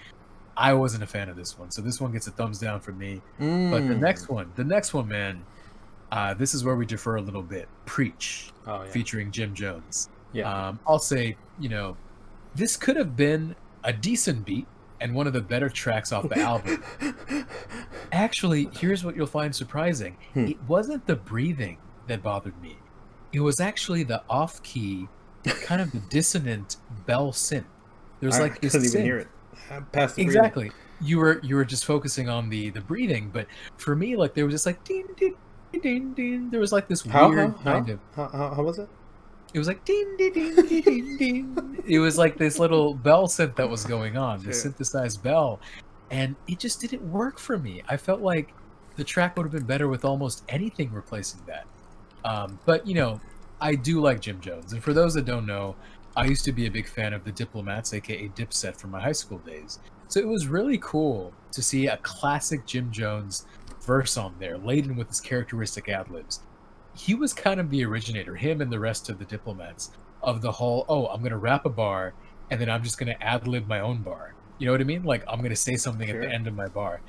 I 0.57 0.72
wasn't 0.72 1.03
a 1.03 1.07
fan 1.07 1.29
of 1.29 1.37
this 1.37 1.59
one. 1.59 1.70
So 1.70 1.83
this 1.83 2.01
one 2.01 2.12
gets 2.12 2.27
a 2.29 2.31
thumbs 2.31 2.59
down 2.59 2.81
from 2.81 2.96
me. 2.96 3.20
But 3.38 3.44
the 3.88 3.92
Mm. 3.94 4.01
next 4.01 4.31
one, 4.31 4.51
the 4.55 4.64
next 4.64 4.94
one, 4.94 5.07
man, 5.07 5.44
uh, 6.12 6.33
this 6.33 6.55
is 6.55 6.64
where 6.64 6.77
we 6.77 6.87
defer 6.87 7.16
a 7.16 7.20
little 7.20 7.42
bit. 7.42 7.68
Preach, 7.85 8.53
Oh, 8.66 8.85
yeah. 8.85 8.88
featuring 8.90 9.31
Jim 9.33 9.53
Jones. 9.53 10.09
Yeah. 10.33 10.51
Um, 10.68 10.81
I'll 10.87 10.99
say, 10.99 11.37
you 11.59 11.68
know, 11.68 11.94
this 12.55 12.79
could 12.79 12.96
have 12.96 13.16
been 13.16 13.55
a 13.85 13.92
decent 13.92 14.46
beat 14.46 14.66
and 15.00 15.14
one 15.14 15.26
of 15.26 15.32
the 15.32 15.40
better 15.40 15.68
tracks 15.68 16.12
off 16.12 16.28
the 16.28 16.38
album. 16.38 16.82
Actually, 18.12 18.68
here's 18.72 19.04
what 19.04 19.16
you'll 19.16 19.26
find 19.26 19.54
surprising. 19.54 20.16
Hmm. 20.35 20.46
It 20.46 20.62
wasn't 20.68 21.06
the 21.06 21.16
breathing 21.16 21.78
that 22.06 22.22
bothered 22.22 22.61
me. 22.62 22.76
It 23.32 23.40
was 23.40 23.61
actually 23.61 24.04
the 24.04 24.22
off-key, 24.30 25.09
kind 25.62 25.80
of 25.82 25.92
the 25.92 25.98
dissonant 25.98 26.76
bell 27.04 27.32
synth. 27.32 27.64
There's 28.20 28.38
like 28.38 28.61
this 28.61 28.72
couldn't 28.72 28.88
even 28.88 29.02
hear 29.02 29.18
it. 29.18 29.28
Passed 29.92 30.16
the 30.16 30.24
breathing. 30.24 30.26
Exactly. 30.26 30.72
You 31.02 31.18
were 31.18 31.40
you 31.42 31.56
were 31.56 31.64
just 31.64 31.85
focusing 31.85 32.28
on 32.30 32.48
the 32.48 32.70
the 32.70 32.80
breathing, 32.80 33.28
but 33.30 33.46
for 33.76 33.94
me, 33.94 34.16
like 34.16 34.32
there 34.32 34.46
was 34.46 34.54
just 34.54 34.64
like 34.64 34.82
ding 34.85 35.06
ding 35.16 35.35
ding 35.82 36.14
ding. 36.14 36.50
There 36.50 36.61
was 36.61 36.72
like 36.72 36.88
this 36.88 37.02
How, 37.04 37.28
weird 37.28 37.54
how, 37.59 37.62
kind 37.62 37.98
how, 38.14 38.24
of. 38.24 38.32
how, 38.32 38.54
how 38.54 38.62
was 38.62 38.78
it? 38.78 38.88
It 39.57 39.59
was 39.59 39.69
like 39.69 39.87
ding 39.87 40.16
ding 40.19 40.35
ding 40.35 40.83
ding 40.83 41.16
ding. 41.16 41.83
It 41.87 41.99
was 41.99 42.19
like 42.19 42.37
this 42.37 42.59
little 42.59 42.92
bell 42.92 43.27
synth 43.27 43.57
that 43.57 43.66
was 43.66 43.85
going 43.85 44.14
on, 44.19 44.42
the 44.42 44.53
synthesized 44.53 45.23
bell, 45.23 45.61
and 46.11 46.37
it 46.47 46.59
just 46.59 46.79
didn't 46.79 47.11
work 47.11 47.38
for 47.38 47.57
me. 47.57 47.83
I 47.88 47.97
felt 47.97 48.21
like 48.21 48.53
the 48.97 49.05
track 49.05 49.35
would 49.35 49.45
have 49.45 49.53
been 49.53 49.64
better 49.64 49.88
with 49.88 50.05
almost 50.05 50.45
anything 50.51 50.92
replacing 50.92 51.40
that. 51.47 51.64
Um, 52.23 52.59
but 52.66 52.87
you 52.87 52.97
know, 52.97 53.19
I 53.59 53.77
do 53.77 54.03
like 54.03 54.21
Jim 54.21 54.42
Jones, 54.42 54.75
and 54.75 54.85
for 54.85 54.92
those 54.92 55.14
that 55.14 55.25
don't 55.25 55.47
know, 55.47 55.75
I 56.16 56.27
used 56.27 56.45
to 56.45 56.53
be 56.53 56.66
a 56.66 56.71
big 56.71 56.87
fan 56.87 57.14
of 57.14 57.25
the 57.25 57.33
Diplomats, 57.33 57.95
aka 57.95 58.29
Dipset, 58.29 58.77
from 58.77 58.90
my 58.90 59.01
high 59.01 59.12
school 59.12 59.38
days. 59.38 59.79
So 60.09 60.21
it 60.21 60.29
was 60.29 60.49
really 60.49 60.77
cool 60.83 61.33
to 61.53 61.62
see 61.62 61.87
a 61.87 61.97
classic 62.03 62.66
Jim 62.66 62.92
Jones 62.92 63.47
verse 63.81 64.19
on 64.19 64.35
there, 64.38 64.59
laden 64.59 64.97
with 64.97 65.09
his 65.09 65.21
characteristic 65.23 65.88
ad 65.88 66.11
libs. 66.11 66.40
He 66.96 67.14
was 67.14 67.32
kind 67.32 67.61
of 67.61 67.70
the 67.70 67.85
originator, 67.85 68.35
him 68.35 68.61
and 68.61 68.72
the 68.72 68.80
rest 68.80 69.09
of 69.09 69.18
the 69.18 69.24
Diplomats, 69.24 69.90
of 70.22 70.40
the 70.40 70.50
whole, 70.50 70.87
oh, 70.88 71.06
I'm 71.06 71.20
going 71.20 71.30
to 71.30 71.38
rap 71.38 71.66
a 71.66 71.70
bar 71.70 72.14
and 72.50 72.61
then 72.61 72.70
I'm 72.70 72.82
just 72.82 72.98
going 72.98 73.12
to 73.12 73.22
ad 73.22 73.46
lib 73.46 73.66
my 73.66 73.80
own 73.80 74.02
bar. 74.02 74.35
You 74.59 74.66
know 74.66 74.72
what 74.72 74.80
I 74.80 74.85
mean? 74.85 75.04
Like, 75.04 75.22
I'm 75.28 75.38
going 75.38 75.50
to 75.50 75.56
say 75.56 75.76
something 75.76 76.09
at 76.09 76.20
the 76.20 76.28
end 76.28 76.46
of 76.46 76.54
my 76.54 76.68
bar. 76.68 77.00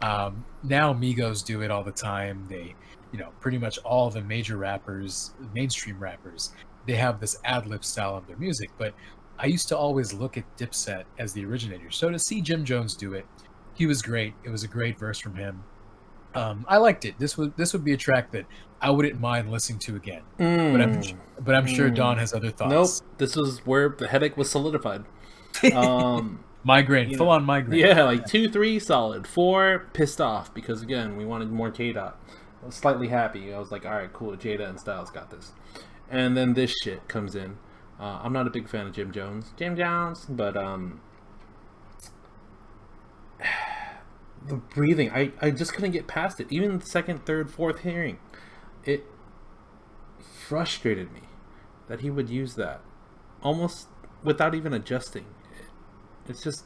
Um, 0.00 0.44
now 0.62 0.92
Migos 0.94 1.44
do 1.44 1.62
it 1.62 1.70
all 1.70 1.82
the 1.82 1.92
time. 1.92 2.46
They, 2.48 2.74
you 3.12 3.18
know, 3.18 3.30
pretty 3.40 3.58
much 3.58 3.78
all 3.78 4.10
the 4.10 4.22
major 4.22 4.56
rappers, 4.56 5.34
mainstream 5.54 5.98
rappers, 5.98 6.52
they 6.86 6.94
have 6.94 7.20
this 7.20 7.36
ad 7.44 7.66
lib 7.66 7.84
style 7.84 8.16
of 8.16 8.26
their 8.26 8.36
music. 8.36 8.70
But 8.78 8.94
I 9.38 9.46
used 9.46 9.68
to 9.68 9.76
always 9.76 10.12
look 10.12 10.38
at 10.38 10.44
Dipset 10.56 11.04
as 11.18 11.32
the 11.32 11.44
originator. 11.44 11.90
So 11.90 12.08
to 12.10 12.18
see 12.18 12.40
Jim 12.40 12.64
Jones 12.64 12.94
do 12.94 13.12
it, 13.12 13.26
he 13.74 13.86
was 13.86 14.00
great. 14.00 14.32
It 14.44 14.50
was 14.50 14.62
a 14.62 14.68
great 14.68 14.98
verse 14.98 15.18
from 15.18 15.34
him. 15.34 15.62
Um, 16.36 16.64
I 16.68 16.76
liked 16.78 17.04
it. 17.04 17.18
This 17.18 17.36
would 17.36 17.56
this 17.56 17.72
would 17.72 17.84
be 17.84 17.92
a 17.92 17.96
track 17.96 18.30
that 18.32 18.44
I 18.80 18.90
wouldn't 18.90 19.20
mind 19.20 19.50
listening 19.50 19.78
to 19.80 19.96
again. 19.96 20.22
But 20.38 20.44
I'm 20.44 21.00
Mm. 21.02 21.16
but 21.40 21.54
I'm 21.54 21.66
sure 21.66 21.88
Mm. 21.90 21.94
Don 21.96 22.18
has 22.18 22.34
other 22.34 22.50
thoughts. 22.50 23.00
Nope. 23.00 23.08
This 23.18 23.36
was 23.36 23.64
where 23.66 23.88
the 23.88 24.06
headache 24.08 24.36
was 24.36 24.50
solidified. 24.50 25.04
Um, 25.74 26.40
Migraine, 26.64 27.16
full 27.16 27.26
know, 27.26 27.32
on 27.32 27.44
migraine. 27.44 27.80
yeah, 27.80 28.02
like 28.02 28.26
two, 28.26 28.50
three, 28.50 28.78
solid. 28.78 29.26
Four, 29.26 29.86
pissed 29.94 30.20
off 30.20 30.52
because 30.52 30.82
again 30.82 31.16
we 31.16 31.24
wanted 31.24 31.50
more 31.50 31.70
K 31.70 31.92
Dot. 31.92 32.18
Slightly 32.70 33.08
happy. 33.08 33.54
I 33.54 33.58
was 33.58 33.70
like, 33.70 33.86
all 33.86 33.92
right, 33.92 34.12
cool. 34.12 34.36
Jada 34.36 34.68
and 34.68 34.78
Styles 34.80 35.10
got 35.10 35.30
this. 35.30 35.52
And 36.10 36.36
then 36.36 36.54
this 36.54 36.74
shit 36.82 37.06
comes 37.08 37.34
in. 37.36 37.56
Uh, 38.00 38.18
I'm 38.22 38.32
not 38.32 38.46
a 38.46 38.50
big 38.50 38.68
fan 38.68 38.86
of 38.88 38.92
Jim 38.92 39.12
Jones, 39.12 39.52
Jim 39.56 39.76
Jones, 39.76 40.26
but 40.28 40.56
um, 40.56 41.00
the 44.48 44.56
breathing, 44.56 45.10
I 45.10 45.32
I 45.40 45.50
just 45.50 45.74
couldn't 45.74 45.92
get 45.92 46.06
past 46.06 46.40
it. 46.40 46.46
Even 46.50 46.78
the 46.78 46.86
second, 46.86 47.26
third, 47.26 47.50
fourth 47.50 47.80
hearing, 47.80 48.18
it 48.84 49.04
frustrated 50.46 51.12
me 51.12 51.22
that 51.88 52.00
he 52.00 52.10
would 52.10 52.28
use 52.28 52.54
that 52.54 52.80
almost 53.42 53.88
without 54.22 54.54
even 54.54 54.72
adjusting. 54.72 55.24
It's 56.28 56.42
just, 56.42 56.64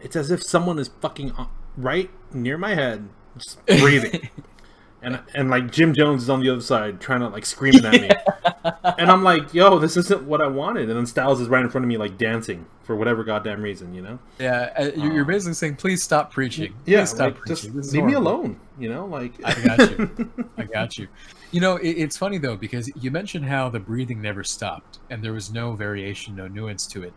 it's 0.00 0.16
as 0.16 0.30
if 0.30 0.42
someone 0.42 0.78
is 0.78 0.90
fucking 1.00 1.32
uh, 1.32 1.46
right 1.76 2.10
near 2.32 2.58
my 2.58 2.74
head, 2.74 3.08
just 3.36 3.64
breathing. 3.66 4.30
And, 5.02 5.20
and 5.34 5.50
like 5.50 5.70
Jim 5.70 5.94
Jones 5.94 6.22
is 6.24 6.30
on 6.30 6.40
the 6.40 6.50
other 6.50 6.60
side 6.60 7.00
trying 7.00 7.20
to 7.20 7.28
like 7.28 7.46
screaming 7.46 7.84
at 7.84 7.92
me, 7.92 8.10
and 8.98 9.10
I'm 9.10 9.22
like, 9.22 9.52
"Yo, 9.54 9.78
this 9.78 9.96
isn't 9.96 10.22
what 10.22 10.40
I 10.40 10.48
wanted." 10.48 10.88
And 10.88 10.98
then 10.98 11.06
Styles 11.06 11.40
is 11.40 11.48
right 11.48 11.62
in 11.62 11.68
front 11.70 11.84
of 11.84 11.88
me, 11.88 11.96
like 11.96 12.16
dancing 12.18 12.66
for 12.82 12.96
whatever 12.96 13.22
goddamn 13.24 13.62
reason, 13.62 13.92
you 13.94 14.00
know? 14.00 14.18
Yeah, 14.38 14.72
uh, 14.78 14.90
you're 14.96 15.12
you're 15.12 15.24
basically 15.24 15.54
saying, 15.54 15.74
please 15.76 16.02
stop 16.04 16.32
preaching. 16.32 16.72
Please 16.84 16.92
Yeah, 16.92 17.04
stop 17.04 17.18
like, 17.34 17.36
preaching. 17.40 17.72
just 17.74 17.92
leave 17.92 18.04
me 18.04 18.12
alone, 18.12 18.60
you 18.78 18.88
know? 18.88 19.06
Like, 19.06 19.32
I 19.44 19.54
got 19.60 19.90
you. 19.98 20.30
I 20.56 20.62
got 20.64 20.96
you. 20.96 21.08
You 21.50 21.60
know, 21.60 21.76
it, 21.78 21.90
it's 21.90 22.16
funny 22.16 22.38
though 22.38 22.56
because 22.56 22.88
you 23.02 23.10
mentioned 23.10 23.44
how 23.44 23.68
the 23.68 23.80
breathing 23.80 24.22
never 24.22 24.44
stopped 24.44 25.00
and 25.10 25.20
there 25.22 25.32
was 25.32 25.50
no 25.52 25.72
variation, 25.72 26.36
no 26.36 26.46
nuance 26.46 26.86
to 26.88 27.02
it. 27.02 27.12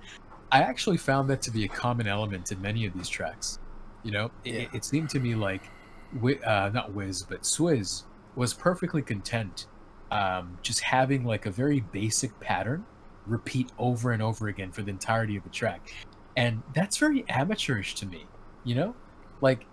I 0.51 0.63
actually 0.63 0.97
found 0.97 1.29
that 1.29 1.43
to 1.43 1.51
be 1.51 1.65
a 1.65 1.67
common 1.67 2.07
element 2.07 2.51
in 2.51 2.59
many 2.63 2.87
of 2.87 2.93
these 2.95 3.07
tracks. 3.07 3.59
You 4.01 4.11
know, 4.11 4.31
it, 4.43 4.53
Yeah. 4.53 4.65
it 4.73 4.83
seemed 4.85 5.11
to 5.11 5.19
me 5.19 5.35
like, 5.35 5.61
uh, 6.45 6.69
not 6.73 6.93
Wiz, 6.93 7.23
but 7.23 7.41
Swizz 7.41 8.03
was 8.35 8.53
perfectly 8.53 9.01
content 9.01 9.67
um, 10.11 10.57
just 10.61 10.79
having 10.81 11.23
like 11.23 11.45
a 11.45 11.51
very 11.51 11.81
basic 11.91 12.37
pattern 12.39 12.85
repeat 13.25 13.71
over 13.77 14.11
and 14.11 14.21
over 14.21 14.47
again 14.47 14.71
for 14.71 14.81
the 14.81 14.89
entirety 14.89 15.35
of 15.35 15.43
the 15.43 15.49
track. 15.49 15.93
And 16.35 16.63
that's 16.73 16.97
very 16.97 17.25
amateurish 17.29 17.95
to 17.95 18.05
me, 18.05 18.25
you 18.63 18.75
know? 18.75 18.95
Like, 19.41 19.65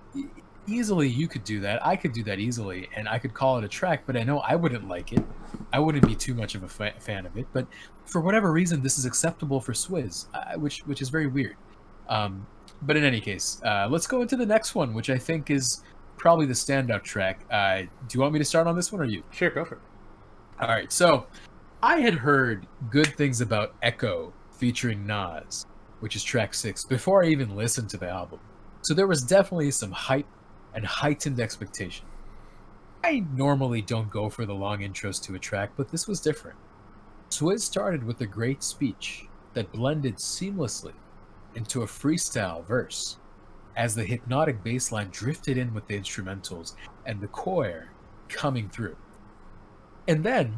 easily 0.67 1.09
you 1.09 1.29
could 1.29 1.45
do 1.45 1.61
that. 1.61 1.85
I 1.87 1.97
could 1.97 2.13
do 2.13 2.23
that 2.25 2.39
easily, 2.39 2.89
and 2.97 3.09
I 3.09 3.19
could 3.19 3.35
call 3.35 3.59
it 3.59 3.65
a 3.65 3.69
track, 3.69 4.03
but 4.07 4.17
I 4.17 4.25
know 4.25 4.41
I 4.41 4.57
wouldn't 4.57 4.89
like 4.89 5.13
it. 5.13 5.25
I 5.73 5.79
wouldn't 5.79 6.07
be 6.07 6.15
too 6.15 6.35
much 6.35 6.55
of 6.55 6.63
a 6.63 6.69
fa- 6.69 6.95
fan 6.99 7.27
of 7.27 7.37
it. 7.37 7.47
But 7.53 7.67
for 8.05 8.21
whatever 8.21 8.53
reason, 8.53 8.83
this 8.83 8.99
is 8.99 9.07
acceptable 9.07 9.61
for 9.61 9.73
Swizz, 9.73 10.27
uh, 10.35 10.59
which 10.59 10.81
which 10.87 11.03
is 11.03 11.09
very 11.09 11.27
weird. 11.27 11.57
Um, 12.09 12.47
but 12.83 12.97
in 12.97 13.05
any 13.05 13.21
case, 13.21 13.61
uh, 13.65 13.89
let's 13.91 14.07
go 14.07 14.23
into 14.23 14.37
the 14.37 14.47
next 14.47 14.75
one, 14.75 14.93
which 14.95 15.11
I 15.11 15.19
think 15.19 15.51
is 15.51 15.83
probably 16.27 16.45
the 16.45 16.53
standout 16.53 17.05
track. 17.05 17.39
Uh, 17.53 17.83
do 17.83 17.89
you 18.11 18.21
want 18.21 18.33
me 18.33 18.41
to 18.41 18.45
start 18.45 18.67
on 18.67 18.75
this 18.75 18.91
one 18.91 19.01
or 19.01 19.05
you? 19.05 19.23
Sure, 19.31 19.49
go 19.49 19.65
for 19.65 19.77
it. 19.77 19.81
All 20.61 20.67
right, 20.67 20.91
so 20.91 21.29
I 21.85 22.01
had 22.01 22.15
heard 22.15 22.67
good 22.91 23.15
things 23.17 23.41
about 23.41 23.77
Echo 23.81 24.33
featuring 24.51 25.07
Nas, 25.07 25.67
which 26.01 26.17
is 26.17 26.25
track 26.25 26.53
six, 26.53 26.85
before 26.85 27.23
I 27.23 27.29
even 27.29 27.55
listened 27.55 27.89
to 27.91 27.97
the 27.97 28.09
album. 28.09 28.41
So 28.83 28.93
there 28.93 29.07
was 29.07 29.23
definitely 29.23 29.71
some 29.71 29.93
hype 29.93 30.27
and 30.75 30.85
heightened 30.85 31.39
expectation. 31.39 32.07
I 33.05 33.25
normally 33.33 33.83
don't 33.83 34.11
go 34.11 34.29
for 34.29 34.45
the 34.47 34.53
long 34.53 34.81
intros 34.81 35.23
to 35.27 35.37
a 35.37 35.39
track, 35.39 35.71
but 35.77 35.93
this 35.93 36.09
was 36.09 36.19
different. 36.19 36.59
Swizz 37.31 37.61
started 37.61 38.03
with 38.03 38.21
a 38.21 38.27
great 38.27 38.65
speech 38.65 39.27
that 39.55 39.71
blended 39.71 40.17
seamlessly 40.17 40.95
into 41.55 41.83
a 41.83 41.87
freestyle 41.87 42.67
verse 42.67 43.17
as 43.77 43.95
the 43.95 44.05
hypnotic 44.05 44.63
bass 44.65 44.91
line 44.91 45.09
drifted 45.11 45.59
in 45.59 45.75
with 45.75 45.87
the 45.87 45.99
instrumentals 45.99 46.75
and 47.05 47.21
the 47.21 47.29
choir 47.29 47.91
coming 48.29 48.69
through. 48.69 48.97
And 50.09 50.25
then, 50.25 50.55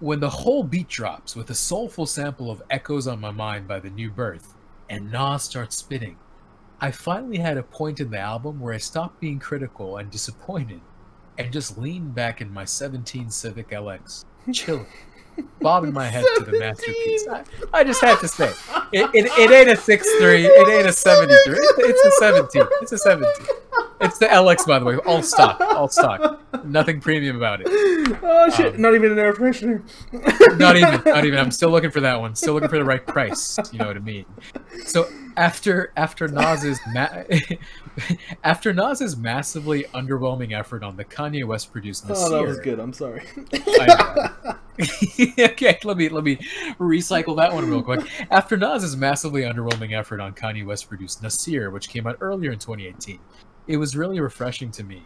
when 0.00 0.20
the 0.20 0.30
whole 0.30 0.64
beat 0.64 0.88
drops 0.88 1.36
with 1.36 1.50
a 1.50 1.54
soulful 1.54 2.06
sample 2.06 2.50
of 2.50 2.62
Echoes 2.70 3.06
on 3.06 3.20
My 3.20 3.30
Mind 3.30 3.68
by 3.68 3.80
The 3.80 3.90
New 3.90 4.10
Birth, 4.10 4.54
and 4.88 5.12
Nas 5.12 5.42
starts 5.42 5.76
spitting, 5.76 6.16
I 6.80 6.90
finally 6.90 7.38
had 7.38 7.58
a 7.58 7.62
point 7.62 8.00
in 8.00 8.10
the 8.10 8.18
album 8.18 8.58
where 8.58 8.74
I 8.74 8.78
stopped 8.78 9.20
being 9.20 9.38
critical 9.38 9.98
and 9.98 10.10
disappointed 10.10 10.80
and 11.38 11.52
just 11.52 11.78
leaned 11.78 12.14
back 12.14 12.40
in 12.40 12.52
my 12.52 12.64
17 12.64 13.30
Civic 13.30 13.68
LX, 13.70 14.24
chilling, 14.52 14.86
bobbing 15.60 15.92
my 15.92 16.06
head 16.06 16.24
to 16.38 16.44
the 16.44 16.58
masterpiece. 16.58 17.26
I, 17.28 17.44
I 17.72 17.84
just 17.84 18.00
had 18.00 18.18
to 18.20 18.28
say, 18.28 18.52
it, 18.92 19.10
it, 19.14 19.26
it 19.26 19.50
ain't 19.50 19.70
a 19.70 19.76
six 19.76 20.08
three. 20.18 20.46
it 20.46 20.68
ain't 20.68 20.86
a 20.86 20.92
73, 20.92 21.54
it's, 21.54 21.78
it's 21.78 22.04
a 22.04 22.10
17. 22.18 22.62
It's 22.82 22.92
a 22.92 22.98
17. 22.98 23.46
It's 24.00 24.18
the 24.18 24.26
LX, 24.26 24.66
by 24.66 24.78
the 24.78 24.84
way, 24.84 24.96
all 24.98 25.22
stock, 25.22 25.60
all 25.60 25.88
stock. 25.88 26.40
Nothing 26.64 27.00
premium 27.00 27.36
about 27.36 27.60
it. 27.60 27.66
Oh 28.22 28.50
shit! 28.50 28.74
Um, 28.74 28.80
not 28.80 28.94
even 28.94 29.12
an 29.12 29.18
air 29.18 29.32
freshener. 29.34 29.82
Not 30.58 30.76
even, 30.76 31.02
not 31.04 31.24
even. 31.24 31.38
I'm 31.38 31.50
still 31.50 31.70
looking 31.70 31.90
for 31.90 32.00
that 32.00 32.18
one. 32.20 32.34
Still 32.34 32.54
looking 32.54 32.68
for 32.68 32.78
the 32.78 32.84
right 32.84 33.06
price. 33.06 33.58
You 33.72 33.78
know 33.78 33.86
what 33.86 33.96
I 33.96 34.00
mean? 34.00 34.24
So 34.84 35.08
after 35.40 35.92
after 35.96 36.28
Nas's 36.28 36.78
ma- 36.92 37.22
after 38.44 38.72
Nas's 38.74 39.16
massively 39.16 39.84
underwhelming 39.94 40.52
effort 40.52 40.82
on 40.82 40.96
the 40.96 41.04
Kanye 41.04 41.44
West 41.46 41.72
produced 41.72 42.06
Nasir, 42.08 42.26
Oh, 42.26 42.30
that 42.30 42.46
was 42.46 42.60
good. 42.60 42.78
I'm 42.78 42.92
sorry. 42.92 43.22
Okay, 45.38 45.78
let 45.84 45.96
me 45.98 46.08
let 46.08 46.24
me 46.24 46.36
recycle 46.78 47.36
that 47.36 47.52
one 47.52 47.68
real 47.68 47.82
quick. 47.82 48.00
After 48.30 48.56
Nas's 48.56 48.96
massively 48.96 49.42
underwhelming 49.42 49.92
effort 49.92 50.20
on 50.20 50.32
Kanye 50.32 50.64
West 50.64 50.88
produced 50.88 51.22
Nasir, 51.22 51.70
which 51.70 51.90
came 51.90 52.06
out 52.06 52.16
earlier 52.20 52.50
in 52.50 52.58
2018, 52.58 53.18
it 53.66 53.76
was 53.76 53.94
really 53.94 54.20
refreshing 54.20 54.70
to 54.72 54.82
me 54.82 55.02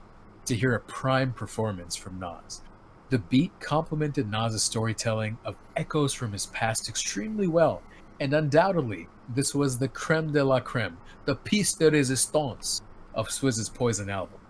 to 0.46 0.54
hear 0.54 0.74
a 0.74 0.80
prime 0.80 1.32
performance 1.32 1.96
from 1.96 2.20
Nas. 2.20 2.62
The 3.10 3.18
beat 3.18 3.50
complemented 3.58 4.30
Nas's 4.30 4.62
storytelling 4.62 5.38
of 5.44 5.56
echoes 5.76 6.12
from 6.14 6.30
his 6.32 6.46
past 6.46 6.88
extremely 6.88 7.48
well, 7.48 7.82
and 8.20 8.32
undoubtedly, 8.32 9.08
this 9.34 9.54
was 9.54 9.78
the 9.78 9.88
creme 9.88 10.32
de 10.32 10.42
la 10.42 10.60
creme, 10.60 10.96
the 11.24 11.36
piece 11.36 11.74
de 11.74 11.90
resistance 11.90 12.82
of 13.14 13.30
Swizz's 13.30 13.68
Poison 13.68 14.10
album. 14.10 14.40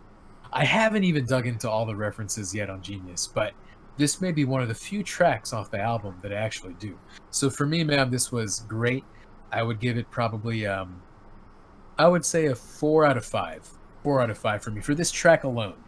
I 0.53 0.65
haven't 0.65 1.05
even 1.05 1.27
dug 1.27 1.47
into 1.47 1.69
all 1.69 1.87
the 1.87 1.97
references 1.97 2.55
yet 2.55 2.71
on 2.71 2.83
Genius, 2.83 3.27
but 3.27 3.53
this 3.97 4.21
may 4.21 4.33
be 4.33 4.45
one 4.45 4.62
of 4.62 4.69
the 4.69 4.75
few 4.75 5.03
tracks 5.03 5.53
off 5.53 5.71
the 5.71 5.81
album 5.81 6.17
that 6.23 6.33
I 6.33 6.37
actually 6.37 6.75
do. 6.75 6.99
So 7.31 7.51
for 7.51 7.67
me, 7.67 7.85
man, 7.85 8.11
this 8.11 8.33
was 8.33 8.61
great. 8.69 9.05
I 9.53 9.62
would 9.62 9.81
give 9.81 9.97
it 9.97 10.11
probably, 10.11 10.67
um, 10.67 11.01
I 11.99 12.09
would 12.09 12.25
say 12.25 12.47
a 12.47 12.55
four 12.55 13.05
out 13.05 13.17
of 13.17 13.25
five. 13.25 13.69
Four 14.03 14.21
out 14.21 14.31
of 14.31 14.39
five 14.39 14.62
for 14.62 14.71
me 14.71 14.81
for 14.81 14.95
this 14.95 15.11
track 15.11 15.45
alone. 15.45 15.84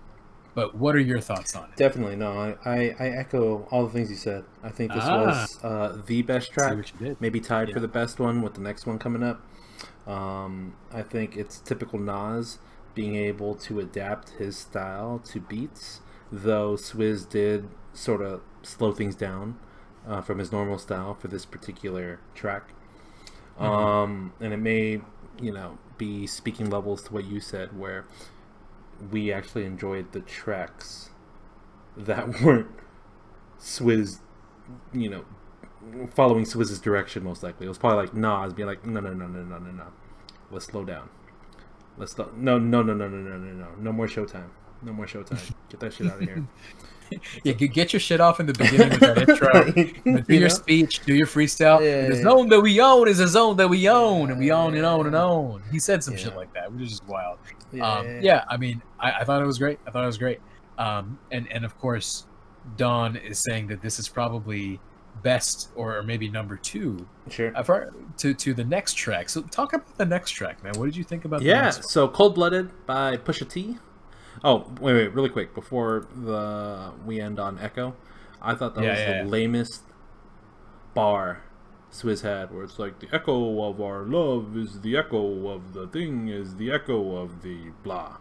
But 0.57 0.75
what 0.75 0.97
are 0.97 1.01
your 1.01 1.21
thoughts 1.21 1.55
on 1.55 1.65
it? 1.69 1.77
Definitely 1.77 2.17
no. 2.17 2.33
I, 2.33 2.57
I, 2.65 2.95
I 2.99 3.09
echo 3.11 3.69
all 3.71 3.85
the 3.87 3.93
things 3.93 4.09
you 4.11 4.17
said. 4.17 4.43
I 4.65 4.71
think 4.71 4.91
this 4.93 5.05
Ah. 5.05 5.25
was 5.27 5.59
uh, 5.63 6.03
the 6.07 6.23
best 6.23 6.47
See 6.49 6.53
track. 6.55 6.77
what 6.77 6.91
you 6.93 6.99
did. 7.09 7.21
Maybe 7.21 7.41
tied 7.41 7.69
Yeah. 7.69 7.75
for 7.75 7.81
the 7.81 7.89
best 7.89 8.19
one 8.19 8.41
with 8.43 8.55
the 8.55 8.63
next 8.63 8.87
one 8.87 8.99
coming 8.99 9.23
up. 9.23 9.43
Um, 10.09 10.75
I 10.93 11.03
think 11.03 11.37
it's 11.37 11.59
typical 11.61 11.99
Nas 11.99 12.59
being 12.95 13.17
able 13.17 13.55
to 13.57 13.81
adapt 13.81 14.31
his 14.31 14.57
style 14.57 15.21
to 15.27 15.41
beats, 15.41 16.01
though 16.33 16.73
Swizz 16.77 17.29
did 17.29 17.69
sort 17.93 18.23
of 18.23 18.41
slow 18.63 18.93
things 18.93 19.15
down 19.15 19.59
uh, 20.09 20.23
from 20.23 20.39
his 20.39 20.51
normal 20.53 20.79
style 20.79 21.13
for 21.15 21.29
this 21.29 21.45
particular 21.45 22.19
track. 22.35 22.71
Um, 23.59 24.33
and 24.41 24.53
it 24.55 24.59
may, 24.59 25.01
you 25.41 25.53
know, 25.53 25.79
be 25.99 26.27
speaking 26.27 26.71
levels 26.71 27.03
to 27.05 27.13
what 27.13 27.25
you 27.27 27.41
said, 27.41 27.79
where 27.79 28.07
we 29.11 29.33
actually 29.33 29.65
enjoyed 29.65 30.13
the 30.13 30.21
tracks 30.21 31.11
that 31.97 32.41
weren't 32.43 32.69
Swizz, 33.59 34.21
you 34.93 35.09
know, 35.09 35.25
following 36.11 36.45
Swizz's 36.45 36.81
direction 36.81 37.25
most 37.25 37.43
likely. 37.43 37.67
It 37.67 37.69
was 37.69 37.79
probably 37.79 38.07
like 38.07 38.15
Nas 38.15 38.53
being 38.53 38.69
like, 38.69 38.85
no, 38.85 39.01
no, 39.01 39.13
no, 39.13 39.27
no, 39.27 39.43
no, 39.43 39.59
no, 39.59 39.71
no. 39.71 39.87
Let's 40.51 40.67
slow 40.67 40.85
down. 40.85 41.09
Let's. 41.99 42.17
No, 42.19 42.27
no, 42.35 42.59
no, 42.59 42.83
no, 42.83 42.95
no, 42.95 43.09
no, 43.09 43.09
no, 43.09 43.53
no. 43.53 43.69
No 43.79 43.93
more 43.93 44.07
Showtime. 44.07 44.49
No 44.83 44.93
more 44.93 45.07
Showtime. 45.07 45.55
Get 45.71 45.81
that 45.81 45.93
shit 45.93 46.07
out 46.07 46.21
of 46.21 46.29
here. 46.29 46.47
Yeah, 47.45 47.53
get, 47.53 47.73
get 47.73 47.93
your 47.93 48.01
shit 48.01 48.21
off 48.21 48.41
in 48.41 48.47
the 48.47 48.53
beginning 48.53 48.91
with 48.91 49.01
that 49.01 49.19
intro. 49.19 49.65
Do 49.73 50.35
You 50.35 50.41
your 50.41 50.49
know? 50.49 50.55
speech, 50.55 51.01
do 51.07 51.15
your 51.15 51.27
freestyle. 51.27 51.81
Yeah, 51.81 52.09
the 52.09 52.17
yeah, 52.17 52.23
zone 52.23 52.49
that 52.49 52.61
we 52.61 52.81
own 52.81 53.09
is 53.09 53.21
a 53.21 53.29
zone 53.29 53.57
that 53.59 53.69
we 53.69 53.89
own, 53.89 54.31
and 54.31 54.39
we 54.39 54.49
Yeah, 54.49 54.57
own 54.59 54.75
and 54.75 54.85
own 54.85 55.07
and 55.07 55.15
own. 55.15 55.63
He 55.71 55.79
said 55.79 56.03
some 56.03 56.15
Yeah. 56.15 56.21
shit 56.25 56.37
like 56.37 56.53
that, 56.55 56.73
which 56.73 56.83
is 56.83 56.91
just 56.91 57.07
wild. 57.07 57.39
Yeah, 57.73 57.99
um, 57.99 58.07
yeah, 58.21 58.43
I 58.49 58.57
mean, 58.57 58.83
I, 59.01 59.13
I 59.21 59.25
thought 59.25 59.43
it 59.43 59.47
was 59.47 59.59
great. 59.59 59.79
I 59.87 59.91
thought 59.91 60.03
it 60.03 60.07
was 60.07 60.19
great. 60.19 60.39
Um, 60.79 61.19
and 61.31 61.47
and 61.53 61.65
of 61.65 61.77
course, 61.79 62.27
Don 62.77 63.17
is 63.17 63.43
saying 63.43 63.69
that 63.69 63.81
this 63.83 63.99
is 63.99 64.09
probably 64.09 64.81
best 65.23 65.71
or, 65.75 65.97
or 65.97 66.03
maybe 66.03 66.29
number 66.29 66.57
two 66.57 67.07
Sure. 67.31 67.51
uh, 67.57 67.63
for, 67.63 67.91
to 68.19 68.35
to 68.35 68.53
the 68.55 68.65
next 68.65 68.95
track. 68.95 69.29
So 69.31 69.43
talk 69.43 69.73
about 69.73 69.97
the 69.97 70.05
next 70.07 70.33
track, 70.33 70.63
man. 70.63 70.75
What 70.77 70.85
did 70.87 70.97
you 70.97 71.05
think 71.05 71.25
about? 71.25 71.41
the 71.41 71.47
Yeah, 71.47 71.63
next 71.63 71.77
one? 71.79 71.83
so 71.85 72.09
Cold 72.09 72.35
Blooded 72.35 72.71
by 72.87 73.17
Pusha 73.17 73.49
T. 73.49 73.79
Oh, 74.45 74.71
wait, 74.81 74.95
wait, 74.95 75.15
really 75.15 75.29
quick 75.29 75.55
before 75.55 76.07
the 76.15 76.93
we 77.05 77.21
end 77.21 77.39
on 77.39 77.59
Echo, 77.59 77.95
I 78.41 78.55
thought 78.55 78.75
that 78.75 78.83
Yeah, 78.85 78.91
was 78.91 79.01
yeah, 79.01 79.07
the 79.07 79.15
yeah. 79.25 79.25
lamest 79.25 79.83
bar 80.95 81.43
Swizz 81.91 82.23
had, 82.23 82.53
where 82.53 82.65
it's 82.65 82.79
like 82.79 82.99
the 82.99 83.09
echo 83.15 83.63
of 83.69 83.81
our 83.81 84.03
love 84.03 84.57
is 84.57 84.81
the 84.81 84.97
echo 84.97 85.49
of 85.49 85.73
the 85.73 85.87
thing 85.89 86.29
is 86.29 86.57
the 86.57 86.71
echo 86.71 87.17
of 87.17 87.43
the 87.43 87.71
blah. 87.83 88.19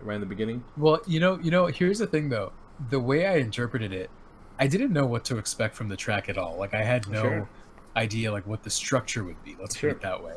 Right 0.00 0.14
in 0.14 0.20
the 0.20 0.26
beginning. 0.26 0.64
Well, 0.76 1.00
you 1.06 1.18
know, 1.20 1.38
you 1.40 1.50
know. 1.50 1.66
Here's 1.66 1.98
the 1.98 2.06
thing, 2.06 2.28
though. 2.28 2.52
The 2.90 3.00
way 3.00 3.26
I 3.26 3.36
interpreted 3.36 3.92
it, 3.92 4.10
I 4.58 4.68
didn't 4.68 4.92
know 4.92 5.06
what 5.06 5.24
to 5.26 5.38
expect 5.38 5.74
from 5.74 5.88
the 5.88 5.96
track 5.96 6.28
at 6.28 6.38
all. 6.38 6.56
Like, 6.56 6.72
I 6.72 6.82
had 6.82 7.08
no 7.08 7.22
Sure. 7.22 7.48
idea 7.96 8.30
like 8.32 8.46
what 8.46 8.62
the 8.62 8.70
structure 8.70 9.24
would 9.24 9.42
be. 9.42 9.56
Let's 9.60 9.76
Sure. 9.76 9.90
put 9.90 9.96
it 9.96 10.02
that 10.02 10.22
way. 10.22 10.34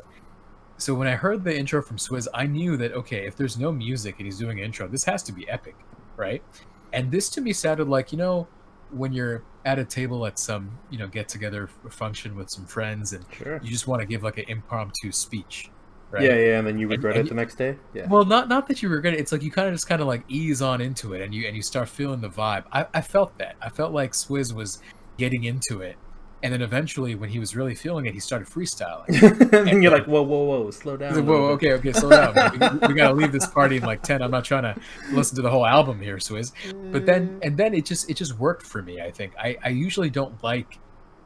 So 0.82 0.94
when 0.94 1.06
I 1.06 1.14
heard 1.14 1.44
the 1.44 1.56
intro 1.56 1.80
from 1.80 1.96
Swizz, 1.96 2.26
I 2.34 2.46
knew 2.46 2.76
that 2.76 2.92
okay, 2.92 3.24
if 3.24 3.36
there's 3.36 3.56
no 3.56 3.70
music 3.70 4.16
and 4.18 4.26
he's 4.26 4.38
doing 4.38 4.58
an 4.58 4.64
intro, 4.64 4.88
this 4.88 5.04
has 5.04 5.22
to 5.24 5.32
be 5.32 5.48
epic, 5.48 5.76
right? 6.16 6.42
And 6.92 7.10
this 7.10 7.28
to 7.30 7.40
me 7.40 7.52
sounded 7.52 7.88
like 7.88 8.10
you 8.10 8.18
know 8.18 8.48
when 8.90 9.12
you're 9.12 9.44
at 9.64 9.78
a 9.78 9.84
table 9.84 10.26
at 10.26 10.38
some 10.38 10.76
you 10.90 10.98
know 10.98 11.06
get 11.06 11.28
together 11.28 11.68
function 11.88 12.34
with 12.34 12.50
some 12.50 12.66
friends 12.66 13.12
and 13.12 13.24
Sure. 13.32 13.60
you 13.62 13.70
just 13.70 13.86
want 13.86 14.00
to 14.00 14.06
give 14.06 14.24
like 14.24 14.38
an 14.38 14.44
impromptu 14.48 15.12
speech, 15.12 15.70
right? 16.10 16.24
Yeah, 16.24 16.34
yeah, 16.34 16.58
and 16.58 16.66
then 16.66 16.78
you 16.78 16.88
regret 16.88 17.16
and 17.16 17.26
it 17.26 17.28
the 17.28 17.36
next 17.36 17.54
day. 17.54 17.78
Yeah. 17.94 18.08
Well, 18.08 18.24
not 18.24 18.48
not 18.48 18.66
that 18.66 18.82
you 18.82 18.88
regret 18.88 19.14
it. 19.14 19.20
It's 19.20 19.30
like 19.30 19.42
you 19.42 19.52
kind 19.52 19.68
of 19.68 19.74
just 19.74 19.86
kind 19.86 20.00
of 20.02 20.08
like 20.08 20.24
ease 20.26 20.60
on 20.60 20.80
into 20.80 21.14
it, 21.14 21.22
and 21.22 21.32
you 21.32 21.46
and 21.46 21.54
you 21.54 21.62
start 21.62 21.88
feeling 21.88 22.20
the 22.20 22.28
vibe. 22.28 22.64
I, 22.72 22.86
I 22.92 23.02
felt 23.02 23.38
that. 23.38 23.54
I 23.62 23.68
felt 23.68 23.92
like 23.92 24.12
Swizz 24.12 24.52
was 24.52 24.80
getting 25.16 25.44
into 25.44 25.80
it, 25.80 25.96
and 26.42 26.52
then 26.52 26.62
eventually, 26.62 27.14
when 27.14 27.30
he 27.30 27.38
was 27.38 27.54
really 27.54 27.74
feeling 27.74 28.06
it, 28.06 28.14
he 28.14 28.20
started 28.20 28.48
freestyling. 28.48 29.08
and 29.68 29.82
you're 29.82 29.92
like, 29.92 30.06
whoa, 30.06 30.22
whoa, 30.22 30.42
whoa, 30.44 30.70
slow 30.70 30.96
down. 30.96 31.14
Like, 31.14 31.24
Whoa, 31.24 31.56
bit." 31.56 31.68
okay, 31.72 31.90
okay, 31.90 31.92
slow 31.92 32.10
down. 32.10 32.80
We, 32.80 32.88
we 32.88 32.94
gotta 32.94 33.14
leave 33.14 33.32
this 33.32 33.46
party 33.46 33.76
in 33.76 33.82
like 33.84 34.02
ten. 34.02 34.22
I'm 34.22 34.30
not 34.30 34.44
trying 34.44 34.64
to 34.64 34.80
listen 35.12 35.36
to 35.36 35.42
the 35.42 35.50
whole 35.50 35.64
album 35.66 36.00
here, 36.00 36.16
Swizz. 36.16 36.52
But 36.92 37.06
then, 37.06 37.38
and 37.42 37.56
then 37.56 37.74
it 37.74 37.84
just 37.84 38.10
it 38.10 38.14
just 38.16 38.38
worked 38.38 38.66
for 38.66 38.82
me. 38.82 39.00
I 39.00 39.10
think 39.10 39.32
I 39.38 39.56
I 39.64 39.68
usually 39.68 40.10
don't 40.10 40.42
like 40.42 40.78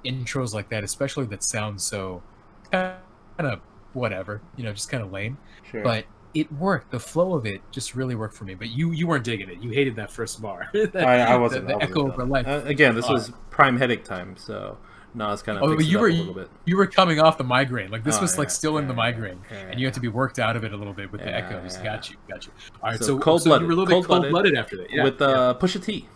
intros 0.04 0.54
like 0.54 0.68
that, 0.68 0.84
especially 0.84 1.26
that 1.26 1.42
sound 1.42 1.80
so 1.80 2.22
kind 2.70 2.96
of 3.38 3.60
whatever, 3.92 4.42
you 4.56 4.64
know, 4.64 4.72
just 4.72 4.90
kind 4.90 5.02
of 5.02 5.10
lame 5.12 5.38
Sure. 5.70 5.82
but 5.82 6.04
it 6.34 6.52
worked. 6.52 6.90
The 6.90 7.00
flow 7.00 7.34
of 7.34 7.46
it 7.46 7.62
just 7.72 7.94
really 7.94 8.14
worked 8.14 8.34
for 8.34 8.44
me. 8.44 8.54
But 8.54 8.68
you 8.68 8.92
you 8.92 9.06
weren't 9.06 9.24
digging 9.24 9.48
it. 9.48 9.62
You 9.62 9.70
hated 9.70 9.96
that 9.96 10.10
first 10.10 10.40
bar. 10.42 10.68
I, 10.94 10.98
I 10.98 11.36
wasn't. 11.36 11.66
the, 11.66 11.74
I 11.76 11.86
the 11.86 11.92
wasn't 11.94 12.12
echo 12.14 12.22
of 12.22 12.28
life. 12.28 12.46
Uh, 12.46 12.60
again, 12.66 12.94
this 12.94 13.08
Uh, 13.08 13.14
was 13.14 13.32
prime 13.50 13.78
headache 13.78 14.04
time, 14.04 14.36
so 14.36 14.76
Nas 15.16 15.42
kind 15.42 15.56
of 15.58 15.64
oh, 15.64 15.78
you 15.78 15.98
were 15.98 16.08
a 16.08 16.12
little 16.12 16.34
bit. 16.34 16.50
you 16.66 16.76
were 16.76 16.86
coming 16.86 17.18
off 17.18 17.38
the 17.38 17.44
migraine. 17.44 17.90
Like 17.90 18.04
this 18.04 18.18
Oh, 18.18 18.20
was 18.20 18.36
like 18.36 18.46
yeah, 18.48 18.52
still 18.52 18.76
in 18.78 18.86
the 18.86 18.94
migraine, 18.94 19.40
yeah, 19.50 19.56
and 19.70 19.80
you 19.80 19.86
had 19.86 19.94
to 19.94 20.00
be 20.00 20.08
worked 20.08 20.38
out 20.38 20.56
of 20.56 20.62
it 20.64 20.72
a 20.72 20.76
little 20.76 20.92
bit 20.92 21.10
with 21.10 21.22
the 21.22 21.34
echoes. 21.34 21.76
yeah. 21.76 21.84
Got 21.84 22.10
you, 22.10 22.16
got 22.28 22.46
you. 22.46 22.52
All 22.82 22.90
right, 22.90 22.98
So 22.98 23.18
so, 23.18 23.38
so, 23.38 23.56
you 23.56 23.66
were 23.66 23.72
a 23.72 23.74
little 23.76 23.86
cold-blooded 23.86 24.22
cold 24.24 24.30
blooded 24.30 24.54
after 24.56 24.76
that. 24.76 24.90
Yeah, 24.90 25.04
with 25.04 25.20
yeah. 25.20 25.26
uh, 25.26 25.54
Pusha 25.58 25.82
T. 25.82 26.06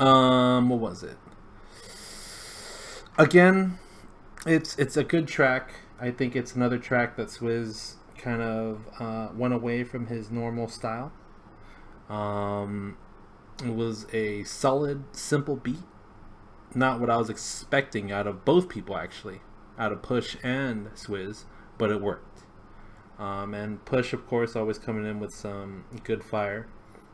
Um, 0.00 0.68
what 0.70 0.80
was 0.80 1.02
it? 1.02 1.16
Again, 3.18 3.78
it's 4.46 4.76
it's 4.78 4.96
a 4.96 5.04
good 5.04 5.28
track. 5.28 5.72
I 6.00 6.10
think 6.10 6.34
it's 6.34 6.54
another 6.54 6.78
track 6.78 7.16
that 7.16 7.28
Swizz 7.28 7.94
kind 8.16 8.42
of 8.42 8.80
uh, 8.98 9.28
went 9.34 9.54
away 9.54 9.84
from 9.84 10.06
his 10.06 10.30
normal 10.30 10.68
style. 10.68 11.12
Um, 12.08 12.96
it 13.64 13.74
was 13.74 14.06
a 14.12 14.42
solid, 14.44 15.04
simple 15.12 15.56
beat. 15.56 15.78
Not 16.74 17.00
what 17.00 17.10
I 17.10 17.16
was 17.16 17.28
expecting 17.30 18.12
out 18.12 18.26
of 18.26 18.44
both 18.44 18.68
people, 18.68 18.96
actually, 18.96 19.40
out 19.78 19.92
of 19.92 20.02
Push 20.02 20.36
and 20.42 20.86
Swizz, 20.94 21.44
but 21.78 21.90
it 21.90 22.00
worked. 22.00 22.44
Um, 23.18 23.54
and 23.54 23.84
Push, 23.84 24.12
of 24.12 24.26
course, 24.26 24.56
always 24.56 24.78
coming 24.78 25.04
in 25.04 25.20
with 25.20 25.34
some 25.34 25.84
good 26.04 26.22
fire, 26.24 26.68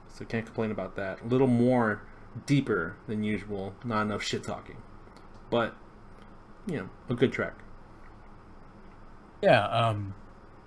so 0.09 0.24
can't 0.24 0.44
complain 0.46 0.70
about 0.70 0.94
that. 0.96 1.22
A 1.22 1.26
little 1.26 1.46
more 1.46 2.02
deeper 2.44 2.96
than 3.07 3.22
usual, 3.24 3.74
not 3.84 4.02
enough 4.02 4.22
shit 4.22 4.44
talking, 4.44 4.76
but 5.50 5.74
you 6.66 6.76
know, 6.76 6.88
a 7.09 7.14
good 7.14 7.32
track. 7.32 7.54
Yeah. 9.42 9.66
Um, 9.68 10.14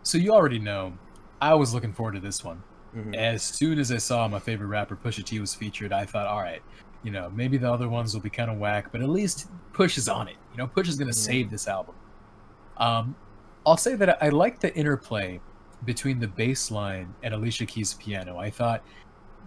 so 0.04 0.18
you 0.18 0.34
already 0.34 0.60
know, 0.60 0.98
I 1.42 1.54
was 1.56 1.74
looking 1.74 1.94
forward 1.94 2.14
to 2.14 2.20
this 2.20 2.44
one. 2.44 2.64
Mhm. 2.96 3.16
As 3.16 3.44
soon 3.44 3.78
as 3.80 3.92
I 3.92 3.98
saw 3.98 4.28
my 4.28 4.40
favorite 4.40 4.68
rapper 4.68 4.96
Pusha 4.96 5.24
T 5.24 5.40
was 5.40 5.54
featured, 5.54 5.94
I 5.94 6.06
thought, 6.06 6.26
all 6.26 6.40
right, 6.42 6.62
you 7.04 7.12
know, 7.12 7.30
maybe 7.30 7.58
the 7.58 7.72
other 7.72 7.88
ones 7.89 8.14
will 8.14 8.22
be 8.22 8.30
kind 8.30 8.50
of 8.52 8.58
whack, 8.58 8.91
but 8.91 9.02
at 9.02 9.10
least 9.10 9.47
Push 9.74 9.97
is 9.97 10.10
on 10.10 10.28
it. 10.28 10.36
You 10.52 10.58
know, 10.58 10.68
Push 10.68 10.89
is 10.89 10.95
going 10.97 11.08
to 11.12 11.14
Mhm. 11.18 11.24
save 11.24 11.50
this 11.50 11.68
album. 11.68 11.95
Um, 12.78 13.16
I'll 13.66 13.78
say 13.78 13.95
that 13.95 14.22
I 14.22 14.30
like 14.30 14.60
the 14.60 14.76
interplay 14.76 15.39
between 15.86 16.20
the 16.20 16.28
bass 16.28 16.72
line 16.72 17.14
and 17.24 17.34
Alicia 17.34 17.66
Keys' 17.66 17.93
piano. 17.93 18.38
I 18.38 18.50
thought 18.50 18.84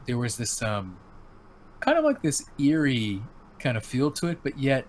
there 0.07 0.19
was 0.19 0.37
this 0.37 0.63
um, 0.63 0.97
kind 1.81 1.99
of 1.99 2.05
like 2.05 2.23
this 2.23 2.45
eerie 2.59 3.23
kind 3.59 3.77
of 3.77 3.85
feel 3.85 4.11
to 4.13 4.29
it, 4.29 4.39
but 4.43 4.59
yet 4.59 4.87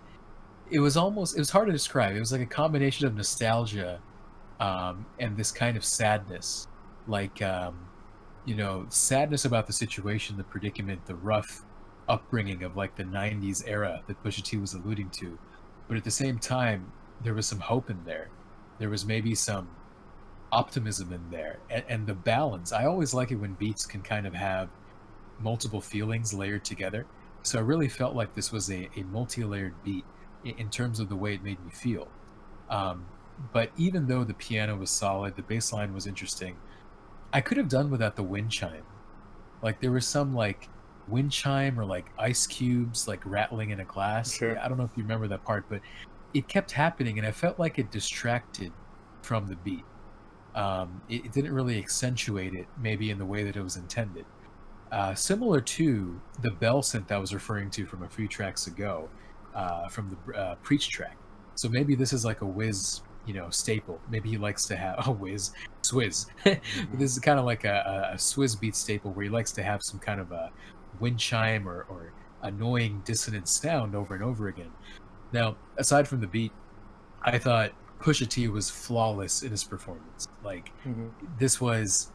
it 0.71 0.79
was 0.79 0.95
almost 0.97 1.35
it 1.35 1.39
was 1.39 1.49
hard 1.49 1.67
to 1.67 1.73
describe. 1.73 2.15
It 2.15 2.19
was 2.19 2.31
like 2.31 2.41
a 2.41 2.45
combination 2.45 3.05
of 3.07 3.15
nostalgia 3.15 3.99
um, 4.59 5.05
and 5.19 5.35
this 5.35 5.51
kind 5.51 5.75
of 5.75 5.83
sadness, 5.83 6.67
like 7.07 7.41
um, 7.41 7.75
you 8.45 8.55
know, 8.55 8.85
sadness 8.89 9.45
about 9.45 9.67
the 9.67 9.73
situation, 9.73 10.37
the 10.37 10.43
predicament, 10.43 11.05
the 11.05 11.15
rough 11.15 11.63
upbringing 12.07 12.63
of 12.63 12.75
like 12.75 12.95
the 12.95 13.03
'90s 13.03 13.63
era 13.67 14.01
that 14.07 14.23
Pusha 14.23 14.43
T 14.43 14.57
was 14.57 14.73
alluding 14.73 15.09
to, 15.11 15.37
but 15.87 15.97
at 15.97 16.03
the 16.03 16.11
same 16.11 16.39
time, 16.39 16.91
there 17.23 17.33
was 17.33 17.47
some 17.47 17.59
hope 17.59 17.89
in 17.89 18.03
there. 18.05 18.29
There 18.79 18.89
was 18.89 19.05
maybe 19.05 19.35
some 19.35 19.69
optimism 20.51 21.11
in 21.13 21.29
there, 21.31 21.59
and, 21.69 21.83
and 21.87 22.07
the 22.07 22.13
balance. 22.13 22.71
I 22.71 22.85
always 22.85 23.13
like 23.13 23.31
it 23.31 23.35
when 23.35 23.53
beats 23.53 23.85
can 23.85 24.01
kind 24.01 24.27
of 24.27 24.33
have 24.33 24.69
multiple 25.39 25.81
feelings 25.81 26.33
layered 26.33 26.63
together. 26.63 27.05
So 27.41 27.59
I 27.59 27.61
really 27.61 27.89
felt 27.89 28.15
like 28.15 28.33
this 28.33 28.51
was 28.51 28.69
a, 28.71 28.89
a 28.95 29.03
multi-layered 29.03 29.73
beat 29.83 30.05
in, 30.45 30.55
in 30.57 30.69
terms 30.69 30.99
of 30.99 31.09
the 31.09 31.15
way 31.15 31.33
it 31.33 31.43
made 31.43 31.63
me 31.63 31.71
feel. 31.71 32.07
Um, 32.69 33.05
but 33.51 33.71
even 33.77 34.07
though 34.07 34.23
the 34.23 34.33
piano 34.33 34.75
was 34.75 34.89
solid, 34.89 35.35
the 35.35 35.41
bass 35.41 35.73
line 35.73 35.93
was 35.93 36.07
interesting. 36.07 36.55
I 37.33 37.41
could 37.41 37.57
have 37.57 37.67
done 37.67 37.89
without 37.89 38.15
the 38.15 38.23
wind 38.23 38.51
chime. 38.51 38.85
Like 39.61 39.81
there 39.81 39.91
was 39.91 40.07
some 40.07 40.33
like 40.33 40.69
wind 41.07 41.31
chime 41.31 41.79
or 41.79 41.85
like 41.85 42.05
ice 42.17 42.47
cubes 42.47 43.07
like 43.07 43.21
rattling 43.25 43.71
in 43.71 43.79
a 43.79 43.85
glass. 43.85 44.33
Sure. 44.33 44.57
I 44.59 44.67
don't 44.67 44.77
know 44.77 44.83
if 44.83 44.91
you 44.95 45.03
remember 45.03 45.27
that 45.27 45.43
part, 45.43 45.65
but 45.69 45.81
it 46.33 46.47
kept 46.47 46.71
happening, 46.71 47.17
and 47.17 47.27
I 47.27 47.31
felt 47.31 47.59
like 47.59 47.79
it 47.79 47.91
distracted 47.91 48.71
from 49.21 49.47
the 49.47 49.55
beat. 49.57 49.85
Um, 50.55 51.01
it, 51.09 51.25
it 51.25 51.31
didn't 51.31 51.53
really 51.53 51.77
accentuate 51.77 52.53
it, 52.53 52.67
maybe 52.81 53.11
in 53.11 53.17
the 53.17 53.25
way 53.25 53.43
that 53.43 53.55
it 53.55 53.61
was 53.61 53.75
intended. 53.75 54.25
Uh, 54.91 55.15
similar 55.15 55.59
to 55.59 56.21
the 56.41 56.51
bell 56.51 56.81
synth 56.81 57.11
I 57.11 57.17
was 57.17 57.33
referring 57.33 57.71
to 57.71 57.85
from 57.85 58.03
a 58.03 58.09
few 58.09 58.27
tracks 58.27 58.67
ago, 58.67 59.09
uh, 59.55 59.87
from 59.87 60.17
the 60.27 60.37
uh, 60.37 60.55
preach 60.55 60.89
track. 60.89 61.17
So 61.55 61.69
maybe 61.69 61.95
this 61.95 62.13
is 62.13 62.25
like 62.25 62.41
a 62.41 62.45
whiz, 62.45 63.01
you 63.25 63.33
know, 63.33 63.49
staple. 63.49 63.99
Maybe 64.09 64.29
he 64.29 64.37
likes 64.37 64.65
to 64.67 64.75
have 64.75 65.07
a 65.07 65.11
whiz, 65.11 65.51
swizz. 65.83 66.27
this 66.43 67.11
is 67.11 67.19
kind 67.19 67.39
of 67.39 67.45
like 67.45 67.63
a, 67.63 68.09
a, 68.11 68.13
a 68.13 68.17
Swizz 68.17 68.59
beat 68.59 68.75
staple 68.75 69.11
where 69.11 69.23
he 69.23 69.29
likes 69.29 69.51
to 69.53 69.63
have 69.63 69.81
some 69.83 69.99
kind 69.99 70.19
of 70.19 70.31
a 70.31 70.51
wind 70.99 71.19
chime 71.19 71.67
or, 71.67 71.85
or 71.89 72.11
annoying 72.43 73.01
dissonant 73.05 73.47
sound 73.47 73.95
over 73.95 74.13
and 74.13 74.23
over 74.23 74.47
again. 74.47 74.71
Now, 75.31 75.55
aside 75.77 76.07
from 76.07 76.21
the 76.21 76.27
beat, 76.27 76.51
I 77.23 77.37
thought 77.37 77.71
Pusha 77.99 78.27
T 78.27 78.47
was 78.49 78.69
flawless 78.69 79.43
in 79.43 79.51
his 79.51 79.63
performance. 79.63 80.27
Like 80.43 80.71
Mhm. 80.85 81.09
this 81.39 81.59
was 81.61 82.11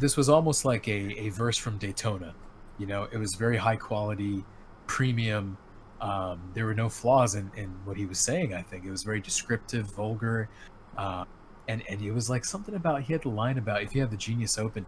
this 0.00 0.16
was 0.16 0.28
almost 0.28 0.64
like 0.64 0.88
a, 0.88 1.18
a 1.18 1.28
verse 1.30 1.56
from 1.56 1.78
Daytona. 1.78 2.34
You 2.78 2.86
know, 2.86 3.04
it 3.04 3.16
was 3.16 3.34
very 3.34 3.56
high 3.56 3.76
quality, 3.76 4.44
premium. 4.86 5.56
Um, 6.02 6.40
there 6.52 6.66
were 6.66 6.74
no 6.74 6.90
flaws 6.90 7.34
in, 7.34 7.50
in 7.56 7.70
what 7.84 7.96
he 7.96 8.04
was 8.04 8.18
saying. 8.18 8.52
I 8.52 8.60
think 8.60 8.84
it 8.84 8.90
was 8.90 9.02
very 9.02 9.20
descriptive, 9.20 9.86
vulgar, 9.86 10.48
uh, 10.98 11.24
and 11.68 11.82
and 11.88 12.02
it 12.02 12.12
was 12.12 12.28
like 12.28 12.44
something 12.44 12.74
about 12.74 13.02
he 13.02 13.12
had 13.12 13.24
a 13.24 13.28
line 13.30 13.58
about 13.58 13.82
if 13.82 13.94
you 13.94 14.00
have 14.02 14.10
the 14.10 14.16
genius 14.16 14.58
open, 14.58 14.84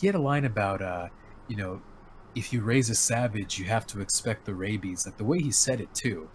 he 0.00 0.06
had 0.06 0.14
a 0.14 0.20
line 0.20 0.44
about 0.44 0.80
uh, 0.82 1.08
you 1.48 1.56
know, 1.56 1.80
if 2.34 2.52
you 2.52 2.62
raise 2.62 2.90
a 2.90 2.94
savage, 2.94 3.58
you 3.58 3.66
have 3.66 3.86
to 3.88 4.00
expect 4.00 4.44
the 4.44 4.54
rabies. 4.54 5.06
Like 5.06 5.16
the 5.16 5.24
way 5.24 5.40
he 5.40 5.50
said 5.50 5.80
it 5.80 5.94
too, 5.94 6.28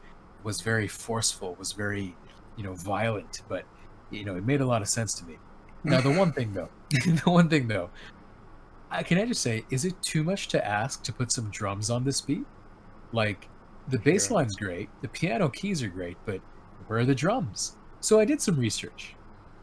was 0.43 0.61
very 0.61 0.87
forceful, 0.87 1.55
was 1.55 1.71
very 1.71 2.15
you 2.55 2.63
know 2.63 2.73
violent, 2.73 3.41
but 3.47 3.65
you 4.11 4.25
know 4.25 4.35
it 4.35 4.45
made 4.45 4.61
a 4.61 4.65
lot 4.65 4.81
of 4.81 4.89
sense 4.89 5.13
to 5.15 5.25
me. 5.25 5.37
Now 5.83 6.01
the 6.01 6.11
one 6.11 6.31
thing 6.31 6.53
though, 6.53 6.69
the 6.89 7.21
one 7.25 7.49
thing 7.49 7.67
though, 7.67 7.89
I, 8.89 9.03
can 9.03 9.17
I 9.17 9.25
just 9.25 9.41
say, 9.41 9.65
is 9.69 9.85
it 9.85 10.01
too 10.01 10.23
much 10.23 10.47
to 10.49 10.65
ask 10.65 11.03
to 11.03 11.13
put 11.13 11.31
some 11.31 11.49
drums 11.49 11.89
on 11.89 12.03
this 12.03 12.21
beat? 12.21 12.45
Like, 13.11 13.47
the 13.89 13.99
bass 13.99 14.31
line's 14.31 14.55
great, 14.55 14.89
the 15.01 15.07
piano 15.07 15.49
keys 15.49 15.81
are 15.83 15.89
great, 15.89 16.17
but 16.25 16.41
where 16.87 16.99
are 16.99 17.05
the 17.05 17.15
drums? 17.15 17.77
So 17.99 18.19
I 18.19 18.25
did 18.25 18.41
some 18.41 18.57
research, 18.57 19.15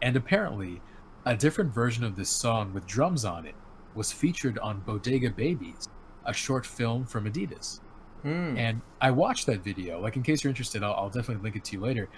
and 0.02 0.16
apparently, 0.16 0.80
a 1.26 1.36
different 1.36 1.72
version 1.72 2.04
of 2.04 2.16
this 2.16 2.28
song 2.28 2.72
with 2.74 2.86
drums 2.86 3.24
on 3.24 3.46
it 3.46 3.54
was 3.94 4.12
featured 4.12 4.58
on 4.58 4.80
Bodega 4.80 5.30
Babies, 5.30 5.88
a 6.26 6.32
short 6.32 6.66
film 6.66 7.04
from 7.04 7.30
Adidas. 7.30 7.80
Mm. 8.24 8.58
And 8.58 8.80
I 9.00 9.10
watched 9.10 9.46
that 9.46 9.62
video. 9.62 10.00
Like, 10.00 10.16
in 10.16 10.22
case 10.22 10.42
you're 10.42 10.50
interested, 10.50 10.82
I'll, 10.82 10.94
I'll 10.94 11.10
definitely 11.10 11.42
link 11.42 11.56
it 11.56 11.64
to 11.64 11.76
you 11.76 11.82
later. 11.82 12.08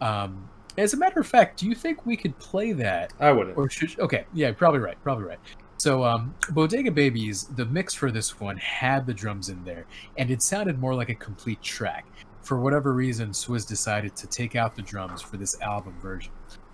Um, 0.00 0.48
as 0.78 0.94
a 0.94 0.96
matter 0.96 1.20
of 1.20 1.26
fact, 1.26 1.58
do 1.58 1.66
you 1.66 1.74
think 1.74 2.06
we 2.06 2.16
could 2.16 2.38
play 2.38 2.72
that 2.72 3.12
I 3.18 3.32
wouldn't. 3.32 3.56
or 3.56 3.68
should 3.68 3.98
okay, 3.98 4.24
yeah, 4.32 4.52
probably 4.52 4.80
right, 4.80 5.00
probably 5.02 5.24
right. 5.24 5.38
So 5.78 6.04
um 6.04 6.34
Bodega 6.50 6.90
Babies, 6.90 7.44
the 7.56 7.66
mix 7.66 7.94
for 7.94 8.10
this 8.10 8.40
one 8.40 8.56
had 8.58 9.06
the 9.06 9.14
drums 9.14 9.48
in 9.48 9.62
there, 9.64 9.86
and 10.16 10.30
it 10.30 10.42
sounded 10.42 10.78
more 10.78 10.94
like 10.94 11.08
a 11.08 11.14
complete 11.14 11.60
track. 11.62 12.06
For 12.42 12.58
whatever 12.58 12.94
reason, 12.94 13.30
Swizz 13.30 13.66
decided 13.66 14.16
to 14.16 14.26
take 14.26 14.56
out 14.56 14.74
the 14.74 14.82
drums 14.82 15.20
for 15.20 15.36
this 15.36 15.60
album 15.60 15.94
version. 16.00 16.32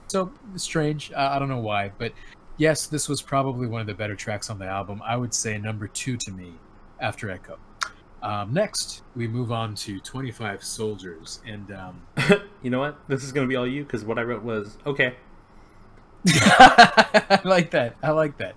So 0.08 0.32
strange, 0.54 1.10
uh, 1.12 1.30
I 1.32 1.38
don't 1.38 1.48
know 1.48 1.60
why, 1.60 1.90
but 1.98 2.12
yes, 2.56 2.86
this 2.86 3.08
was 3.08 3.20
probably 3.20 3.66
one 3.66 3.80
of 3.80 3.86
the 3.86 3.94
better 3.94 4.14
tracks 4.14 4.50
on 4.50 4.58
the 4.58 4.66
album. 4.66 5.02
I 5.04 5.16
would 5.16 5.34
say 5.34 5.58
number 5.58 5.88
two 5.88 6.16
to 6.18 6.30
me 6.30 6.52
after 7.00 7.30
Echo. 7.30 7.58
Um, 8.22 8.52
next, 8.52 9.02
we 9.14 9.28
move 9.28 9.52
on 9.52 9.74
to 9.76 10.00
25 10.00 10.64
Soldiers, 10.64 11.40
and 11.46 11.70
um, 11.72 12.02
you 12.62 12.70
know 12.70 12.80
what? 12.80 12.98
This 13.08 13.22
is 13.22 13.30
gonna 13.32 13.46
be 13.46 13.56
all 13.56 13.66
you 13.66 13.84
because 13.84 14.04
what 14.04 14.18
I 14.18 14.22
wrote 14.22 14.42
was 14.42 14.78
okay. 14.86 15.14
I 16.28 17.40
like 17.44 17.70
that. 17.70 17.94
I 18.02 18.10
like 18.10 18.36
that. 18.38 18.56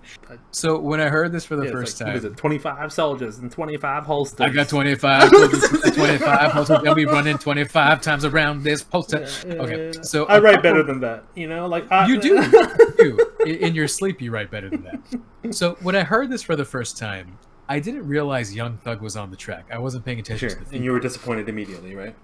So 0.50 0.78
when 0.78 1.00
I 1.00 1.08
heard 1.08 1.30
this 1.30 1.44
for 1.44 1.54
the 1.54 1.66
Yeah, 1.66 1.70
first 1.70 2.00
like, 2.00 2.08
What 2.08 2.16
is 2.16 2.22
time, 2.22 2.32
it? 2.32 2.36
Twenty-five 2.36 2.92
soldiers 2.92 3.38
and 3.38 3.52
twenty-five 3.52 4.04
holsters. 4.04 4.40
I 4.40 4.48
got 4.48 4.68
25, 4.68 5.30
25, 5.30 6.56
also 6.56 6.80
they'll 6.82 6.94
be 6.96 7.04
running 7.06 7.38
25 7.38 8.00
times 8.00 8.24
around 8.24 8.64
this 8.64 8.82
poster. 8.82 9.24
Okay, 9.46 9.92
so 10.02 10.24
I 10.24 10.38
write 10.40 10.56
couple- 10.56 10.62
better 10.70 10.82
than 10.82 11.00
that. 11.00 11.24
You 11.36 11.46
know, 11.48 11.66
like 11.68 11.90
I, 11.92 12.06
You 12.08 12.20
do. 12.20 12.36
You 12.98 13.16
do. 13.16 13.26
In, 13.46 13.56
in 13.68 13.74
your 13.74 13.86
sleep, 13.88 14.20
you 14.20 14.30
write 14.32 14.50
better 14.50 14.68
than 14.68 14.82
that. 14.82 15.54
So 15.54 15.76
when 15.80 15.94
I 15.96 16.02
heard 16.02 16.28
this 16.28 16.42
for 16.42 16.56
the 16.56 16.64
first 16.64 16.98
time, 16.98 17.38
I 17.70 17.78
didn't 17.78 18.04
realize 18.08 18.52
Young 18.52 18.76
Thug 18.78 19.00
was 19.00 19.16
on 19.16 19.30
the 19.30 19.36
track. 19.36 19.64
I 19.72 19.78
wasn't 19.78 20.04
paying 20.04 20.18
attention 20.18 20.48
sure. 20.48 20.58
to 20.58 20.64
the 20.64 20.74
And 20.74 20.84
you 20.84 20.90
were 20.90 20.98
disappointed 20.98 21.48
immediately, 21.48 21.94
right? 21.94 22.16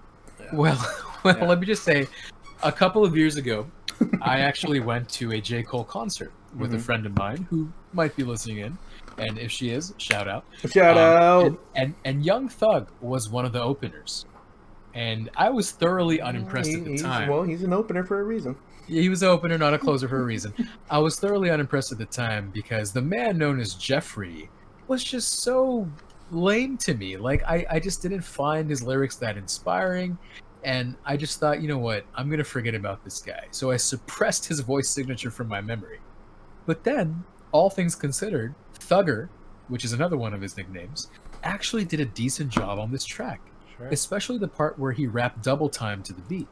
Well, 0.51 0.77
well, 1.23 1.37
Yeah. 1.37 1.45
let 1.45 1.59
me 1.61 1.65
just 1.65 1.83
say, 1.83 2.05
a 2.63 2.71
couple 2.71 3.05
of 3.05 3.15
years 3.15 3.37
ago, 3.37 3.65
I 4.21 4.39
actually 4.41 4.81
went 4.81 5.07
to 5.11 5.31
a 5.31 5.39
J. 5.39 5.63
Cole 5.63 5.85
concert 5.85 6.33
with 6.57 6.73
a 6.73 6.77
Mhm. 6.77 6.81
friend 6.81 7.05
of 7.05 7.15
mine 7.17 7.47
who 7.49 7.69
might 7.93 8.13
be 8.17 8.23
listening 8.23 8.57
in, 8.57 8.77
and 9.17 9.39
if 9.39 9.49
she 9.49 9.69
is, 9.69 9.93
shout 9.97 10.27
out. 10.27 10.43
Shout 10.69 10.97
Um, 10.97 11.03
out. 11.23 11.45
And, 11.45 11.57
and 11.75 11.93
and 12.03 12.25
Young 12.25 12.49
Thug 12.49 12.89
was 12.99 13.29
one 13.29 13.45
of 13.45 13.53
the 13.53 13.61
openers, 13.61 14.25
and 14.93 15.29
I 15.37 15.49
was 15.49 15.71
thoroughly 15.71 16.19
unimpressed 16.19 16.73
at 16.73 16.83
the 16.83 16.97
time. 16.97 17.29
Well, 17.29 17.43
he's 17.43 17.63
an 17.63 17.71
opener 17.71 18.03
for 18.03 18.19
a 18.19 18.23
reason. 18.23 18.57
He 18.85 19.07
was 19.09 19.21
an 19.23 19.29
opener, 19.29 19.57
not 19.57 19.73
a 19.73 19.79
closer 19.79 20.07
for 20.09 20.19
a 20.19 20.23
reason. 20.33 20.53
I 20.89 20.97
was 20.99 21.17
thoroughly 21.19 21.49
unimpressed 21.49 21.91
at 21.93 21.97
the 21.99 22.05
time 22.05 22.51
because 22.53 22.91
the 22.91 23.01
man 23.01 23.37
known 23.37 23.59
as 23.61 23.73
Jeffrey 23.75 24.49
was 24.87 25.03
just 25.03 25.39
so 25.41 25.87
lame 26.31 26.77
to 26.79 26.93
me. 26.93 27.17
Like 27.17 27.43
I, 27.43 27.65
I 27.69 27.79
just 27.79 28.01
didn't 28.01 28.21
find 28.21 28.69
his 28.69 28.83
lyrics 28.83 29.15
that 29.17 29.37
inspiring. 29.37 30.17
And 30.63 30.95
I 31.05 31.15
just 31.17 31.39
thought, 31.39 31.61
you 31.61 31.67
know 31.67 31.77
what, 31.77 32.05
I'm 32.15 32.29
gonna 32.29 32.43
forget 32.43 32.75
about 32.75 33.03
this 33.03 33.21
guy. 33.21 33.45
So 33.51 33.71
I 33.71 33.77
suppressed 33.77 34.45
his 34.45 34.59
voice 34.59 34.89
signature 34.89 35.31
from 35.31 35.47
my 35.47 35.61
memory. 35.61 35.99
But 36.65 36.83
then, 36.83 37.23
all 37.53 37.69
things 37.69 37.95
considered, 37.95 38.53
Thugger, 38.79 39.29
which 39.69 39.85
is 39.85 39.93
another 39.93 40.17
one 40.17 40.33
of 40.33 40.41
his 40.41 40.57
nicknames, 40.57 41.09
actually 41.43 41.85
did 41.85 42.01
a 42.01 42.05
decent 42.05 42.49
job 42.49 42.79
on 42.79 42.91
this 42.91 43.05
track 43.05 43.39
Sure. 43.77 43.87
especially 43.87 44.37
the 44.37 44.47
part 44.47 44.77
where 44.79 44.91
he 44.91 45.07
rapped 45.07 45.43
double 45.43 45.69
time 45.69 46.01
to 46.03 46.13
the 46.13 46.21
beat. 46.23 46.47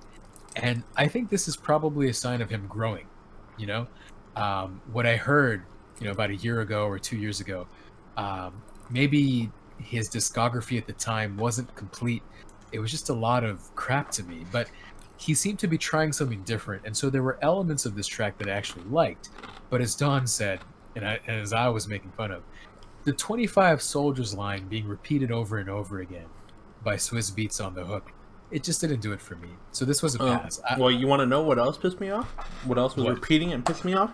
And 0.58 0.84
I 0.96 1.08
think 1.08 1.30
this 1.30 1.48
is 1.48 1.58
probably 1.58 2.10
a 2.10 2.14
sign 2.14 2.42
of 2.42 2.50
him 2.50 2.68
growing. 2.68 3.08
You 3.58 3.68
know, 3.68 3.88
um, 4.36 4.82
what 4.92 5.06
I 5.06 5.16
heard, 5.16 5.64
you 6.00 6.06
know, 6.06 6.12
about 6.12 6.30
a 6.30 6.36
year 6.36 6.62
ago 6.62 6.86
or 6.88 7.00
two 7.00 7.18
years 7.18 7.40
ago, 7.40 7.68
um, 8.18 8.62
maybe 8.90 9.52
his 9.80 10.10
discography 10.10 10.78
at 10.78 10.88
the 10.88 10.94
time 10.94 11.38
wasn't 11.38 11.74
complete. 11.76 12.24
It 12.72 12.80
was 12.80 12.92
just 12.92 13.10
a 13.10 13.14
lot 13.14 13.44
of 13.44 13.74
crap 13.76 14.12
to 14.12 14.24
me, 14.24 14.46
but 14.52 14.70
he 15.18 15.34
seemed 15.34 15.60
to 15.60 15.68
be 15.68 15.78
trying 15.78 16.12
something 16.12 16.42
different, 16.44 16.86
and 16.86 16.96
so 16.96 17.10
there 17.10 17.24
were 17.24 17.38
elements 17.42 17.86
of 17.86 17.96
this 17.96 18.08
track 18.08 18.38
that 18.40 18.48
I 18.48 18.52
actually 18.52 18.84
liked. 18.86 19.30
But 19.70 19.82
as 19.82 19.96
Don 19.96 20.28
said, 20.28 20.60
and, 20.96 21.06
I, 21.08 21.20
and 21.28 21.40
as 21.42 21.54
I 21.54 21.68
was 21.70 21.88
making 21.88 22.12
fun 22.12 22.32
of, 22.32 22.44
the 23.06 23.14
25 23.14 23.82
soldiers 23.82 24.34
line 24.34 24.68
being 24.68 24.88
repeated 24.88 25.32
over 25.32 25.58
and 25.58 25.70
over 25.70 26.00
again 26.00 26.26
by 26.84 26.96
Swizz 26.96 27.32
Beatz 27.34 27.64
on 27.64 27.74
the 27.76 27.86
hook, 27.86 28.12
it 28.52 28.64
just 28.64 28.82
didn't 28.82 29.02
do 29.02 29.12
it 29.14 29.22
for 29.22 29.36
me. 29.36 29.50
So 29.72 29.86
this 29.86 30.02
was 30.04 30.16
a 30.16 30.22
Oh, 30.24 30.38
pass. 30.38 30.62
Well, 30.78 30.92
you 30.92 31.08
want 31.08 31.22
to 31.22 31.26
know 31.26 31.42
what 31.44 31.58
else 31.60 31.78
pissed 31.78 32.00
me 32.00 32.10
off? 32.12 32.28
What 32.66 32.78
else 32.78 32.96
was 32.96 33.06
What? 33.06 33.16
repeating 33.16 33.54
and 33.54 33.66
pissed 33.66 33.86
me 33.86 33.94
off? 33.94 34.14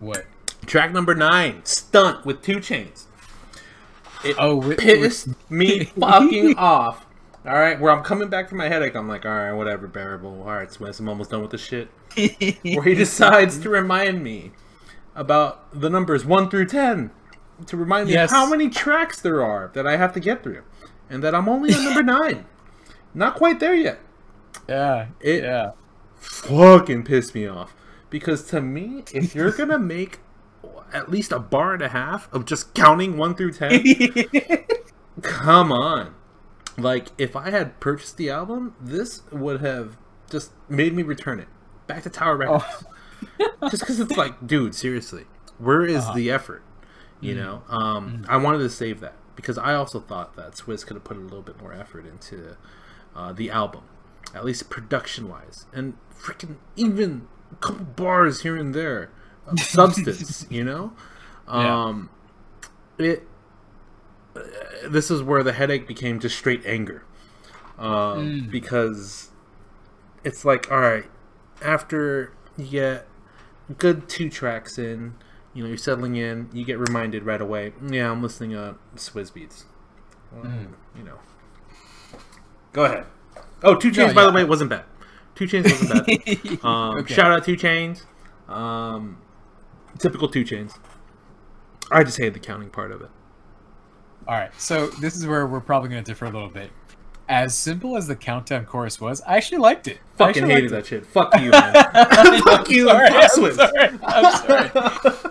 what? 0.00 0.26
Track 0.66 0.92
number 0.92 1.14
nine, 1.14 1.60
"Stunt" 1.64 2.24
with 2.24 2.42
2 2.42 2.56
Chainz. 2.56 3.04
It 4.24 4.36
Oh, 4.38 4.56
wi- 4.60 4.76
pissed 4.76 5.28
me 5.50 5.84
fucking 5.84 6.56
off. 6.56 7.06
All 7.46 7.52
right, 7.52 7.78
where 7.78 7.92
I'm 7.92 8.02
coming 8.02 8.28
back 8.30 8.48
from 8.48 8.56
my 8.58 8.68
headache, 8.68 8.94
I'm 8.96 9.06
like, 9.06 9.26
all 9.26 9.32
right, 9.32 9.52
whatever, 9.52 9.86
bearable. 9.86 10.40
All 10.42 10.54
right, 10.54 10.68
Swizz, 10.68 10.98
I'm 10.98 11.08
almost 11.10 11.30
done 11.30 11.42
with 11.42 11.50
the 11.50 11.58
shit. 11.58 11.88
Where 12.64 12.82
he 12.84 12.94
decides 12.94 13.58
to 13.58 13.68
remind 13.68 14.22
me 14.22 14.52
about 15.14 15.78
the 15.78 15.90
numbers 15.90 16.24
one 16.24 16.48
through 16.48 16.66
ten, 16.66 17.10
to 17.66 17.76
remind 17.76 18.06
me 18.06 18.14
Yes. 18.14 18.30
how 18.30 18.48
many 18.48 18.70
tracks 18.70 19.20
there 19.20 19.42
are 19.44 19.70
that 19.74 19.86
I 19.86 19.96
have 19.98 20.14
to 20.14 20.20
get 20.20 20.42
through, 20.42 20.62
and 21.10 21.22
that 21.22 21.34
I'm 21.34 21.48
only 21.48 21.74
on 21.74 21.84
number 21.84 22.02
nine, 22.20 22.46
not 23.12 23.34
quite 23.34 23.60
there 23.60 23.74
yet. 23.74 23.98
yeah, 24.66 25.08
It- 25.20 25.44
yeah. 25.44 25.72
fucking 26.16 27.04
pissed 27.04 27.34
me 27.34 27.46
off 27.46 27.74
because 28.08 28.44
to 28.44 28.60
me 28.62 29.04
if 29.12 29.34
you're 29.34 29.50
gonna 29.52 29.78
make 29.78 30.20
at 30.92 31.10
least 31.10 31.32
a 31.32 31.38
bar 31.38 31.74
and 31.74 31.82
a 31.82 31.88
half 31.88 32.32
of 32.32 32.44
just 32.44 32.74
counting 32.74 33.16
1 33.16 33.34
through 33.34 33.52
10 33.52 33.82
come 35.22 35.72
on. 35.72 36.14
Like 36.76 37.08
if 37.18 37.36
i 37.36 37.50
had 37.50 37.78
purchased 37.80 38.16
the 38.16 38.30
album 38.30 38.74
this 38.80 39.22
would 39.30 39.60
have 39.60 39.96
just 40.30 40.52
made 40.68 40.92
me 40.94 41.02
return 41.02 41.40
it. 41.40 41.48
Back 41.86 42.02
to 42.04 42.10
tower 42.10 42.36
records. 42.36 42.64
Just 43.70 43.80
because 43.80 44.00
it's 44.00 44.16
like 44.16 44.46
dude 44.46 44.74
seriously 44.74 45.24
where 45.58 45.84
is 45.86 46.04
the 46.14 46.30
effort? 46.30 46.62
You 47.20 47.34
know 47.34 47.62
um 47.68 48.26
i 48.28 48.36
wanted 48.36 48.58
to 48.58 48.70
save 48.70 49.00
that 49.00 49.14
because 49.36 49.56
i 49.56 49.74
also 49.74 49.98
thought 50.00 50.36
that 50.36 50.52
Swizz 50.52 50.86
could 50.86 50.94
have 50.94 51.04
put 51.04 51.16
a 51.16 51.20
little 51.20 51.42
bit 51.42 51.60
more 51.60 51.72
effort 51.72 52.06
into 52.06 52.56
uh, 53.16 53.32
the 53.32 53.50
album 53.50 53.82
at 54.34 54.44
least 54.44 54.68
production 54.68 55.28
wise 55.28 55.66
and 55.72 55.94
freaking 56.14 56.56
even 56.76 57.28
a 57.52 57.56
couple 57.56 57.84
bars 57.84 58.42
here 58.42 58.56
and 58.56 58.74
there 58.74 59.10
of 59.46 59.58
substance 59.60 60.46
you 60.50 60.64
know? 60.64 60.92
Yeah. 61.48 61.84
um 61.84 62.10
it 62.98 63.26
uh, 64.34 64.40
this 64.88 65.10
is 65.10 65.22
where 65.22 65.42
the 65.42 65.52
headache 65.52 65.86
became 65.86 66.18
just 66.20 66.36
straight 66.38 66.64
anger. 66.64 67.04
Um, 67.78 68.48
because 68.50 69.30
it's 70.22 70.44
like 70.44 70.70
all 70.72 70.80
right 70.80 71.04
after 71.60 72.32
you 72.56 72.64
get 72.66 73.06
good 73.78 74.08
two 74.08 74.30
tracks 74.30 74.78
in 74.78 75.14
you 75.52 75.62
know 75.62 75.68
you're 75.68 75.76
settling 75.76 76.16
in 76.16 76.48
you 76.52 76.64
get 76.64 76.78
reminded 76.78 77.24
right 77.24 77.40
away 77.40 77.72
yeah 77.90 78.10
i'm 78.10 78.22
listening 78.22 78.50
to 78.50 78.76
Swizz 78.96 79.32
Beatz. 79.32 79.64
Well, 80.32 80.50
you 80.96 81.02
know. 81.04 81.18
Go 82.72 82.84
ahead. 82.84 83.06
Oh 83.62 83.74
two 83.74 83.90
chains 83.90 84.08
No, 84.08 84.14
by 84.14 84.22
the 84.22 84.28
yeah. 84.30 84.34
way 84.36 84.44
wasn't 84.44 84.70
bad. 84.70 84.84
2 85.34 85.46
Chainz 85.46 85.64
wasn't 85.64 86.06
bad. 86.06 86.64
Um, 86.64 86.98
Okay. 86.98 87.14
shout 87.14 87.32
out 87.32 87.44
2 87.44 87.56
Chainz. 87.56 88.02
Um, 88.48 89.18
typical 89.98 90.28
2 90.28 90.44
Chainz 90.44 90.78
i 91.90 92.02
just 92.02 92.18
hate 92.18 92.32
the 92.34 92.40
counting 92.40 92.70
part 92.70 92.90
of 92.92 93.00
it 93.02 93.10
All 94.26 94.34
right, 94.34 94.50
so 94.58 94.86
this 94.86 95.14
is 95.16 95.26
where 95.26 95.46
we're 95.46 95.60
probably 95.60 95.90
going 95.90 96.02
to 96.02 96.10
differ 96.10 96.24
a 96.24 96.30
little 96.30 96.48
bit. 96.48 96.70
As 97.28 97.54
simple 97.56 97.96
as 97.96 98.06
the 98.06 98.16
countdown 98.16 98.64
chorus 98.66 98.98
was, 99.00 99.20
I 99.22 99.36
actually 99.36 99.58
liked 99.58 99.86
it. 99.88 99.98
Fucking 100.16 100.46
hated 100.46 100.70
that 100.70 100.86
shit 100.86 101.04
fuck 101.06 101.38
you 101.40 101.50
man 101.58 101.74
fuck 102.42 102.68
you 102.70 102.86
Sorry, 102.88 103.08
I'm 103.08 103.28
sorry. 103.28 103.90
I'm 104.02 104.32
sorry. 104.46 104.70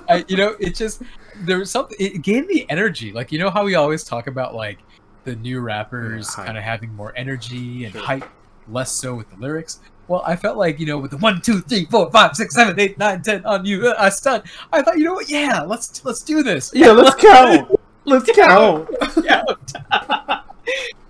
I, 0.10 0.26
you 0.28 0.38
know, 0.38 0.56
it 0.60 0.76
just 0.76 1.02
there 1.42 1.58
was 1.60 1.72
something. 1.72 1.98
It 2.00 2.22
gave 2.22 2.46
me 2.48 2.66
energy. 2.70 3.12
Like 3.12 3.32
you 3.32 3.40
know 3.40 3.50
how 3.50 3.64
we 3.64 3.74
always 3.76 4.04
talk 4.04 4.28
about 4.28 4.54
like 4.56 4.80
the 5.24 5.36
new 5.38 5.60
rappers 5.62 6.34
Yeah, 6.38 6.46
kind 6.46 6.58
of 6.58 6.64
having 6.64 6.94
more 6.94 7.14
energy 7.16 7.86
and 7.86 7.94
Sure. 7.94 8.02
hype, 8.04 8.30
less 8.68 8.92
so 8.92 9.16
with 9.16 9.30
the 9.32 9.38
lyrics. 9.38 9.80
Well, 10.08 10.22
I 10.26 10.36
felt 10.36 10.58
like 10.58 10.80
you 10.80 10.86
know 10.86 10.98
with 10.98 11.12
the 11.12 11.18
one, 11.18 11.42
two, 11.42 11.62
three, 11.62 11.86
four, 11.86 12.12
five, 12.12 12.36
six, 12.36 12.56
seven, 12.56 12.80
eight, 12.80 12.98
nine, 12.98 13.22
ten 13.22 13.46
on 13.46 13.66
you, 13.66 13.88
uh, 13.88 13.96
I 13.98 14.10
stun. 14.10 14.44
I 14.72 14.82
thought, 14.82 14.98
you 14.98 15.06
know 15.06 15.14
what? 15.14 15.30
Yeah, 15.30 15.62
let's 15.62 16.04
let's 16.04 16.22
do 16.22 16.44
this. 16.44 16.72
yeah 16.74 16.92
let's 16.92 17.16
count 17.16 17.72
let's 18.06 18.30
count 18.36 18.90
Yeah. 19.24 19.44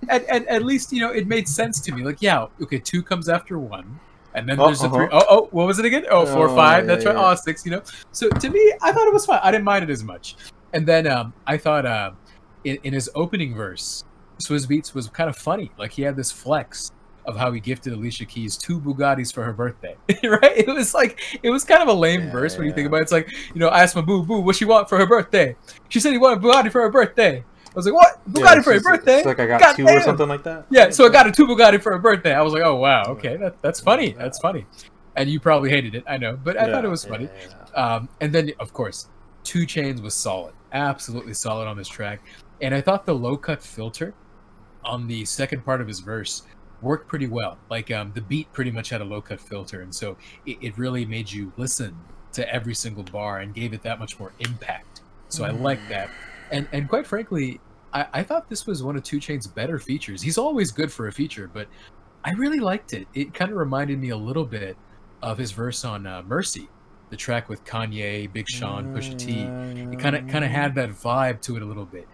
and, 0.10 0.24
and 0.26 0.48
at 0.48 0.64
least 0.64 0.91
you 0.91 1.00
know 1.02 1.10
it 1.12 1.28
made 1.28 1.48
sense 1.48 1.80
to 1.82 1.91
me. 1.91 2.04
Like, 2.04 2.22
yeah, 2.22 2.48
okay, 2.62 2.78
two 2.80 3.02
comes 3.02 3.30
after 3.30 3.58
one, 3.58 4.00
and 4.36 4.48
then 4.48 4.60
Oh, 4.60 4.68
there's 4.68 4.84
a 4.84 4.86
uh-huh. 4.86 4.96
three. 4.96 5.08
Oh, 5.12 5.26
oh, 5.30 5.48
what 5.52 5.66
was 5.68 5.80
it 5.80 5.86
again? 5.86 6.06
Oh, 6.10 6.26
four, 6.26 6.50
Oh, 6.50 6.56
five. 6.56 6.84
yeah, 6.84 6.88
That's 6.88 7.06
right. 7.06 7.16
yeah. 7.16 7.32
Oh, 7.32 7.36
six. 7.36 7.66
You 7.66 7.72
know. 7.72 7.82
So 8.12 8.30
to 8.30 8.50
me, 8.50 8.74
I 8.82 8.91
thought 8.91 9.08
it 9.08 9.14
was 9.14 9.26
fine. 9.26 9.39
I 9.44 9.52
didn't 9.52 9.66
mind 9.66 9.84
it 9.84 9.89
as 9.89 10.04
much. 10.04 10.36
And 10.74 10.88
then 10.88 11.08
um, 11.08 11.34
I 11.46 11.58
thought 11.58 11.86
uh, 11.86 12.12
in, 12.64 12.78
in 12.84 12.94
his 12.94 13.10
opening 13.16 13.56
verse, 13.56 14.04
Swizz 14.44 14.68
Beatz 14.68 14.94
was 14.94 15.08
kind 15.10 15.30
of 15.30 15.36
funny. 15.36 15.72
Like 15.78 15.91
he 15.91 16.02
had 16.02 16.16
this 16.16 16.32
flex 16.32 16.91
of 17.26 17.38
how 17.38 17.51
he 17.51 17.59
gifted 17.59 17.93
Alicia 17.93 18.26
Keys 18.26 18.57
two 18.57 18.80
Bugattis 18.80 19.34
for 19.34 19.43
her 19.43 19.53
birthday. 19.53 19.95
right? 20.24 20.57
It 20.57 20.67
was 20.67 20.93
like 20.93 21.19
it 21.41 21.49
was 21.49 21.63
kind 21.63 21.82
of 21.82 21.88
a 21.88 21.93
lame 21.93 22.21
Yeah, 22.21 22.32
verse 22.32 22.57
when 22.57 22.67
you 22.67 22.74
think 22.74 22.88
about 22.88 22.97
it. 22.97 23.03
It's 23.03 23.11
like 23.11 23.32
you 23.53 23.59
know, 23.59 23.69
I 23.69 23.84
asked 23.84 23.95
my 23.95 24.01
boo 24.01 24.24
boo 24.24 24.41
what 24.41 24.55
she 24.55 24.65
want 24.65 24.89
for 24.89 24.97
her 24.97 25.07
birthday. 25.07 25.55
She 25.89 25.99
said 25.99 26.11
he 26.11 26.17
wanted 26.17 26.41
Bugatti 26.41 26.71
for 26.71 26.82
her 26.82 26.91
birthday. 26.91 27.38
I 27.38 27.71
was 27.76 27.86
like, 27.86 27.95
what 27.95 28.21
Bugatti 28.30 28.55
Yeah, 28.55 28.61
for 28.61 28.74
her 28.74 28.82
birthday? 28.82 29.17
It's 29.17 29.26
like 29.26 29.39
I 29.39 29.47
got 29.47 29.59
God 29.61 29.76
two 29.76 29.88
or 29.88 30.01
something 30.01 30.28
like 30.28 30.43
that. 30.43 30.65
Yeah, 30.69 30.89
so 30.89 31.05
I 31.05 31.09
got 31.09 31.28
a 31.28 31.32
two 31.32 31.47
Bugatti 31.47 31.82
for 31.82 31.91
her 31.91 31.99
birthday. 31.99 32.34
I 32.34 32.41
was 32.41 32.53
like, 32.53 32.63
oh 32.63 32.76
wow, 32.76 33.03
okay, 33.09 33.38
that, 33.38 33.61
that's 33.61 33.80
funny. 33.80 34.13
That's 34.17 34.39
funny. 34.39 34.65
And 35.15 35.30
you 35.30 35.39
probably 35.39 35.69
hated 35.69 35.95
it, 35.95 36.03
I 36.07 36.17
know, 36.17 36.38
but 36.43 36.59
I 36.59 36.71
thought 36.71 36.86
it 36.86 36.89
was 36.89 37.05
funny. 37.05 37.30
Um, 37.76 38.09
and 38.19 38.34
then, 38.34 38.51
of 38.59 38.74
course, 38.74 39.07
2 39.45 39.59
Chainz 39.67 40.01
was 40.01 40.15
solid, 40.15 40.53
absolutely 40.71 41.34
solid 41.34 41.67
on 41.67 41.78
this 41.78 41.88
track. 41.88 42.21
And 42.61 42.74
I 42.74 42.82
thought 42.82 43.05
the 43.05 43.13
low 43.13 43.38
cut 43.38 43.61
filter 43.61 44.13
on 44.84 45.07
the 45.07 45.26
second 45.26 45.63
part 45.65 45.82
of 45.82 45.88
his 45.88 45.99
verse 45.99 46.43
worked 46.84 47.07
pretty 47.07 47.27
well. 47.27 47.57
Like 47.69 47.91
um, 47.91 48.11
the 48.13 48.21
beat 48.21 48.51
pretty 48.53 48.71
much 48.71 48.89
had 48.89 49.01
a 49.01 49.05
low 49.05 49.21
cut 49.21 49.39
filter, 49.39 49.81
and 49.81 49.93
so 49.93 50.17
it, 50.45 50.57
it 50.61 50.77
really 50.77 51.05
made 51.05 51.31
you 51.31 51.53
listen 51.57 51.95
to 52.34 52.53
every 52.53 52.75
single 52.75 53.03
bar 53.03 53.39
and 53.39 53.53
gave 53.53 53.73
it 53.73 53.84
that 53.84 53.99
much 53.99 54.19
more 54.19 54.34
impact. 54.39 55.01
So 55.29 55.43
I 55.43 55.49
like 55.49 55.79
that. 55.89 56.09
And 56.51 56.67
and 56.71 56.88
quite 56.88 57.07
frankly, 57.07 57.59
I, 57.93 58.07
I 58.13 58.23
thought 58.23 58.49
this 58.49 58.67
was 58.67 58.84
one 58.84 58.95
of 58.95 59.03
2 59.03 59.17
Chainz' 59.17 59.53
better 59.53 59.79
features. 59.79 60.21
He's 60.21 60.38
always 60.38 60.71
good 60.71 60.91
for 60.91 61.07
a 61.07 61.11
feature, 61.11 61.49
but 61.51 61.67
I 62.23 62.31
really 62.31 62.59
liked 62.59 62.93
it. 62.93 63.07
It 63.13 63.34
kind 63.34 63.51
of 63.51 63.57
reminded 63.57 63.99
me 63.99 64.09
a 64.09 64.17
little 64.17 64.45
bit 64.45 64.77
of 65.21 65.38
his 65.38 65.51
verse 65.51 65.86
on 65.86 66.05
uh, 66.05 66.21
Mercy, 66.23 66.69
the 67.09 67.17
track 67.17 67.49
with 67.49 67.63
Kanye, 67.65 68.31
Big 68.31 68.47
Sean, 68.47 68.93
Pusha 68.93 69.17
T. 69.17 69.41
It 69.91 69.99
kind 69.99 70.15
of 70.15 70.27
kind 70.27 70.43
of 70.43 70.51
had 70.51 70.75
that 70.75 70.89
vibe 70.89 71.41
to 71.41 71.55
it 71.55 71.61
a 71.61 71.65
little 71.65 71.86
bit. 71.86 72.07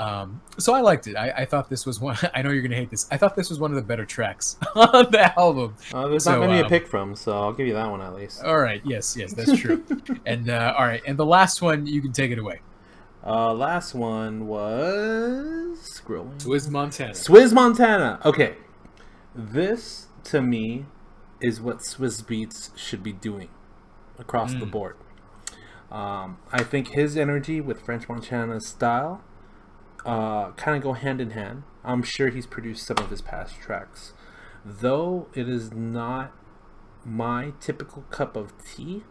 Um, 0.00 0.40
so 0.58 0.72
I 0.72 0.80
liked 0.80 1.06
it. 1.08 1.14
I, 1.16 1.30
I 1.30 1.44
thought 1.44 1.68
this 1.68 1.84
was 1.84 2.00
one. 2.00 2.16
I 2.34 2.40
know 2.42 2.50
you're 2.50 2.62
gonna 2.62 2.74
hate 2.76 2.88
this. 2.90 3.06
I 3.10 3.16
thought 3.18 3.36
this 3.36 3.50
was 3.50 3.58
one 3.60 3.70
of 3.70 3.76
the 3.76 3.82
better 3.82 4.06
tracks 4.06 4.56
on 4.74 5.10
the 5.10 5.38
album. 5.38 5.74
Uh, 5.92 6.08
there's 6.08 6.24
So, 6.24 6.32
not 6.32 6.40
many 6.48 6.58
to 6.58 6.64
um, 6.64 6.70
pick 6.70 6.86
from, 6.88 7.14
so 7.14 7.32
I'll 7.38 7.52
give 7.52 7.66
you 7.66 7.74
that 7.74 7.90
one 7.90 8.00
at 8.00 8.14
least. 8.14 8.42
All 8.42 8.58
right. 8.58 8.80
Yes. 8.84 9.14
Yes. 9.16 9.34
That's 9.34 9.56
true. 9.58 9.84
and 10.26 10.48
uh, 10.48 10.74
all 10.78 10.86
right. 10.86 11.02
And 11.06 11.18
the 11.18 11.26
last 11.26 11.60
one, 11.60 11.86
you 11.86 12.00
can 12.00 12.12
take 12.12 12.30
it 12.30 12.38
away. 12.38 12.60
Uh, 13.26 13.52
last 13.52 13.94
one 13.94 14.46
was 14.46 15.78
scrolling. 16.02 16.38
Swizz 16.40 16.70
Montana. 16.70 17.12
Swizz 17.12 17.52
Montana. 17.52 18.18
Okay, 18.24 18.54
this 19.34 20.06
to 20.24 20.40
me 20.40 20.86
is 21.40 21.60
what 21.60 21.78
Swizz 21.80 22.22
Beatz 22.24 22.76
should 22.78 23.02
be 23.02 23.12
doing 23.12 23.48
across 24.18 24.52
the 24.54 24.64
Mm. 24.66 24.70
board. 24.70 24.96
Um, 25.90 26.38
I 26.52 26.62
think 26.62 26.88
his 26.88 27.16
energy 27.16 27.60
with 27.60 27.82
French 27.82 28.08
Montana's 28.08 28.66
style 28.66 29.22
uh, 30.04 30.52
kind 30.52 30.76
of 30.76 30.82
go 30.82 30.92
hand 30.92 31.20
in 31.20 31.30
hand. 31.30 31.62
I'm 31.84 32.02
sure 32.02 32.28
he's 32.28 32.46
produced 32.46 32.86
some 32.86 32.98
of 32.98 33.10
his 33.10 33.20
past 33.20 33.60
tracks, 33.60 34.12
though 34.64 35.28
it 35.34 35.48
is 35.48 35.72
not 35.72 36.32
my 37.04 37.52
typical 37.60 38.02
cup 38.10 38.36
of 38.36 38.52
tea. 38.64 39.04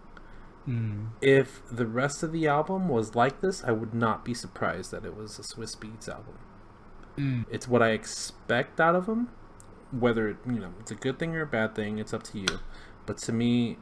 Mm. 0.68 1.10
If 1.22 1.62
the 1.72 1.88
rest 1.88 2.22
of 2.22 2.32
the 2.32 2.48
album 2.48 2.90
was 2.90 3.16
like 3.16 3.42
this, 3.42 3.64
I 3.64 3.72
would 3.72 3.94
not 3.94 4.24
be 4.24 4.34
surprised 4.34 4.92
that 4.92 5.06
it 5.06 5.16
was 5.16 5.40
a 5.40 5.42
Swizz 5.42 5.76
Beatz 5.78 6.08
album. 6.08 6.38
Mm. 7.18 7.46
It's 7.50 7.68
what 7.68 7.82
I 7.82 7.90
expect 7.90 8.80
out 8.80 8.96
of 8.96 9.08
him. 9.08 9.30
Whether 9.92 10.38
you 10.46 10.60
know 10.60 10.74
it's 10.80 10.92
a 10.92 10.96
good 10.96 11.18
thing 11.18 11.36
or 11.36 11.42
a 11.42 11.48
bad 11.48 11.74
thing, 11.74 11.98
it's 11.98 12.14
up 12.14 12.24
to 12.24 12.40
you. 12.40 12.60
But 13.08 13.18
to 13.20 13.34
me, 13.34 13.78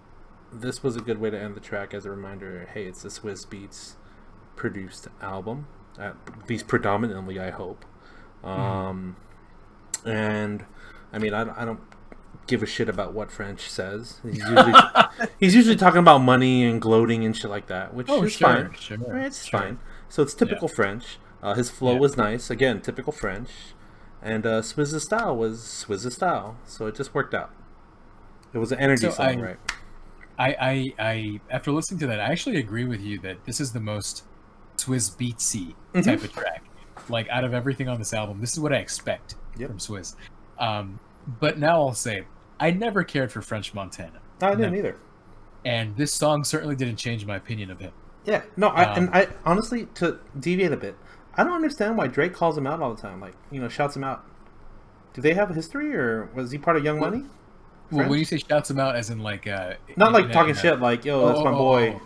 this 0.53 0.81
was 0.81 0.95
a 0.95 1.01
good 1.01 1.19
way 1.19 1.29
to 1.29 1.39
end 1.39 1.55
the 1.55 1.59
track 1.59 1.93
as 1.93 2.05
a 2.05 2.11
reminder. 2.11 2.69
Hey, 2.73 2.85
it's 2.85 3.03
a 3.03 3.09
Swizz 3.09 3.45
Beatz 3.45 3.95
produced 4.55 5.09
album, 5.21 5.67
at 5.99 6.15
least 6.49 6.67
predominantly, 6.67 7.39
I 7.39 7.49
hope. 7.51 7.85
Um, 8.43 9.15
and 10.05 10.65
I 11.11 11.17
mean, 11.19 11.33
I, 11.33 11.61
I 11.61 11.65
don't 11.65 11.79
give 12.47 12.63
a 12.63 12.65
shit 12.65 12.87
about 12.89 13.13
what 13.13 13.31
French 13.31 13.69
says. 13.69 14.19
He's 14.23 14.37
usually, 14.49 14.73
he's 15.39 15.55
usually 15.55 15.75
talking 15.75 15.99
about 15.99 16.19
money 16.19 16.63
and 16.65 16.81
gloating 16.81 17.25
and 17.25 17.35
shit 17.35 17.49
like 17.49 17.67
that, 17.67 17.93
which 17.93 18.07
Oh, 18.09 18.23
is 18.23 18.33
sure, 18.33 18.47
fine. 18.47 18.73
sure, 18.79 18.97
Right, 18.97 19.25
it's 19.25 19.43
sure. 19.45 19.59
fine. 19.59 19.79
So 20.09 20.23
it's 20.23 20.33
typical 20.33 20.67
French. 20.67 21.17
Uh, 21.43 21.53
his 21.53 21.69
flow 21.69 21.93
Yeah. 21.93 21.99
was 21.99 22.17
nice. 22.17 22.49
Again, 22.49 22.81
typical 22.81 23.11
French. 23.11 23.49
And 24.21 24.45
uh, 24.45 24.61
Swizz's 24.61 25.03
style 25.03 25.35
was 25.35 25.61
Swizz's 25.61 26.15
style. 26.15 26.57
So 26.65 26.87
it 26.87 26.95
just 26.95 27.13
worked 27.13 27.33
out. 27.33 27.51
It 28.53 28.57
was 28.59 28.71
an 28.71 28.79
energy 28.79 29.03
So 29.07 29.11
song, 29.11 29.41
I- 29.41 29.43
right? 29.43 29.57
I, 30.39 30.49
I, 30.59 30.93
I, 30.99 31.39
after 31.49 31.71
listening 31.71 31.99
to 32.01 32.07
that, 32.07 32.19
I 32.19 32.25
actually 32.25 32.57
agree 32.57 32.85
with 32.85 33.01
you 33.01 33.19
that 33.21 33.43
this 33.45 33.59
is 33.59 33.71
the 33.73 33.79
most 33.79 34.23
Swizz 34.77 35.15
beatsy 35.17 35.73
Mhm. 35.93 36.03
type 36.05 36.23
of 36.23 36.31
track. 36.33 36.63
Like 37.09 37.27
out 37.29 37.43
of 37.43 37.53
everything 37.53 37.87
on 37.89 37.97
this 37.99 38.13
album, 38.13 38.39
this 38.41 38.53
is 38.53 38.59
what 38.59 38.73
I 38.73 38.77
expect 38.77 39.35
Yep. 39.57 39.69
from 39.69 39.77
Swizz. 39.79 40.15
Um, 40.59 40.99
but 41.39 41.57
now 41.57 41.75
I'll 41.81 41.93
say, 41.93 42.25
I 42.59 42.71
never 42.71 43.03
cared 43.03 43.31
for 43.31 43.41
French 43.41 43.73
Montana, 43.73 44.19
No, 44.41 44.47
I 44.47 44.51
didn't 44.55 44.71
No. 44.73 44.77
either. 44.79 44.95
and 45.65 45.95
this 45.97 46.13
song 46.13 46.43
certainly 46.43 46.75
didn't 46.75 46.97
change 46.97 47.25
my 47.25 47.35
opinion 47.35 47.69
of 47.71 47.79
him. 47.79 47.91
Yeah, 48.25 48.41
no, 48.55 48.67
I, 48.69 48.83
Um, 48.85 48.97
and 49.05 49.09
I 49.15 49.27
honestly 49.45 49.85
to 49.95 50.19
deviate 50.39 50.71
a 50.71 50.77
bit, 50.77 50.95
I 51.35 51.43
don't 51.43 51.53
understand 51.53 51.97
why 51.97 52.07
Drake 52.07 52.33
calls 52.33 52.57
him 52.57 52.65
out 52.67 52.81
all 52.81 52.93
the 52.93 53.01
time. 53.01 53.19
Like, 53.21 53.35
you 53.51 53.59
know, 53.61 53.67
shouts 53.69 53.95
him 53.95 54.03
out. 54.03 54.23
Do 55.13 55.21
they 55.21 55.33
have 55.33 55.49
a 55.49 55.53
history, 55.53 55.95
or 55.95 56.29
was 56.35 56.51
he 56.51 56.57
part 56.57 56.77
of 56.77 56.83
Young 56.83 56.99
Money? 56.99 57.23
Well, 57.91 58.09
when 58.09 58.19
you 58.19 58.25
say 58.25 58.37
shouts 58.37 58.69
him 58.69 58.79
out, 58.79 58.95
as 58.95 59.09
in 59.09 59.19
like, 59.19 59.47
uh, 59.47 59.73
Not 59.95 60.07
in 60.09 60.13
like 60.13 60.25
a- 60.25 60.33
talking 60.33 60.49
in 60.51 60.55
shit, 60.55 60.79
like, 60.79 61.05
yo, 61.05 61.25
that's 61.27 61.39
Oh, 61.39 61.43
my 61.45 61.51
oh, 61.51 61.57
boy. 61.57 61.99
oh. 61.99 62.01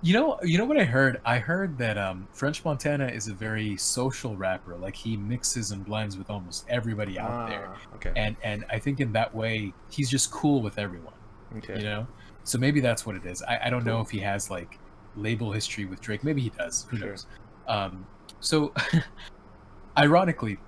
You 0.00 0.12
know, 0.14 0.38
you 0.44 0.58
know 0.58 0.64
what 0.64 0.78
I 0.78 0.84
heard? 0.84 1.20
I 1.24 1.38
heard 1.38 1.76
that 1.78 1.98
um, 1.98 2.28
French 2.32 2.64
Montana 2.64 3.08
is 3.08 3.26
a 3.26 3.34
very 3.34 3.76
social 3.76 4.36
rapper. 4.36 4.76
Like 4.76 4.94
he 4.94 5.16
mixes 5.16 5.72
and 5.72 5.84
blends 5.84 6.16
with 6.16 6.30
almost 6.30 6.66
everybody 6.68 7.18
out 7.18 7.48
there, 7.48 7.68
Ah, 7.74 7.94
Okay. 7.96 8.12
and 8.14 8.36
and 8.44 8.64
I 8.70 8.78
think 8.78 9.00
in 9.00 9.12
that 9.14 9.34
way 9.34 9.72
he's 9.90 10.08
just 10.08 10.30
cool 10.30 10.62
with 10.62 10.78
everyone. 10.78 11.14
okay. 11.56 11.78
You 11.78 11.82
know, 11.84 12.06
so 12.44 12.58
maybe 12.58 12.80
that's 12.80 13.06
what 13.06 13.16
it 13.16 13.26
is. 13.26 13.42
I, 13.42 13.58
I 13.66 13.70
don't 13.70 13.84
know 13.84 14.00
if 14.00 14.08
he 14.08 14.20
has 14.20 14.50
like 14.50 14.78
label 15.16 15.50
history 15.50 15.84
with 15.84 16.00
Drake. 16.00 16.22
Maybe 16.22 16.42
he 16.42 16.50
does. 16.50 16.86
Who 16.90 16.98
Sure. 16.98 17.08
knows? 17.08 17.26
Um, 17.66 18.06
so, 18.38 18.72
ironically, 19.98 20.58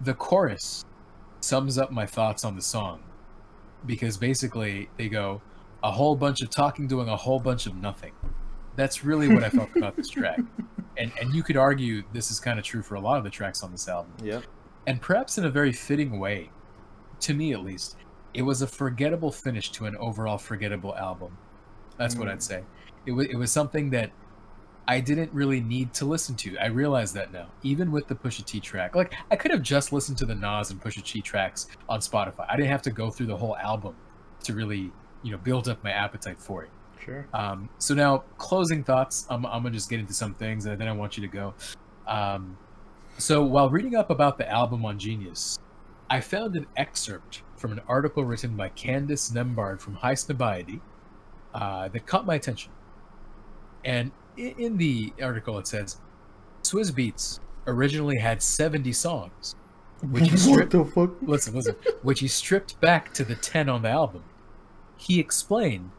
the 0.00 0.14
chorus 0.14 0.84
sums 1.40 1.78
up 1.78 1.92
my 1.92 2.06
thoughts 2.06 2.44
on 2.44 2.56
the 2.56 2.62
song 2.62 3.00
because 3.86 4.16
basically 4.16 4.90
they 4.96 5.08
go 5.08 5.40
a 5.84 5.90
whole 5.92 6.16
bunch 6.16 6.42
of 6.42 6.50
talking 6.50 6.86
doing 6.88 7.08
a 7.08 7.16
whole 7.16 7.38
bunch 7.38 7.66
of 7.66 7.76
nothing. 7.76 8.12
That's 8.76 9.04
really 9.04 9.28
what 9.32 9.42
I 9.44 9.50
felt 9.50 9.70
about 9.76 9.96
this 9.96 10.08
track. 10.08 10.40
And 10.96 11.12
and 11.20 11.34
you 11.34 11.42
could 11.42 11.56
argue 11.56 12.02
this 12.12 12.30
is 12.30 12.40
kind 12.40 12.58
of 12.58 12.64
true 12.64 12.82
for 12.82 12.94
a 12.96 13.00
lot 13.00 13.18
of 13.18 13.24
the 13.24 13.30
tracks 13.30 13.62
on 13.62 13.70
this 13.72 13.88
album 13.88 14.12
Yep. 14.22 14.44
and 14.86 15.00
perhaps 15.00 15.38
in 15.38 15.44
a 15.44 15.50
very 15.50 15.72
fitting 15.72 16.18
way, 16.18 16.50
to 17.20 17.34
me 17.34 17.52
at 17.52 17.60
least, 17.60 17.96
it 18.34 18.42
was 18.42 18.62
a 18.62 18.66
forgettable 18.66 19.30
finish 19.32 19.70
to 19.72 19.86
an 19.86 19.96
overall 19.96 20.38
forgettable 20.38 20.96
album. 20.96 21.36
That's 21.96 22.16
what 22.16 22.28
Mm. 22.28 22.32
I'd 22.32 22.42
say. 22.42 22.62
It 23.06 23.12
was 23.12 23.26
it 23.26 23.36
was 23.36 23.50
something 23.52 23.90
that 23.90 24.10
I 24.88 24.98
didn't 25.00 25.32
really 25.32 25.60
need 25.60 25.92
to 25.94 26.04
listen 26.04 26.34
to. 26.36 26.56
I 26.58 26.66
realize 26.66 27.12
that 27.12 27.32
now, 27.32 27.46
even 27.62 27.92
with 27.92 28.08
the 28.08 28.14
Pusha 28.14 28.44
T 28.44 28.58
track. 28.60 28.94
Like 28.96 29.14
I 29.30 29.36
could 29.36 29.50
have 29.52 29.62
just 29.62 29.92
listened 29.92 30.18
to 30.18 30.26
the 30.26 30.34
Nas 30.34 30.70
and 30.70 30.80
Pusha 30.82 31.02
T 31.04 31.20
tracks 31.22 31.68
on 31.88 32.00
Spotify. 32.00 32.46
I 32.48 32.56
didn't 32.56 32.70
have 32.70 32.82
to 32.82 32.90
go 32.90 33.10
through 33.10 33.26
the 33.26 33.36
whole 33.36 33.56
album 33.58 33.94
to 34.44 34.54
really, 34.54 34.90
you 35.22 35.30
know, 35.32 35.38
build 35.38 35.68
up 35.68 35.82
my 35.84 35.92
appetite 35.92 36.40
for 36.40 36.64
it. 36.64 36.70
Sure. 37.04 37.26
Um, 37.32 37.68
so 37.78 37.94
now, 37.94 38.18
closing 38.38 38.84
thoughts. 38.84 39.26
I'm, 39.30 39.46
I'm 39.46 39.62
gonna 39.62 39.70
just 39.70 39.90
get 39.90 40.00
into 40.00 40.14
some 40.14 40.34
things, 40.34 40.66
and 40.66 40.80
then 40.80 40.88
I 40.88 40.92
want 40.92 41.16
you 41.16 41.22
to 41.22 41.28
go. 41.28 41.54
Um, 42.06 42.58
so 43.18 43.44
while 43.44 43.70
reading 43.70 43.96
up 43.96 44.10
about 44.10 44.38
the 44.38 44.50
album 44.50 44.84
on 44.84 44.98
Genius, 44.98 45.58
I 46.08 46.20
found 46.20 46.56
an 46.56 46.66
excerpt 46.76 47.42
from 47.56 47.72
an 47.72 47.80
article 47.86 48.24
written 48.24 48.56
by 48.56 48.70
Candice 48.70 49.32
Nembard 49.32 49.80
from 49.80 49.96
Highsnobiety 49.96 50.80
uh, 51.54 51.88
that 51.88 52.06
caught 52.06 52.26
my 52.26 52.34
attention. 52.34 52.72
And 53.84 54.12
in 54.36 54.76
the 54.76 55.12
article, 55.22 55.58
it 55.58 55.66
says, 55.66 56.00
"Swizz 56.62 56.92
Beatz 56.92 57.40
originally 57.66 58.18
had 58.18 58.42
70 58.42 58.92
songs, 58.92 59.54
which 60.02 60.24
he 60.24 60.30
what 60.30 60.38
stripped 60.38 60.72
the 60.72 60.84
fuck? 60.84 61.10
listen, 61.22 61.54
listen, 61.54 61.76
which 62.02 62.20
he 62.20 62.28
stripped 62.28 62.80
back 62.80 63.12
to 63.14 63.24
the 63.24 63.34
10 63.34 63.68
on 63.68 63.82
the 63.82 63.88
album. 63.88 64.24
He 64.96 65.18
explained, 65.18 65.90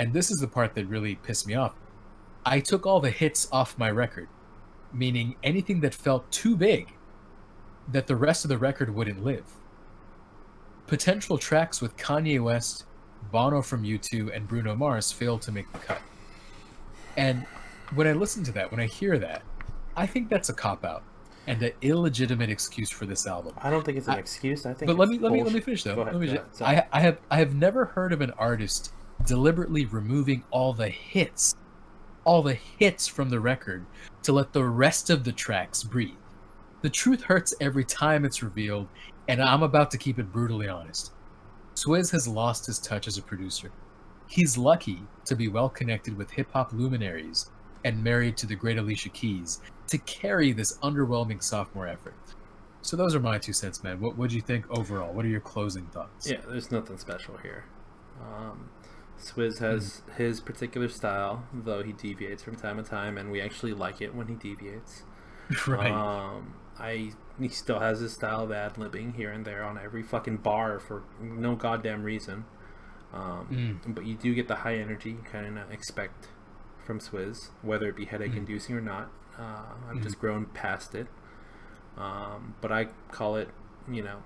and 0.00 0.14
this 0.14 0.30
is 0.30 0.38
the 0.38 0.48
part 0.48 0.74
that 0.74 0.86
really 0.86 1.16
pissed 1.16 1.46
me 1.46 1.54
off. 1.54 1.74
I 2.46 2.60
took 2.60 2.86
all 2.86 3.00
the 3.00 3.10
hits 3.10 3.46
off 3.52 3.76
my 3.76 3.90
record, 3.90 4.28
meaning 4.94 5.36
anything 5.42 5.80
that 5.80 5.92
felt 5.92 6.32
too 6.32 6.56
big 6.56 6.94
that 7.86 8.06
the 8.06 8.16
rest 8.16 8.42
of 8.42 8.48
the 8.48 8.56
record 8.56 8.94
wouldn't 8.94 9.22
live. 9.22 9.44
Potential 10.86 11.36
tracks 11.36 11.82
with 11.82 11.98
Kanye 11.98 12.42
West, 12.42 12.86
Bono 13.30 13.60
from 13.60 13.84
U2, 13.84 14.34
and 14.34 14.48
Bruno 14.48 14.74
Mars 14.74 15.12
failed 15.12 15.42
to 15.42 15.52
make 15.52 15.70
the 15.70 15.78
cut. 15.80 16.00
And 17.18 17.44
when 17.94 18.06
I 18.06 18.12
listen 18.12 18.42
to 18.44 18.52
that, 18.52 18.70
when 18.70 18.80
I 18.80 18.86
hear 18.86 19.18
that, 19.18 19.42
I 19.98 20.06
think 20.06 20.30
that's 20.30 20.48
a 20.48 20.54
cop 20.54 20.82
out 20.82 21.02
and 21.46 21.62
an 21.62 21.72
illegitimate 21.82 22.48
excuse 22.48 22.88
for 22.88 23.04
this 23.04 23.26
album. 23.26 23.52
I 23.58 23.68
don't 23.68 23.84
think 23.84 23.98
it's 23.98 24.08
an 24.08 24.14
I- 24.14 24.18
excuse. 24.18 24.64
I 24.64 24.72
think. 24.72 24.86
But 24.86 24.96
let 24.96 25.10
me 25.10 25.18
let 25.18 25.30
me 25.30 25.42
let 25.42 25.52
me 25.52 25.60
finish 25.60 25.82
though. 25.82 26.00
Ahead, 26.00 26.18
me 26.18 26.38
I 26.62 26.86
I 26.90 27.00
have 27.00 27.18
I 27.30 27.36
have 27.36 27.54
never 27.54 27.84
heard 27.84 28.14
of 28.14 28.22
an 28.22 28.30
artist 28.38 28.92
deliberately 29.26 29.84
removing 29.86 30.44
all 30.50 30.72
the 30.72 30.88
hits, 30.88 31.54
all 32.24 32.42
the 32.42 32.54
hits 32.54 33.06
from 33.08 33.30
the 33.30 33.40
record 33.40 33.84
to 34.22 34.32
let 34.32 34.52
the 34.52 34.64
rest 34.64 35.10
of 35.10 35.24
the 35.24 35.32
tracks 35.32 35.82
breathe. 35.82 36.14
The 36.82 36.90
truth 36.90 37.22
hurts 37.22 37.54
every 37.60 37.84
time 37.84 38.24
it's 38.24 38.42
revealed, 38.42 38.88
and 39.28 39.42
I'm 39.42 39.62
about 39.62 39.90
to 39.92 39.98
keep 39.98 40.18
it 40.18 40.32
brutally 40.32 40.68
honest. 40.68 41.12
Swizz 41.74 42.10
has 42.12 42.26
lost 42.26 42.66
his 42.66 42.78
touch 42.78 43.06
as 43.06 43.18
a 43.18 43.22
producer. 43.22 43.70
He's 44.26 44.56
lucky 44.56 45.02
to 45.24 45.34
be 45.34 45.48
well 45.48 45.68
connected 45.68 46.16
with 46.16 46.30
hip 46.30 46.50
hop 46.52 46.72
luminaries 46.72 47.50
and 47.84 48.02
married 48.02 48.36
to 48.38 48.46
the 48.46 48.54
great 48.54 48.78
Alicia 48.78 49.08
Keys 49.10 49.60
to 49.88 49.98
carry 49.98 50.52
this 50.52 50.78
underwhelming 50.78 51.42
sophomore 51.42 51.88
effort. 51.88 52.14
So 52.82 52.96
those 52.96 53.14
are 53.14 53.20
my 53.20 53.38
two 53.38 53.52
cents, 53.52 53.82
man. 53.82 54.00
What 54.00 54.30
do 54.30 54.36
you 54.36 54.42
think 54.42 54.70
overall? 54.70 55.12
What 55.12 55.24
are 55.24 55.28
your 55.28 55.40
closing 55.40 55.86
thoughts? 55.86 56.30
Yeah, 56.30 56.40
there's 56.48 56.70
nothing 56.70 56.98
special 56.98 57.36
here. 57.38 57.64
Um, 58.20 58.70
Swizz 59.20 59.58
has 59.58 60.00
Hmm. 60.06 60.12
his 60.22 60.40
particular 60.40 60.88
style, 60.88 61.44
though 61.52 61.82
he 61.82 61.92
deviates 61.92 62.42
from 62.42 62.56
time 62.56 62.76
to 62.76 62.82
time, 62.82 63.16
and 63.18 63.30
we 63.30 63.40
actually 63.40 63.74
like 63.74 64.00
it 64.00 64.14
when 64.14 64.26
he 64.28 64.34
deviates. 64.34 65.04
right. 65.66 65.90
Um, 65.90 66.54
I 66.78 67.12
he 67.38 67.48
still 67.48 67.80
has 67.80 68.00
his 68.00 68.12
style 68.12 68.42
of 68.44 68.52
ad 68.52 68.74
libbing 68.74 69.14
here 69.14 69.30
and 69.32 69.44
there 69.44 69.62
on 69.64 69.78
every 69.78 70.02
fucking 70.02 70.38
bar 70.38 70.78
for 70.78 71.02
no 71.20 71.54
goddamn 71.56 72.02
reason. 72.02 72.44
Um, 73.12 73.80
Mm. 73.84 73.94
But 73.94 74.06
you 74.06 74.14
do 74.14 74.34
get 74.34 74.46
the 74.48 74.56
high 74.56 74.76
energy 74.76 75.10
you 75.10 75.22
kind 75.30 75.58
of 75.58 75.70
expect 75.72 76.28
from 76.86 77.00
Swizz, 77.00 77.50
whether 77.62 77.88
it 77.88 77.96
be 77.96 78.04
headache 78.06 78.34
inducing 78.34 78.76
or 78.76 78.80
not. 78.80 79.10
Uh, 79.38 79.74
I've 79.90 80.02
just 80.02 80.18
grown 80.18 80.46
past 80.46 80.94
it. 80.94 81.06
Um, 81.96 82.54
but 82.60 82.70
I 82.72 82.86
call 83.10 83.36
it, 83.36 83.48
you 83.90 84.02
know, 84.02 84.22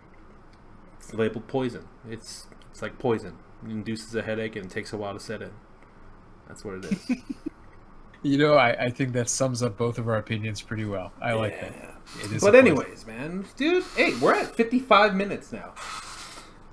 it's 0.99 1.13
labeled 1.15 1.47
poison. 1.49 1.87
It's 2.09 2.47
it's 2.71 2.83
like 2.83 2.99
poison. 2.99 3.39
It 3.65 3.71
induces 3.71 4.15
a 4.15 4.23
headache 4.23 4.57
and 4.57 4.67
it 4.67 4.71
takes 4.71 4.93
a 4.93 4.97
while 4.97 5.15
to 5.15 5.21
set 5.21 5.43
in. 5.43 5.51
That's 6.49 6.65
what 6.65 6.75
it 6.77 6.85
is. 6.87 7.11
you 8.23 8.39
know, 8.39 8.55
I, 8.55 8.85
I 8.87 8.91
think 8.91 9.13
that 9.15 9.29
sums 9.29 9.63
up 9.63 9.77
both 9.77 9.99
of 9.99 10.09
our 10.09 10.17
opinions 10.17 10.61
pretty 10.63 10.85
well. 10.85 11.13
I 11.21 11.33
like 11.33 11.61
that. 11.61 11.75
It 12.23 12.33
is 12.33 12.43
But 12.43 12.55
anyways, 12.55 13.07
man, 13.07 13.47
dude, 13.57 13.85
hey, 13.97 14.15
we're 14.21 14.35
at 14.35 14.55
55 14.55 15.15
minutes 15.15 15.53
now. 15.53 15.73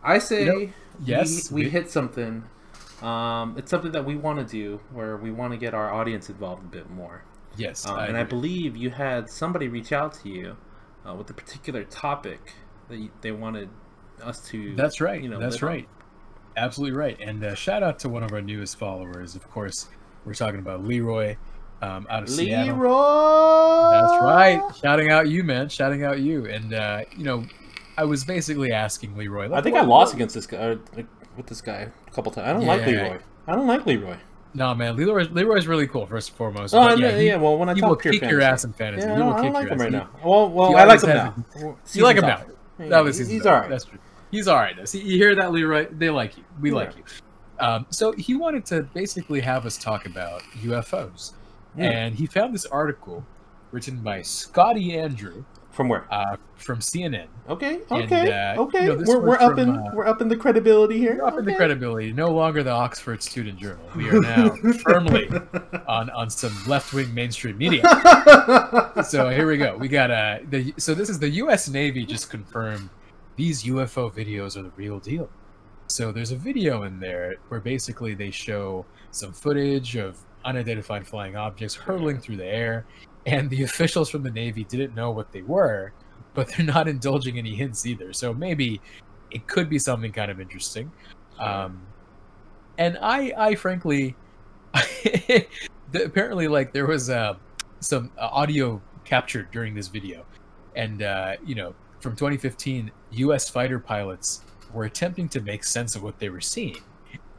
I 0.04 0.20
say 0.20 0.46
You 0.46 0.54
know, 0.66 0.70
yes, 1.04 1.52
we, 1.52 1.62
we 1.62 1.66
we- 1.66 1.70
hit 1.72 1.90
something. 1.90 2.44
Um, 3.02 3.56
it's 3.58 3.72
something 3.72 3.92
that 3.94 4.06
we 4.06 4.16
want 4.16 4.38
to 4.40 4.46
do 4.46 4.80
where 4.94 5.18
we 5.18 5.32
want 5.32 5.54
to 5.54 5.58
get 5.58 5.74
our 5.74 5.92
audience 5.92 6.30
involved 6.30 6.64
a 6.64 6.68
bit 6.68 6.90
more. 6.92 7.24
Yes, 7.58 7.88
Um, 7.88 7.96
I 7.98 8.06
and 8.08 8.16
I 8.18 8.24
believe 8.24 8.78
you 8.78 8.92
had 8.92 9.30
somebody 9.30 9.68
reach 9.68 9.92
out 9.92 10.14
to 10.22 10.30
you 10.30 10.56
uh, 11.08 11.16
with 11.16 11.30
a 11.30 11.34
particular 11.34 11.84
topic 11.84 12.54
that 12.90 12.98
you, 12.98 13.10
they 13.22 13.32
wanted 13.32 13.70
us 14.22 14.42
to. 14.50 14.76
That's 14.76 15.02
right. 15.02 15.22
You 15.22 15.30
know, 15.30 15.40
That's 15.40 15.56
live 15.56 15.64
on. 15.64 15.70
right. 15.70 15.90
Absolutely 16.58 16.98
right. 16.98 17.18
And 17.20 17.44
uh, 17.44 17.56
shout 17.56 17.84
out 17.84 18.00
to 18.00 18.10
one 18.10 18.24
of 18.24 18.32
our 18.34 18.42
newest 18.42 18.78
followers. 18.78 19.36
Of 19.36 19.50
course, 19.50 19.88
we're 20.26 20.34
talking 20.34 20.60
about 20.60 20.84
Leroy 20.84 21.38
um, 21.82 22.06
out 22.10 22.24
of 22.24 22.30
Seattle. 22.30 22.76
Leroy. 22.76 23.92
That's 23.92 24.24
right. 24.24 24.62
Shouting 24.82 25.10
out 25.12 25.28
you, 25.30 25.44
man. 25.44 25.70
Shouting 25.70 26.04
out 26.04 26.20
you. 26.20 26.46
And 26.46 26.74
uh, 26.74 27.02
you 27.16 27.24
know, 27.24 27.46
I 27.98 28.04
was 28.06 28.24
basically 28.24 28.72
asking 28.72 29.16
Leroy. 29.18 29.52
I 29.52 29.62
think 29.62 29.76
I 29.78 29.82
lost 29.82 30.14
against 30.14 30.36
this 30.36 30.46
guy 30.48 30.58
or, 30.64 30.80
like, 30.96 31.08
with 31.38 31.48
this 31.48 31.62
guy 31.62 31.90
a 32.08 32.12
couple 32.12 32.32
times. 32.32 32.48
I 32.50 32.54
don't 32.54 32.66
like 32.66 32.82
Yeah. 32.82 33.04
Leroy. 33.04 33.20
I 33.48 33.56
don't 33.56 33.68
like 33.68 33.86
Leroy. 33.86 34.18
No, 34.54 34.76
man. 34.76 34.98
Leroy. 34.98 35.28
Leroy's 35.32 35.66
really 35.68 35.88
cool. 35.88 36.06
First 36.06 36.30
and 36.30 36.38
foremost. 36.38 36.76
Oh, 36.76 36.94
yeah, 36.96 37.18
he- 37.18 37.28
yeah. 37.28 37.38
Well, 37.38 37.58
when 37.58 37.70
I 37.70 37.74
he 37.74 37.80
talk 37.82 37.90
will 37.90 37.96
kick 37.96 38.14
your 38.22 38.42
fantasy. 38.42 38.44
ass 38.46 38.64
in 38.66 38.74
fantasy. 38.74 39.08
Yeah, 39.08 39.16
he 39.16 39.22
will 39.22 39.32
I 39.34 39.42
don't 39.44 39.54
like 39.54 39.64
your 39.64 39.72
him 39.74 39.80
ass. 39.80 39.84
right 39.84 39.92
now. 39.94 40.10
Well, 40.24 40.50
well, 40.50 40.76
I 40.76 40.84
like 40.84 41.02
him 41.02 41.10
now. 41.10 41.36
You 41.94 42.04
like 42.04 42.18
him 42.18 42.26
now. 42.26 42.44
That 42.78 43.04
was 43.04 43.18
he's, 43.18 43.28
season's 43.28 43.44
he's 43.44 43.46
up. 43.46 43.54
all 43.54 43.60
right. 43.62 43.70
That's 43.70 43.86
true. 43.86 44.00
He's 44.32 44.48
all 44.48 44.56
right. 44.58 44.88
See, 44.88 45.02
you 45.02 45.18
hear 45.18 45.36
that, 45.36 45.52
Leroy? 45.52 45.88
They 45.92 46.10
like 46.10 46.38
you. 46.38 46.44
We 46.60 46.72
like 46.72 46.96
you. 46.96 47.04
Um, 47.60 47.86
so 47.90 48.12
he 48.14 48.36
wanted 48.36 48.66
to 48.68 48.84
basically 48.84 49.42
have 49.42 49.66
us 49.66 49.78
talk 49.78 50.06
about 50.06 50.42
UFOs, 50.64 51.34
Hmm. 51.76 51.82
and 51.82 52.16
he 52.16 52.26
found 52.26 52.54
this 52.56 52.66
article 52.66 53.24
written 53.72 53.98
by 53.98 54.22
Scottie 54.24 54.98
Andrew 54.98 55.44
From 55.70 55.88
where? 55.88 56.06
uh, 56.12 56.36
from 56.56 56.80
CNN. 56.80 57.28
Okay, 57.48 57.80
and, 57.92 58.04
okay, 58.04 58.32
uh, 58.32 58.62
okay. 58.64 58.86
you 58.86 58.96
know, 58.98 59.04
we're 59.06 59.20
we're 59.20 59.28
was 59.38 59.42
up 59.42 59.58
in 59.60 59.70
uh, 59.70 59.92
we're 59.94 60.08
up 60.08 60.22
in 60.22 60.28
the 60.28 60.36
credibility 60.36 60.98
here. 60.98 61.22
Up 61.24 61.38
in 61.38 61.46
the 61.46 61.54
credibility, 61.56 62.12
no 62.12 62.32
longer 62.32 62.64
the 62.64 62.72
Oxford 62.72 63.22
Student 63.22 63.60
Journal. 63.60 63.86
We 63.96 64.10
are 64.10 64.20
now 64.20 64.50
firmly 64.84 65.30
on 65.88 66.10
on 66.10 66.30
some 66.30 66.54
left 66.68 66.94
wing 66.94 67.14
mainstream 67.14 67.58
media. 67.60 67.84
so 69.08 69.30
here 69.30 69.48
we 69.48 69.58
go. 69.58 69.78
We 69.78 69.88
got 69.88 70.10
uh 70.10 70.40
the 70.50 70.74
so 70.78 70.94
this 70.96 71.10
is 71.10 71.20
the 71.20 71.30
U.S. 71.30 71.70
Navy 71.70 72.06
just 72.06 72.30
confirmed 72.32 72.90
these 73.42 73.64
UFO 73.64 74.14
videos 74.14 74.56
are 74.56 74.62
the 74.62 74.70
real 74.76 75.00
deal. 75.00 75.28
So 75.88 76.12
there's 76.12 76.30
a 76.30 76.36
video 76.36 76.84
in 76.84 77.00
there 77.00 77.38
where 77.48 77.60
basically 77.60 78.14
they 78.14 78.30
show 78.30 78.86
some 79.10 79.34
footage 79.34 79.96
of 79.96 80.24
unidentified 80.46 81.08
flying 81.08 81.36
objects 81.36 81.74
hurtling 81.74 82.20
through 82.20 82.38
the 82.38 82.46
air, 82.46 82.86
and 83.26 83.50
the 83.50 83.64
officials 83.70 84.12
from 84.12 84.22
the 84.22 84.30
Navy 84.30 84.64
didn't 84.66 84.94
know 84.94 85.10
what 85.10 85.32
they 85.32 85.42
were, 85.42 85.92
but 86.36 86.50
they're 86.50 86.68
not 86.68 86.88
indulging 86.88 87.40
any 87.40 87.56
hints 87.56 87.84
either. 87.88 88.14
So 88.14 88.32
maybe 88.32 88.80
it 89.32 89.48
could 89.48 89.70
be 89.70 89.80
something 89.80 90.12
kind 90.12 90.30
of 90.30 90.40
interesting. 90.40 90.92
Um, 91.40 91.82
and 92.78 93.00
I, 93.02 93.34
I 93.36 93.56
frankly, 93.56 94.16
apparently, 95.96 96.48
like 96.48 96.74
there 96.74 96.86
was 96.86 97.10
uh, 97.10 97.34
some 97.80 98.12
uh, 98.20 98.30
audio 98.32 98.80
captured 99.04 99.50
during 99.50 99.74
this 99.74 99.88
video, 99.88 100.26
and 100.76 101.02
uh, 101.02 101.38
you 101.44 101.56
know, 101.56 101.74
from 102.02 102.16
2015, 102.16 102.92
U.S. 103.12 103.50
fighter 103.50 103.80
pilots 103.80 104.42
were 104.74 104.86
attempting 104.86 105.28
to 105.30 105.42
make 105.42 105.64
sense 105.64 105.96
of 105.96 106.04
what 106.04 106.20
they 106.20 106.30
were 106.30 106.42
seeing, 106.42 106.78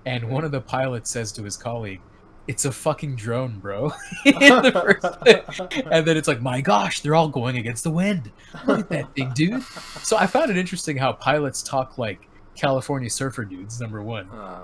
and 0.06 0.28
one 0.28 0.44
of 0.44 0.52
the 0.52 0.60
pilots 0.60 1.10
says 1.10 1.32
to 1.32 1.42
his 1.42 1.56
colleague, 1.56 2.00
"It's 2.46 2.64
a 2.64 2.72
fucking 2.72 3.16
drone, 3.16 3.58
bro." 3.58 3.92
In 4.26 4.34
the 4.38 4.72
first- 4.72 5.86
and 5.90 6.06
then 6.06 6.16
it's 6.16 6.28
like, 6.28 6.40
"My 6.42 6.60
gosh, 6.60 7.00
they're 7.00 7.14
all 7.14 7.28
going 7.28 7.56
against 7.56 7.84
the 7.84 7.90
wind. 7.90 8.30
Look 8.66 8.80
at 8.80 8.88
that 8.90 9.14
thing, 9.14 9.32
dude." 9.34 9.62
So 10.02 10.16
I 10.16 10.26
found 10.26 10.50
it 10.50 10.56
interesting 10.56 10.96
how 10.96 11.12
pilots 11.14 11.62
talk 11.62 11.96
like 11.98 12.28
California 12.54 13.08
surfer 13.08 13.44
dudes. 13.44 13.80
Number 13.80 14.02
one. 14.02 14.28
Uh, 14.30 14.60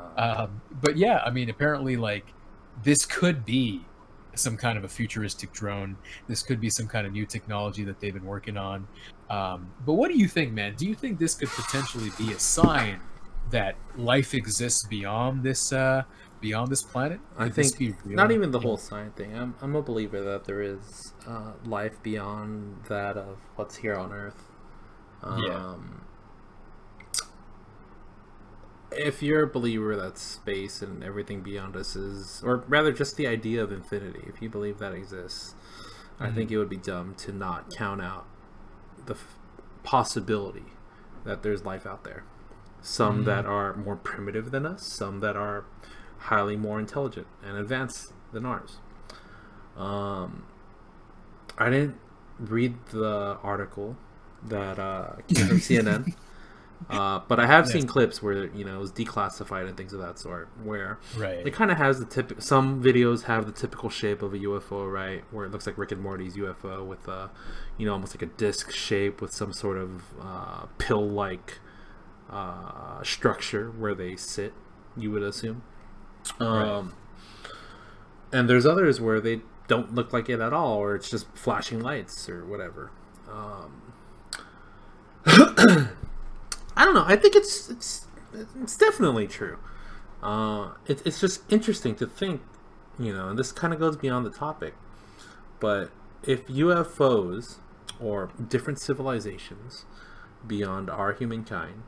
Um, 0.48 0.60
but 0.82 0.96
yeah, 0.96 1.22
I 1.24 1.30
mean, 1.30 1.48
apparently, 1.48 1.96
like 1.96 2.26
this 2.82 3.06
could 3.06 3.44
be 3.46 3.84
some 4.38 4.56
kind 4.56 4.78
of 4.78 4.84
a 4.84 4.88
futuristic 4.88 5.52
drone. 5.52 5.96
This 6.28 6.42
could 6.42 6.60
be 6.60 6.70
some 6.70 6.86
kind 6.86 7.06
of 7.06 7.12
new 7.12 7.26
technology 7.26 7.84
that 7.84 8.00
they've 8.00 8.14
been 8.14 8.24
working 8.24 8.56
on. 8.56 8.86
Um, 9.30 9.72
but 9.84 9.94
what 9.94 10.10
do 10.10 10.18
you 10.18 10.28
think, 10.28 10.52
man? 10.52 10.74
Do 10.76 10.86
you 10.86 10.94
think 10.94 11.18
this 11.18 11.34
could 11.34 11.48
potentially 11.50 12.10
be 12.18 12.32
a 12.32 12.38
sign 12.38 13.00
that 13.50 13.76
life 13.96 14.34
exists 14.34 14.86
beyond 14.86 15.42
this 15.42 15.72
uh, 15.72 16.02
beyond 16.40 16.70
this 16.70 16.82
planet? 16.82 17.20
I 17.36 17.44
Could 17.44 17.54
this 17.54 17.74
think 17.74 18.06
not 18.06 18.30
even 18.30 18.50
the 18.50 18.60
whole 18.60 18.76
sign 18.76 19.10
thing. 19.12 19.36
I'm 19.36 19.54
I'm 19.60 19.74
a 19.76 19.82
believer 19.82 20.22
that 20.22 20.44
there 20.44 20.62
is 20.62 21.12
uh, 21.26 21.52
life 21.64 22.02
beyond 22.02 22.84
that 22.88 23.16
of 23.16 23.38
what's 23.56 23.76
here 23.76 23.94
on 23.94 24.12
Earth. 24.12 24.42
Um, 25.22 25.42
Yeah. 25.44 25.74
If 28.90 29.22
you're 29.22 29.42
a 29.42 29.46
believer 29.46 29.94
that 29.96 30.18
space 30.18 30.80
and 30.82 31.04
everything 31.04 31.42
beyond 31.42 31.76
us 31.76 31.94
is, 31.94 32.42
or 32.44 32.64
rather, 32.68 32.92
just 32.92 33.16
the 33.16 33.26
idea 33.26 33.62
of 33.62 33.70
infinity, 33.70 34.22
if 34.26 34.40
you 34.40 34.48
believe 34.48 34.78
that 34.78 34.92
exists, 34.92 35.54
I 36.20 36.30
think 36.30 36.50
it 36.50 36.58
would 36.58 36.68
be 36.68 36.78
dumb 36.78 37.14
to 37.18 37.32
not 37.32 37.70
count 37.70 38.02
out 38.02 38.26
the 39.06 39.14
f- 39.14 39.36
possibility 39.84 40.64
that 41.24 41.42
there's 41.42 41.64
life 41.64 41.86
out 41.86 42.04
there. 42.04 42.24
Some 42.80 43.24
that 43.24 43.46
are 43.46 43.74
more 43.76 43.96
primitive 43.96 44.50
than 44.50 44.66
us, 44.66 44.82
some 44.82 45.20
that 45.20 45.36
are 45.36 45.64
highly 46.18 46.56
more 46.56 46.78
intelligent 46.78 47.26
and 47.44 47.56
advanced 47.56 48.12
than 48.32 48.44
ours. 48.44 48.78
Um, 49.76 50.46
I 51.56 51.70
didn't 51.70 51.96
read 52.38 52.74
the 52.90 53.38
article 53.42 53.96
that 54.44 54.78
uh, 54.78 55.16
came 55.28 55.46
from 55.48 55.58
CNN, 55.58 56.14
uh, 56.90 57.20
but 57.28 57.40
I 57.40 57.46
have 57.46 57.64
Yes. 57.66 57.72
seen 57.72 57.86
clips 57.86 58.22
where 58.22 58.46
you 58.54 58.64
know 58.64 58.76
it 58.76 58.78
was 58.80 58.92
declassified 58.92 59.66
and 59.68 59.76
things 59.76 59.92
of 59.92 60.00
that 60.00 60.18
sort, 60.18 60.48
where 60.62 60.98
right. 61.16 61.44
it 61.46 61.52
kind 61.52 61.70
of 61.70 61.76
has 61.78 61.98
the 61.98 62.04
tip. 62.04 62.40
Some 62.40 62.82
videos 62.82 63.22
have 63.24 63.46
the 63.46 63.52
typical 63.52 63.90
shape 63.90 64.22
of 64.22 64.32
a 64.34 64.38
UFO, 64.38 64.90
right? 64.90 65.24
Where 65.30 65.44
it 65.46 65.50
looks 65.52 65.66
like 65.66 65.76
Rick 65.76 65.92
and 65.92 66.00
Morty's 66.00 66.36
UFO 66.36 66.84
with 66.86 67.06
a, 67.08 67.30
you 67.76 67.86
know, 67.86 67.92
almost 67.94 68.14
like 68.14 68.22
a 68.22 68.32
disc 68.34 68.70
shape 68.70 69.20
with 69.20 69.32
some 69.32 69.52
sort 69.52 69.76
of 69.78 70.02
uh, 70.20 70.66
pill-like 70.78 71.58
uh, 72.30 73.02
structure 73.02 73.70
where 73.70 73.94
they 73.94 74.16
sit. 74.16 74.52
You 74.96 75.10
would 75.12 75.22
assume. 75.22 75.62
Um, 76.40 76.94
And 78.32 78.48
there's 78.48 78.66
others 78.66 79.00
where 79.00 79.20
they 79.20 79.40
don't 79.68 79.94
look 79.94 80.12
like 80.12 80.28
it 80.28 80.40
at 80.40 80.52
all, 80.52 80.74
or 80.76 80.94
it's 80.94 81.10
just 81.10 81.26
flashing 81.34 81.80
lights 81.80 82.28
or 82.28 82.44
whatever. 82.44 82.90
Um, 83.30 83.92
I 86.78 86.84
don't 86.84 86.94
know. 86.94 87.04
I 87.04 87.16
think 87.16 87.34
it's 87.34 87.68
it's 87.68 88.06
it's 88.62 88.76
definitely 88.76 89.26
true. 89.26 89.58
Uh, 90.22 90.70
it, 90.86 91.04
it's 91.04 91.20
just 91.20 91.42
interesting 91.52 91.96
to 91.96 92.06
think, 92.06 92.40
you 92.98 93.12
know, 93.12 93.28
and 93.28 93.38
this 93.38 93.50
kind 93.50 93.72
of 93.72 93.80
goes 93.80 93.96
beyond 93.96 94.24
the 94.24 94.30
topic. 94.30 94.74
But 95.58 95.90
if 96.22 96.46
UFOs 96.46 97.56
or 98.00 98.30
different 98.48 98.78
civilizations 98.78 99.86
beyond 100.46 100.88
our 100.88 101.12
humankind 101.12 101.82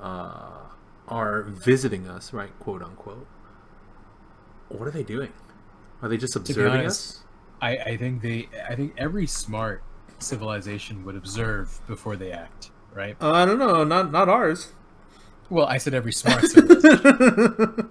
uh, 0.00 0.68
are 1.08 1.42
visiting 1.42 2.06
us, 2.06 2.32
right, 2.32 2.56
quote 2.60 2.80
unquote, 2.80 3.26
what 4.68 4.86
are 4.86 4.92
they 4.92 5.02
doing? 5.02 5.32
Are 6.00 6.08
they 6.08 6.16
just 6.16 6.36
observing 6.36 6.82
honest, 6.82 7.16
us? 7.16 7.24
I, 7.60 7.76
I 7.76 7.96
think 7.96 8.22
they. 8.22 8.48
I 8.68 8.76
think 8.76 8.94
every 8.96 9.26
smart 9.26 9.82
civilization 10.20 11.04
would 11.04 11.16
observe 11.16 11.80
before 11.88 12.14
they 12.14 12.30
act. 12.30 12.70
Right. 12.94 13.16
Uh, 13.20 13.32
I 13.32 13.44
don't 13.44 13.58
know. 13.58 13.84
Not 13.84 14.12
not 14.12 14.28
ours. 14.28 14.72
Well, 15.50 15.66
I 15.66 15.78
said 15.78 15.94
every 15.94 16.12
smart 16.12 16.42
civilization. 16.46 17.90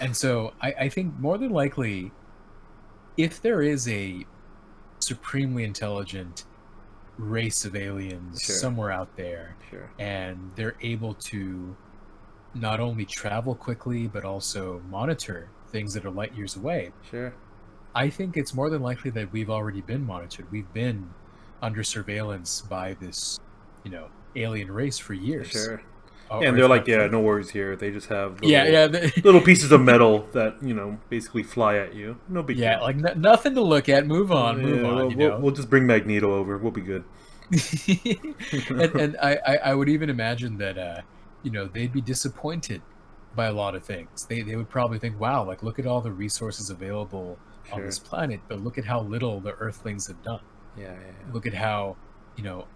And 0.00 0.16
so 0.16 0.52
I, 0.60 0.72
I 0.80 0.88
think 0.88 1.18
more 1.18 1.38
than 1.38 1.50
likely, 1.50 2.12
if 3.16 3.40
there 3.40 3.62
is 3.62 3.88
a 3.88 4.24
supremely 4.98 5.64
intelligent 5.64 6.44
race 7.18 7.64
of 7.64 7.74
aliens 7.74 8.40
Sure. 8.42 8.56
somewhere 8.56 8.90
out 8.92 9.16
there, 9.16 9.56
Sure. 9.70 9.90
and 9.98 10.50
they're 10.54 10.76
able 10.82 11.14
to 11.14 11.76
not 12.54 12.78
only 12.80 13.04
travel 13.06 13.54
quickly 13.54 14.06
but 14.06 14.24
also 14.24 14.80
monitor 14.90 15.48
things 15.68 15.92
that 15.94 16.04
are 16.04 16.10
light 16.10 16.34
years 16.34 16.56
away, 16.56 16.92
Sure. 17.10 17.32
I 17.94 18.10
think 18.10 18.36
it's 18.36 18.52
more 18.54 18.68
than 18.68 18.82
likely 18.82 19.10
that 19.12 19.32
we've 19.32 19.48
already 19.50 19.80
been 19.80 20.04
monitored. 20.06 20.50
We've 20.52 20.70
been 20.74 21.08
under 21.62 21.82
surveillance 21.82 22.62
by 22.62 22.94
this, 23.00 23.38
you 23.84 23.90
know, 23.90 24.08
alien 24.34 24.70
race 24.70 24.98
for 24.98 25.14
years. 25.14 25.48
Sure. 25.48 25.82
Or- 26.30 26.44
and 26.44 26.58
they're 26.58 26.66
like, 26.68 26.88
yeah, 26.88 27.06
no 27.06 27.20
worries 27.20 27.50
here. 27.50 27.76
They 27.76 27.92
just 27.92 28.08
have 28.08 28.32
little, 28.34 28.50
yeah, 28.50 28.64
yeah. 28.66 28.86
the- 28.88 29.12
little 29.24 29.40
pieces 29.40 29.70
of 29.70 29.80
metal 29.80 30.26
that 30.32 30.60
you 30.60 30.74
know 30.74 30.98
basically 31.08 31.44
fly 31.44 31.76
at 31.76 31.94
you. 31.94 32.18
No 32.28 32.42
big 32.42 32.58
Yeah, 32.58 32.76
deal. 32.76 32.82
like 32.82 32.96
n- 32.96 33.20
nothing 33.20 33.54
to 33.54 33.60
look 33.60 33.88
at. 33.88 34.06
Move 34.06 34.32
on, 34.32 34.60
move 34.60 34.80
Yeah, 34.82 34.88
on. 34.88 34.96
We'll, 34.96 35.10
you 35.10 35.16
know, 35.16 35.38
we'll 35.38 35.54
just 35.54 35.70
bring 35.70 35.86
Magneto 35.86 36.34
over. 36.34 36.58
We'll 36.58 36.72
be 36.72 36.80
good. 36.80 37.04
and, 38.70 38.94
and 38.96 39.16
I, 39.22 39.38
I, 39.46 39.56
I 39.56 39.74
would 39.74 39.88
even 39.88 40.10
imagine 40.10 40.58
that, 40.58 40.76
uh, 40.78 41.00
you 41.44 41.50
know, 41.52 41.66
they'd 41.66 41.92
be 41.92 42.00
disappointed 42.00 42.82
by 43.36 43.46
a 43.46 43.52
lot 43.52 43.74
of 43.76 43.84
things. 43.84 44.26
They, 44.26 44.42
they 44.42 44.56
would 44.56 44.68
probably 44.68 44.98
think, 44.98 45.20
wow, 45.20 45.44
like 45.44 45.62
look 45.62 45.78
at 45.78 45.86
all 45.86 46.00
the 46.00 46.10
resources 46.10 46.70
available 46.70 47.38
on 47.72 47.82
this 47.82 47.98
planet, 48.00 48.40
but 48.48 48.60
look 48.64 48.78
at 48.78 48.84
how 48.84 49.00
little 49.02 49.40
the 49.40 49.52
Earthlings 49.52 50.06
have 50.08 50.20
done. 50.24 50.40
Yeah, 50.76 50.92
yeah, 50.92 50.98
yeah. 51.00 51.32
Look 51.32 51.46
at 51.46 51.54
how, 51.54 51.96
you 52.36 52.44
know, 52.44 52.66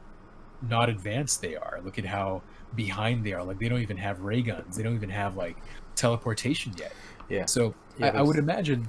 not 0.63 0.89
advanced 0.89 1.41
they 1.41 1.57
are. 1.57 1.81
Look 1.85 1.99
at 1.99 2.05
how 2.05 2.43
behind 2.75 3.25
they 3.25 3.33
are. 3.33 3.43
Like 3.45 3.59
they 3.59 3.69
don't 3.69 3.81
even 3.81 3.97
have 3.97 4.21
ray 4.21 4.43
guns. 4.43 4.77
They 4.77 4.83
don't 4.83 4.95
even 4.95 5.11
have 5.11 5.37
like 5.37 5.57
teleportation 5.95 6.73
yet. 6.79 6.93
Yeah. 7.29 7.47
So 7.47 7.75
Yeah, 7.99 8.09
I, 8.09 8.19
I 8.19 8.23
would 8.23 8.37
imagine, 8.37 8.89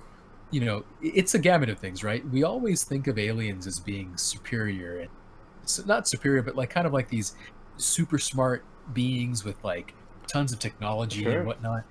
you 0.52 0.62
know, 0.62 0.84
it's 1.02 1.34
a 1.36 1.40
gamut 1.40 1.70
of 1.70 1.80
things, 1.80 2.04
right? 2.04 2.28
We 2.30 2.44
always 2.44 2.84
think 2.84 3.08
of 3.08 3.18
aliens 3.18 3.68
as 3.68 3.80
being 3.80 4.18
superior, 4.18 5.00
and 5.00 5.10
not 5.88 6.08
superior, 6.08 6.42
but 6.42 6.56
like 6.56 6.70
kind 6.70 6.88
of 6.88 6.94
like 6.94 7.08
these 7.10 7.36
super 7.78 8.18
smart 8.18 8.66
beings 8.94 9.44
with 9.46 9.64
like 9.64 9.94
tons 10.28 10.52
of 10.52 10.60
technology 10.60 11.24
Sure. 11.24 11.38
and 11.40 11.48
whatnot. 11.48 11.84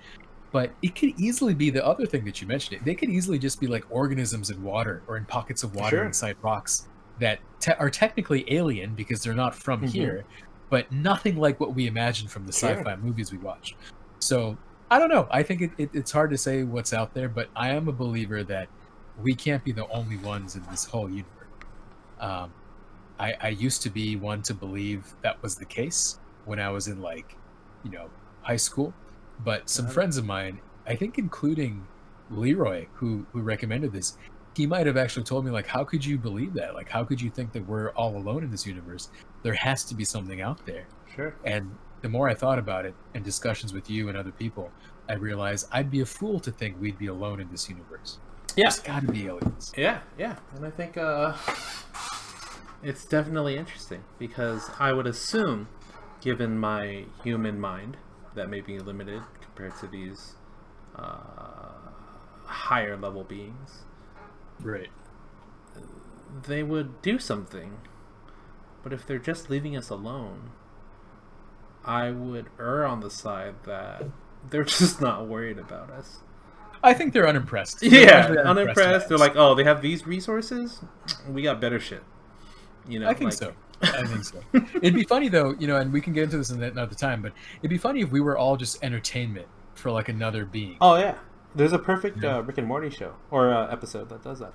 But 0.52 0.72
it 0.82 0.96
could 0.96 1.18
easily 1.18 1.54
be 1.54 1.70
the 1.70 1.84
other 1.86 2.06
thing 2.06 2.24
that 2.24 2.40
you 2.42 2.48
mentioned. 2.48 2.84
They 2.84 2.96
could 2.96 3.08
easily 3.08 3.38
just 3.38 3.60
be 3.60 3.66
like 3.68 3.84
organisms 3.88 4.50
in 4.50 4.62
water 4.62 5.02
or 5.06 5.16
in 5.16 5.24
pockets 5.24 5.62
of 5.62 5.74
water 5.76 5.98
Sure. 5.98 6.04
inside 6.04 6.36
rocks 6.42 6.88
that 7.20 7.38
te- 7.60 7.72
are 7.78 7.90
technically 7.90 8.44
alien 8.52 8.94
because 8.94 9.22
they're 9.22 9.34
not 9.34 9.54
from 9.54 9.82
Mhm. 9.82 9.88
here, 9.90 10.24
but 10.68 10.90
nothing 10.90 11.36
like 11.36 11.60
what 11.60 11.74
we 11.74 11.86
imagine 11.86 12.26
from 12.28 12.46
the 12.46 12.52
Sure. 12.52 12.70
sci-fi 12.70 12.96
movies 12.96 13.30
we 13.32 13.38
watch. 13.38 13.76
So 14.18 14.56
I 14.90 14.98
don't 14.98 15.08
know. 15.08 15.28
I 15.30 15.42
think 15.44 15.62
it, 15.62 15.70
it, 15.78 15.90
it's 15.92 16.10
hard 16.10 16.30
to 16.30 16.38
say 16.38 16.64
what's 16.64 16.92
out 16.92 17.14
there, 17.14 17.28
but 17.28 17.48
I 17.54 17.70
am 17.70 17.86
a 17.88 17.92
believer 17.92 18.42
that 18.44 18.68
we 19.22 19.34
can't 19.34 19.62
be 19.62 19.70
the 19.72 19.86
only 19.88 20.16
ones 20.16 20.56
in 20.56 20.62
this 20.70 20.84
whole 20.84 21.08
universe. 21.08 21.28
Um, 22.18 22.52
I, 23.18 23.34
I 23.40 23.48
used 23.50 23.82
to 23.82 23.90
be 23.90 24.16
one 24.16 24.42
to 24.42 24.54
believe 24.54 25.14
that 25.22 25.40
was 25.42 25.54
the 25.54 25.64
case 25.64 26.18
when 26.46 26.58
I 26.58 26.70
was 26.70 26.88
in 26.88 27.00
like, 27.00 27.36
you 27.84 27.90
know, 27.90 28.10
high 28.42 28.56
school. 28.56 28.92
But 29.44 29.68
some 29.68 29.86
friends 29.86 30.16
of 30.16 30.24
mine, 30.26 30.58
I 30.86 30.96
think 30.96 31.18
including 31.18 31.86
Leroy, 32.30 32.86
who 32.94 33.26
who 33.32 33.40
recommended 33.42 33.92
this, 33.92 34.16
he 34.56 34.66
might 34.66 34.86
have 34.86 34.96
actually 34.96 35.24
told 35.24 35.44
me 35.44 35.50
like, 35.50 35.66
"How 35.66 35.84
could 35.84 36.04
you 36.04 36.18
believe 36.18 36.54
that? 36.54 36.74
Like, 36.74 36.88
how 36.88 37.04
could 37.04 37.20
you 37.20 37.30
think 37.30 37.52
that 37.52 37.66
we're 37.66 37.90
all 37.90 38.16
alone 38.16 38.42
in 38.44 38.50
this 38.50 38.66
universe? 38.66 39.10
There 39.42 39.54
has 39.54 39.84
to 39.84 39.94
be 39.94 40.04
something 40.04 40.40
out 40.40 40.64
there." 40.66 40.86
Sure. 41.14 41.34
And 41.44 41.76
the 42.02 42.08
more 42.08 42.28
I 42.28 42.34
thought 42.34 42.58
about 42.58 42.86
it, 42.86 42.94
and 43.14 43.24
discussions 43.24 43.72
with 43.72 43.90
you 43.90 44.08
and 44.08 44.16
other 44.16 44.32
people, 44.32 44.70
I 45.08 45.14
realized 45.14 45.66
I'd 45.72 45.90
be 45.90 46.00
a 46.00 46.06
fool 46.06 46.40
to 46.40 46.50
think 46.50 46.80
we'd 46.80 46.98
be 46.98 47.08
alone 47.08 47.40
in 47.40 47.50
this 47.50 47.68
universe. 47.68 48.18
Yeah. 48.56 48.64
There's 48.64 48.80
got 48.80 49.02
to 49.02 49.12
be 49.12 49.26
aliens. 49.26 49.72
Yeah, 49.76 50.00
yeah, 50.18 50.36
and 50.54 50.66
I 50.66 50.70
think 50.70 50.96
uh, 50.96 51.36
it's 52.82 53.04
definitely 53.04 53.56
interesting 53.56 54.02
because 54.18 54.70
I 54.78 54.92
would 54.92 55.06
assume, 55.06 55.68
given 56.20 56.58
my 56.58 57.04
human 57.22 57.60
mind, 57.60 57.96
that 58.34 58.48
may 58.48 58.60
be 58.60 58.78
limited 58.78 59.22
compared 59.40 59.76
to 59.78 59.86
these 59.86 60.34
uh, 60.96 61.72
higher 62.44 62.96
level 62.96 63.24
beings, 63.24 63.84
Right. 64.62 64.90
they 66.46 66.62
would 66.62 67.00
do 67.02 67.18
something. 67.18 67.78
But 68.82 68.92
if 68.92 69.06
they're 69.06 69.18
just 69.18 69.50
leaving 69.50 69.76
us 69.76 69.90
alone, 69.90 70.50
I 71.84 72.10
would 72.10 72.46
err 72.58 72.84
on 72.86 73.00
the 73.00 73.10
side 73.10 73.54
that 73.64 74.04
they're 74.48 74.64
just 74.78 75.00
not 75.00 75.26
worried 75.26 75.58
about 75.58 75.90
us. 75.90 76.18
I 76.82 76.94
think 76.94 77.12
they're 77.12 77.28
unimpressed. 77.28 77.80
They're 77.80 77.90
Yeah, 78.04 78.10
actually 78.20 78.38
unimpressed. 78.38 79.08
They're 79.08 79.18
like, 79.18 79.36
oh, 79.36 79.54
they 79.54 79.64
have 79.64 79.82
these 79.82 80.06
resources. 80.06 80.80
We 81.28 81.42
got 81.42 81.60
better 81.60 81.78
shit. 81.78 82.02
You 82.88 83.00
know, 83.00 83.08
I 83.08 83.14
think 83.14 83.30
like- 83.30 83.38
so. 83.38 83.52
I 83.82 84.06
think 84.06 84.24
so. 84.24 84.40
It'd 84.82 84.94
be 84.94 85.04
funny 85.04 85.28
though, 85.30 85.54
you 85.58 85.66
know, 85.66 85.76
and 85.78 85.90
we 85.90 86.02
can 86.02 86.12
get 86.12 86.24
into 86.24 86.36
this 86.36 86.50
in 86.50 86.62
another 86.62 86.94
time, 86.94 87.22
but 87.22 87.32
it'd 87.60 87.70
be 87.70 87.78
funny 87.78 88.02
if 88.02 88.10
we 88.12 88.20
were 88.20 88.36
all 88.36 88.58
just 88.58 88.82
entertainment 88.84 89.46
for 89.74 89.90
like 89.90 90.10
another 90.10 90.44
being. 90.44 90.76
Oh 90.82 90.96
yeah, 90.96 91.14
there's 91.54 91.72
a 91.72 91.78
perfect 91.78 92.22
Yeah. 92.22 92.38
uh, 92.38 92.40
Rick 92.42 92.58
and 92.58 92.66
Morty 92.68 92.90
show 92.90 93.14
or 93.30 93.52
uh, 93.52 93.66
episode 93.70 94.08
that 94.10 94.22
does 94.22 94.38
that. 94.40 94.52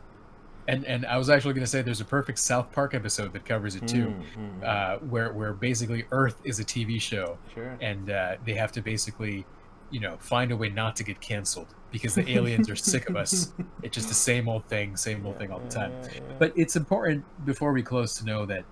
And 0.67 0.83
and 0.85 1.05
I 1.05 1.17
was 1.17 1.29
actually 1.29 1.53
going 1.53 1.63
to 1.63 1.69
say 1.69 1.81
there's 1.83 2.01
a 2.01 2.05
perfect 2.05 2.39
South 2.39 2.71
Park 2.71 2.95
episode 2.95 3.33
that 3.33 3.45
covers 3.45 3.75
it 3.75 3.87
too, 3.87 4.07
Mm, 4.37 4.61
mm, 4.61 4.63
uh, 4.63 4.97
where 4.99 5.31
where 5.31 5.53
basically 5.53 6.05
Earth 6.11 6.41
is 6.43 6.59
a 6.59 6.63
TV 6.63 6.99
show, 6.99 7.37
sure. 7.53 7.77
and 7.81 8.09
uh, 8.09 8.37
they 8.45 8.53
have 8.55 8.71
to 8.71 8.81
basically, 8.81 9.45
you 9.91 9.99
know, 9.99 10.17
find 10.19 10.51
a 10.51 10.57
way 10.57 10.69
not 10.69 10.95
to 10.95 11.03
get 11.03 11.21
canceled 11.21 11.67
because 11.91 12.15
the 12.15 12.27
aliens 12.35 12.67
are 12.67 12.75
sick 12.75 13.07
of 13.09 13.15
us. 13.15 13.53
It's 13.83 13.93
just 13.93 14.07
the 14.07 14.15
same 14.15 14.49
old 14.49 14.65
thing, 14.65 14.97
same 14.97 15.23
old 15.27 15.37
thing 15.37 15.51
all 15.51 15.59
the 15.59 15.69
time. 15.69 15.91
Yeah, 16.01 16.07
yeah, 16.07 16.19
yeah. 16.29 16.35
But 16.39 16.53
it's 16.55 16.75
important 16.75 17.23
before 17.45 17.71
we 17.71 17.83
close 17.83 18.17
to 18.17 18.25
know 18.25 18.47
that 18.47 18.65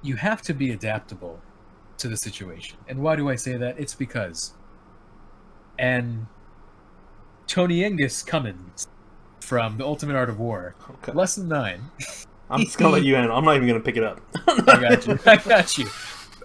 you 0.00 0.16
have 0.16 0.40
to 0.42 0.54
be 0.54 0.70
adaptable 0.72 1.40
to 1.98 2.08
the 2.08 2.16
situation. 2.16 2.78
And 2.88 3.00
why 3.00 3.16
do 3.16 3.28
I 3.28 3.34
say 3.36 3.58
that? 3.58 3.78
It's 3.78 3.94
because 3.94 4.54
and 5.78 6.26
Tony 7.48 7.82
Angus 7.82 8.22
Cummins 8.22 8.86
from 9.40 9.78
The 9.78 9.84
Ultimate 9.84 10.14
Art 10.14 10.28
of 10.28 10.38
War, 10.38 10.74
Okay. 10.90 11.12
lesson 11.12 11.48
nine. 11.48 11.80
I'm 12.50 12.60
just 12.60 12.78
gonna 12.78 12.92
let 12.92 13.04
you 13.04 13.16
in. 13.16 13.30
I'm 13.30 13.44
not 13.44 13.56
even 13.56 13.66
gonna 13.66 13.80
pick 13.80 13.96
it 13.96 14.04
up. 14.04 14.20
I 14.46 14.80
got 14.80 15.06
you. 15.06 15.18
I 15.26 15.36
got 15.36 15.78
you. 15.78 15.86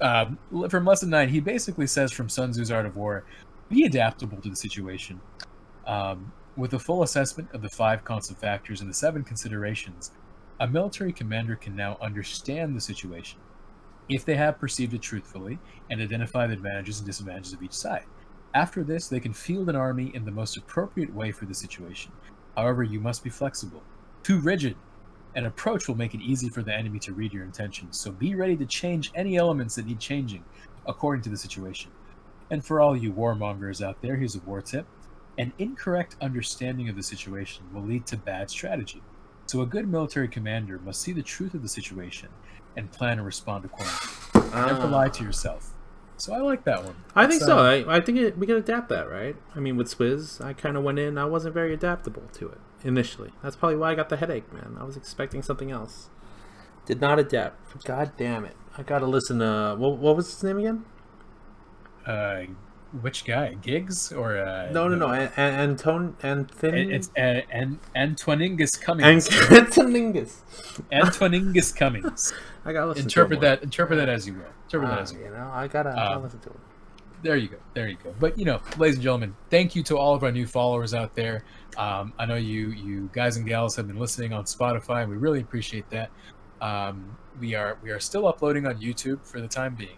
Um, 0.02 0.40
from 0.70 0.86
lesson 0.86 1.10
nine, 1.10 1.30
he 1.30 1.40
basically 1.40 1.88
says 1.88 2.12
from 2.12 2.30
Sun 2.30 2.54
Tzu's 2.54 2.72
Art 2.72 2.86
of 2.86 2.96
War, 2.96 3.26
be 3.70 3.84
adaptable 3.86 4.42
to 4.42 4.50
the 4.50 4.56
situation. 4.56 5.20
Um, 5.86 6.32
with 6.56 6.74
a 6.74 6.80
full 6.80 7.04
assessment 7.04 7.50
of 7.54 7.62
the 7.62 7.70
five 7.70 8.04
constant 8.06 8.40
factors 8.40 8.80
and 8.82 8.90
the 8.90 8.94
seven 8.94 9.24
considerations, 9.24 10.12
a 10.60 10.68
military 10.68 11.12
commander 11.12 11.56
can 11.56 11.76
now 11.76 11.98
understand 12.02 12.76
the 12.76 12.82
situation 12.82 13.40
if 14.10 14.24
they 14.24 14.36
have 14.36 14.60
perceived 14.60 14.94
it 14.94 15.02
truthfully 15.02 15.58
and 15.90 16.02
identify 16.02 16.48
the 16.48 16.54
advantages 16.54 17.00
and 17.00 17.08
disadvantages 17.08 17.54
of 17.54 17.62
each 17.64 17.74
side. 17.74 18.06
After 18.54 18.84
this, 18.84 19.08
they 19.08 19.20
can 19.20 19.34
field 19.34 19.70
an 19.70 19.76
army 19.76 20.12
in 20.14 20.26
the 20.26 20.32
most 20.32 20.58
appropriate 20.58 21.14
way 21.14 21.32
for 21.32 21.46
the 21.46 21.56
situation. 21.56 22.12
However, 22.56 22.84
you 22.84 23.00
must 23.00 23.24
be 23.24 23.30
flexible. 23.30 23.82
Too 24.22 24.40
rigid 24.40 24.76
an 25.36 25.46
approach 25.46 25.88
will 25.88 25.96
make 25.96 26.14
it 26.14 26.22
easy 26.22 26.50
for 26.50 26.62
the 26.62 26.74
enemy 26.74 27.00
to 27.00 27.14
read 27.14 27.34
your 27.34 27.44
intentions, 27.44 28.00
so 28.00 28.12
be 28.12 28.36
ready 28.36 28.56
to 28.58 28.66
change 28.66 29.12
any 29.16 29.36
elements 29.36 29.76
that 29.76 29.88
need 29.88 30.00
changing 30.00 30.44
according 30.86 31.24
to 31.24 31.30
the 31.30 31.38
situation. 31.38 31.92
And 32.52 32.64
for 32.64 32.80
all 32.80 32.96
you 32.96 33.12
warmongers 33.12 33.84
out 33.84 34.02
there, 34.02 34.16
here's 34.16 34.36
a 34.36 34.42
war 34.42 34.62
tip. 34.62 34.86
An 35.40 35.52
incorrect 35.58 36.18
understanding 36.22 36.88
of 36.88 36.96
the 36.96 37.02
situation 37.02 37.64
will 37.74 37.82
lead 37.82 38.06
to 38.08 38.18
bad 38.18 38.52
strategy. 38.52 39.02
So 39.48 39.62
a 39.62 39.66
good 39.66 39.88
military 39.88 40.28
commander 40.28 40.78
must 40.78 41.02
see 41.02 41.14
the 41.14 41.24
truth 41.24 41.56
of 41.56 41.64
the 41.64 41.68
situation 41.70 42.30
and 42.78 42.92
plan 42.92 43.18
and 43.18 43.26
respond 43.26 43.66
accordingly. 43.66 44.52
Never 44.56 44.84
ah. 44.84 44.90
lie 44.90 45.10
to 45.10 45.24
yourself. 45.24 45.73
So 46.24 46.32
I 46.32 46.38
like 46.38 46.64
that 46.64 46.86
one. 46.86 46.96
I 47.18 47.28
think 47.28 47.42
so. 47.42 47.60
uh, 47.60 47.62
I, 47.62 47.98
I 47.98 48.00
think 48.00 48.18
it, 48.18 48.38
we 48.38 48.48
can 48.48 48.56
adapt 48.56 48.88
that, 48.88 49.12
right? 49.12 49.36
I 49.54 49.60
mean, 49.60 49.76
with 49.76 49.90
Swizz, 49.90 50.40
I 50.40 50.54
kind 50.54 50.78
of 50.78 50.84
went 50.86 50.98
in. 50.98 51.18
I 51.18 51.26
wasn't 51.26 51.54
very 51.54 51.74
adaptable 51.74 52.24
to 52.36 52.48
it 52.48 52.62
initially. 52.82 53.32
That's 53.44 53.58
probably 53.58 53.76
why 53.76 53.92
I 53.92 53.96
got 53.96 54.08
the 54.08 54.16
headache, 54.16 54.54
man. 54.54 54.78
I 54.80 54.86
was 54.86 54.96
expecting 54.96 55.42
something 55.44 55.70
else. 55.70 56.10
Did 56.86 57.02
not 57.02 57.20
adapt. 57.20 57.84
God 57.84 58.14
damn 58.16 58.46
it! 58.46 58.56
I 58.78 58.84
gotta 58.84 59.06
listen 59.06 59.40
to 59.40 59.76
what, 59.78 59.98
what 59.98 60.16
was 60.16 60.34
his 60.34 60.42
name 60.46 60.60
again? 60.60 60.86
uh, 62.06 62.44
which 63.02 63.26
guy? 63.26 63.56
Giggs 63.56 64.12
or 64.12 64.38
uh, 64.38 64.70
No, 64.72 64.88
no, 64.88 64.96
no. 64.96 65.08
the- 65.10 65.16
An- 65.40 65.54
An- 65.54 65.60
Anton 65.72 66.16
Anthony. 66.22 66.82
It- 66.84 66.92
It's 66.92 67.10
uh, 67.18 67.42
and 67.52 67.80
Antoningus 67.96 68.76
An- 68.78 68.84
Cummings. 68.84 69.30
Antoningus. 69.52 70.42
Antoningus 70.92 71.72
Cummings. 71.72 72.34
I 72.66 72.74
gotta 72.74 72.88
listen. 72.88 73.04
interpret 73.04 73.42
to 73.42 73.46
it 73.46 73.50
more. 73.50 73.56
that 73.58 73.64
interpret 73.64 73.98
that 73.98 74.10
as 74.10 74.28
you 74.28 74.34
will 74.34 74.46
interpret 74.66 74.90
that 74.92 75.00
Ah, 75.00 75.02
as 75.02 75.12
you 75.12 75.20
will 75.20 75.26
you 75.26 75.32
know, 75.34 75.50
I 75.54 75.68
gotta, 75.68 75.90
I 75.90 75.96
gotta 75.96 76.16
Um, 76.18 76.24
listen 76.24 76.40
to 76.42 76.50
it. 76.50 76.56
there 77.24 77.36
you 77.36 77.48
go 77.50 77.58
there 77.74 77.88
you 77.90 77.98
go 78.04 78.14
but 78.20 78.38
you 78.38 78.46
know 78.46 78.60
ladies 78.78 78.96
and 78.96 79.04
gentlemen 79.04 79.36
thank 79.50 79.76
you 79.76 79.84
to 79.84 79.98
all 79.98 80.14
of 80.16 80.24
our 80.24 80.32
new 80.32 80.46
followers 80.48 80.94
out 80.94 81.16
there 81.16 81.44
um, 81.78 82.14
i 82.20 82.26
know 82.26 82.36
you 82.36 82.70
you 82.72 83.10
guys 83.14 83.38
and 83.38 83.48
gals 83.48 83.76
have 83.76 83.88
been 83.88 83.98
listening 84.00 84.32
on 84.34 84.44
spotify 84.46 85.02
and 85.04 85.10
we 85.12 85.18
really 85.18 85.40
appreciate 85.42 85.90
that 85.90 86.10
um, 86.62 87.18
we 87.40 87.56
are 87.56 87.78
we 87.84 87.92
are 87.92 88.00
still 88.00 88.28
uploading 88.28 88.66
on 88.68 88.76
youtube 88.82 89.26
for 89.26 89.40
the 89.42 89.48
time 89.48 89.74
being 89.76 89.98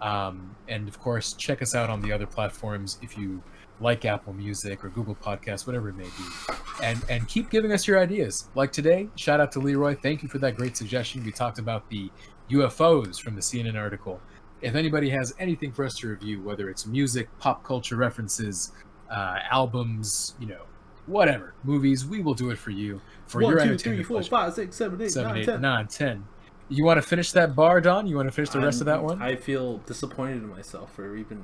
um, 0.00 0.54
and 0.68 0.88
of 0.88 0.98
course 1.00 1.32
check 1.34 1.62
us 1.62 1.74
out 1.74 1.90
on 1.90 2.00
the 2.00 2.12
other 2.12 2.26
platforms 2.26 2.98
if 3.02 3.16
you 3.18 3.42
like 3.80 4.04
apple 4.04 4.32
music 4.32 4.84
or 4.84 4.88
google 4.88 5.14
podcasts 5.14 5.66
whatever 5.66 5.88
it 5.88 5.96
may 5.96 6.04
be 6.04 6.54
and 6.82 7.04
and 7.08 7.26
keep 7.28 7.48
giving 7.50 7.72
us 7.72 7.86
your 7.86 7.98
ideas 7.98 8.48
like 8.54 8.72
today 8.72 9.08
shout 9.16 9.40
out 9.40 9.52
to 9.52 9.60
leroy 9.60 9.94
thank 9.94 10.22
you 10.22 10.28
for 10.28 10.38
that 10.38 10.56
great 10.56 10.76
suggestion 10.76 11.22
we 11.24 11.30
talked 11.32 11.58
about 11.58 11.88
the 11.90 12.10
ufos 12.50 13.20
from 13.20 13.34
the 13.34 13.40
cnn 13.40 13.76
article 13.76 14.20
if 14.60 14.74
anybody 14.74 15.08
has 15.10 15.32
anything 15.38 15.70
for 15.70 15.84
us 15.84 15.94
to 15.98 16.08
review, 16.08 16.42
whether 16.42 16.68
it's 16.68 16.84
music, 16.84 17.28
pop 17.38 17.62
culture 17.62 17.94
references, 17.94 18.72
uh, 19.08 19.38
albums, 19.52 20.34
you 20.40 20.48
know, 20.48 20.62
whatever, 21.06 21.54
movies, 21.62 22.04
we 22.04 22.20
will 22.22 22.34
do 22.34 22.50
it 22.50 22.58
for 22.58 22.70
you 22.70 23.00
for 23.26 23.40
One, 23.40 23.52
your 23.52 23.60
two, 23.60 23.64
three, 23.66 23.70
entertainment. 23.92 24.06
four, 24.08 24.16
pleasure. 24.16 24.30
five, 24.30 24.54
six, 24.54 24.74
seven, 24.76 25.00
eight, 25.00 25.12
Seven, 25.12 25.28
nine, 25.30 25.38
eight, 25.40 25.44
ten. 25.46 25.60
nine, 25.60 25.86
ten. 25.86 26.24
You 26.68 26.84
want 26.84 26.98
to 26.98 27.02
finish 27.02 27.32
that 27.32 27.54
bar, 27.54 27.80
Don? 27.80 28.06
You 28.06 28.16
want 28.16 28.28
to 28.28 28.32
finish 28.32 28.50
the 28.50 28.60
rest 28.60 28.80
of 28.80 28.86
that 28.86 29.02
one? 29.02 29.22
I 29.22 29.36
feel 29.36 29.78
disappointed 29.78 30.36
in 30.42 30.48
myself 30.48 30.92
for 30.94 31.16
even 31.16 31.42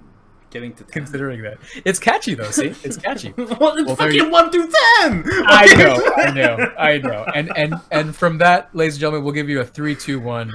getting 0.51 0.73
to 0.75 0.85
ten. 0.85 0.93
Considering 1.05 1.43
that 1.43 1.59
it's 1.85 1.99
catchy 1.99 2.35
though, 2.35 2.51
see, 2.51 2.75
it's 2.85 2.97
catchy. 2.97 3.33
well, 3.37 3.75
it's 3.77 3.87
Well, 3.87 3.97
fucking 3.97 4.15
you- 4.15 4.31
one 4.31 4.51
through 4.51 4.69
ten. 4.99 5.25
I 5.47 5.75
know, 5.77 6.13
I 6.17 6.31
know, 6.33 6.73
I 6.79 6.99
know. 6.99 7.25
And 7.35 7.57
and 7.57 7.75
and 7.91 8.15
from 8.15 8.39
that, 8.39 8.75
ladies 8.75 8.95
and 8.95 9.01
gentlemen, 9.01 9.25
we'll 9.25 9.35
give 9.35 9.49
you 9.49 9.61
a 9.61 9.65
three, 9.65 9.95
two, 9.97 10.21
one. 10.21 10.53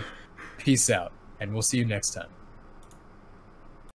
Peace 0.57 0.89
out, 0.89 1.11
and 1.39 1.51
we'll 1.53 1.61
see 1.63 1.77
you 1.77 1.85
next 1.85 2.11
time. 2.11 2.27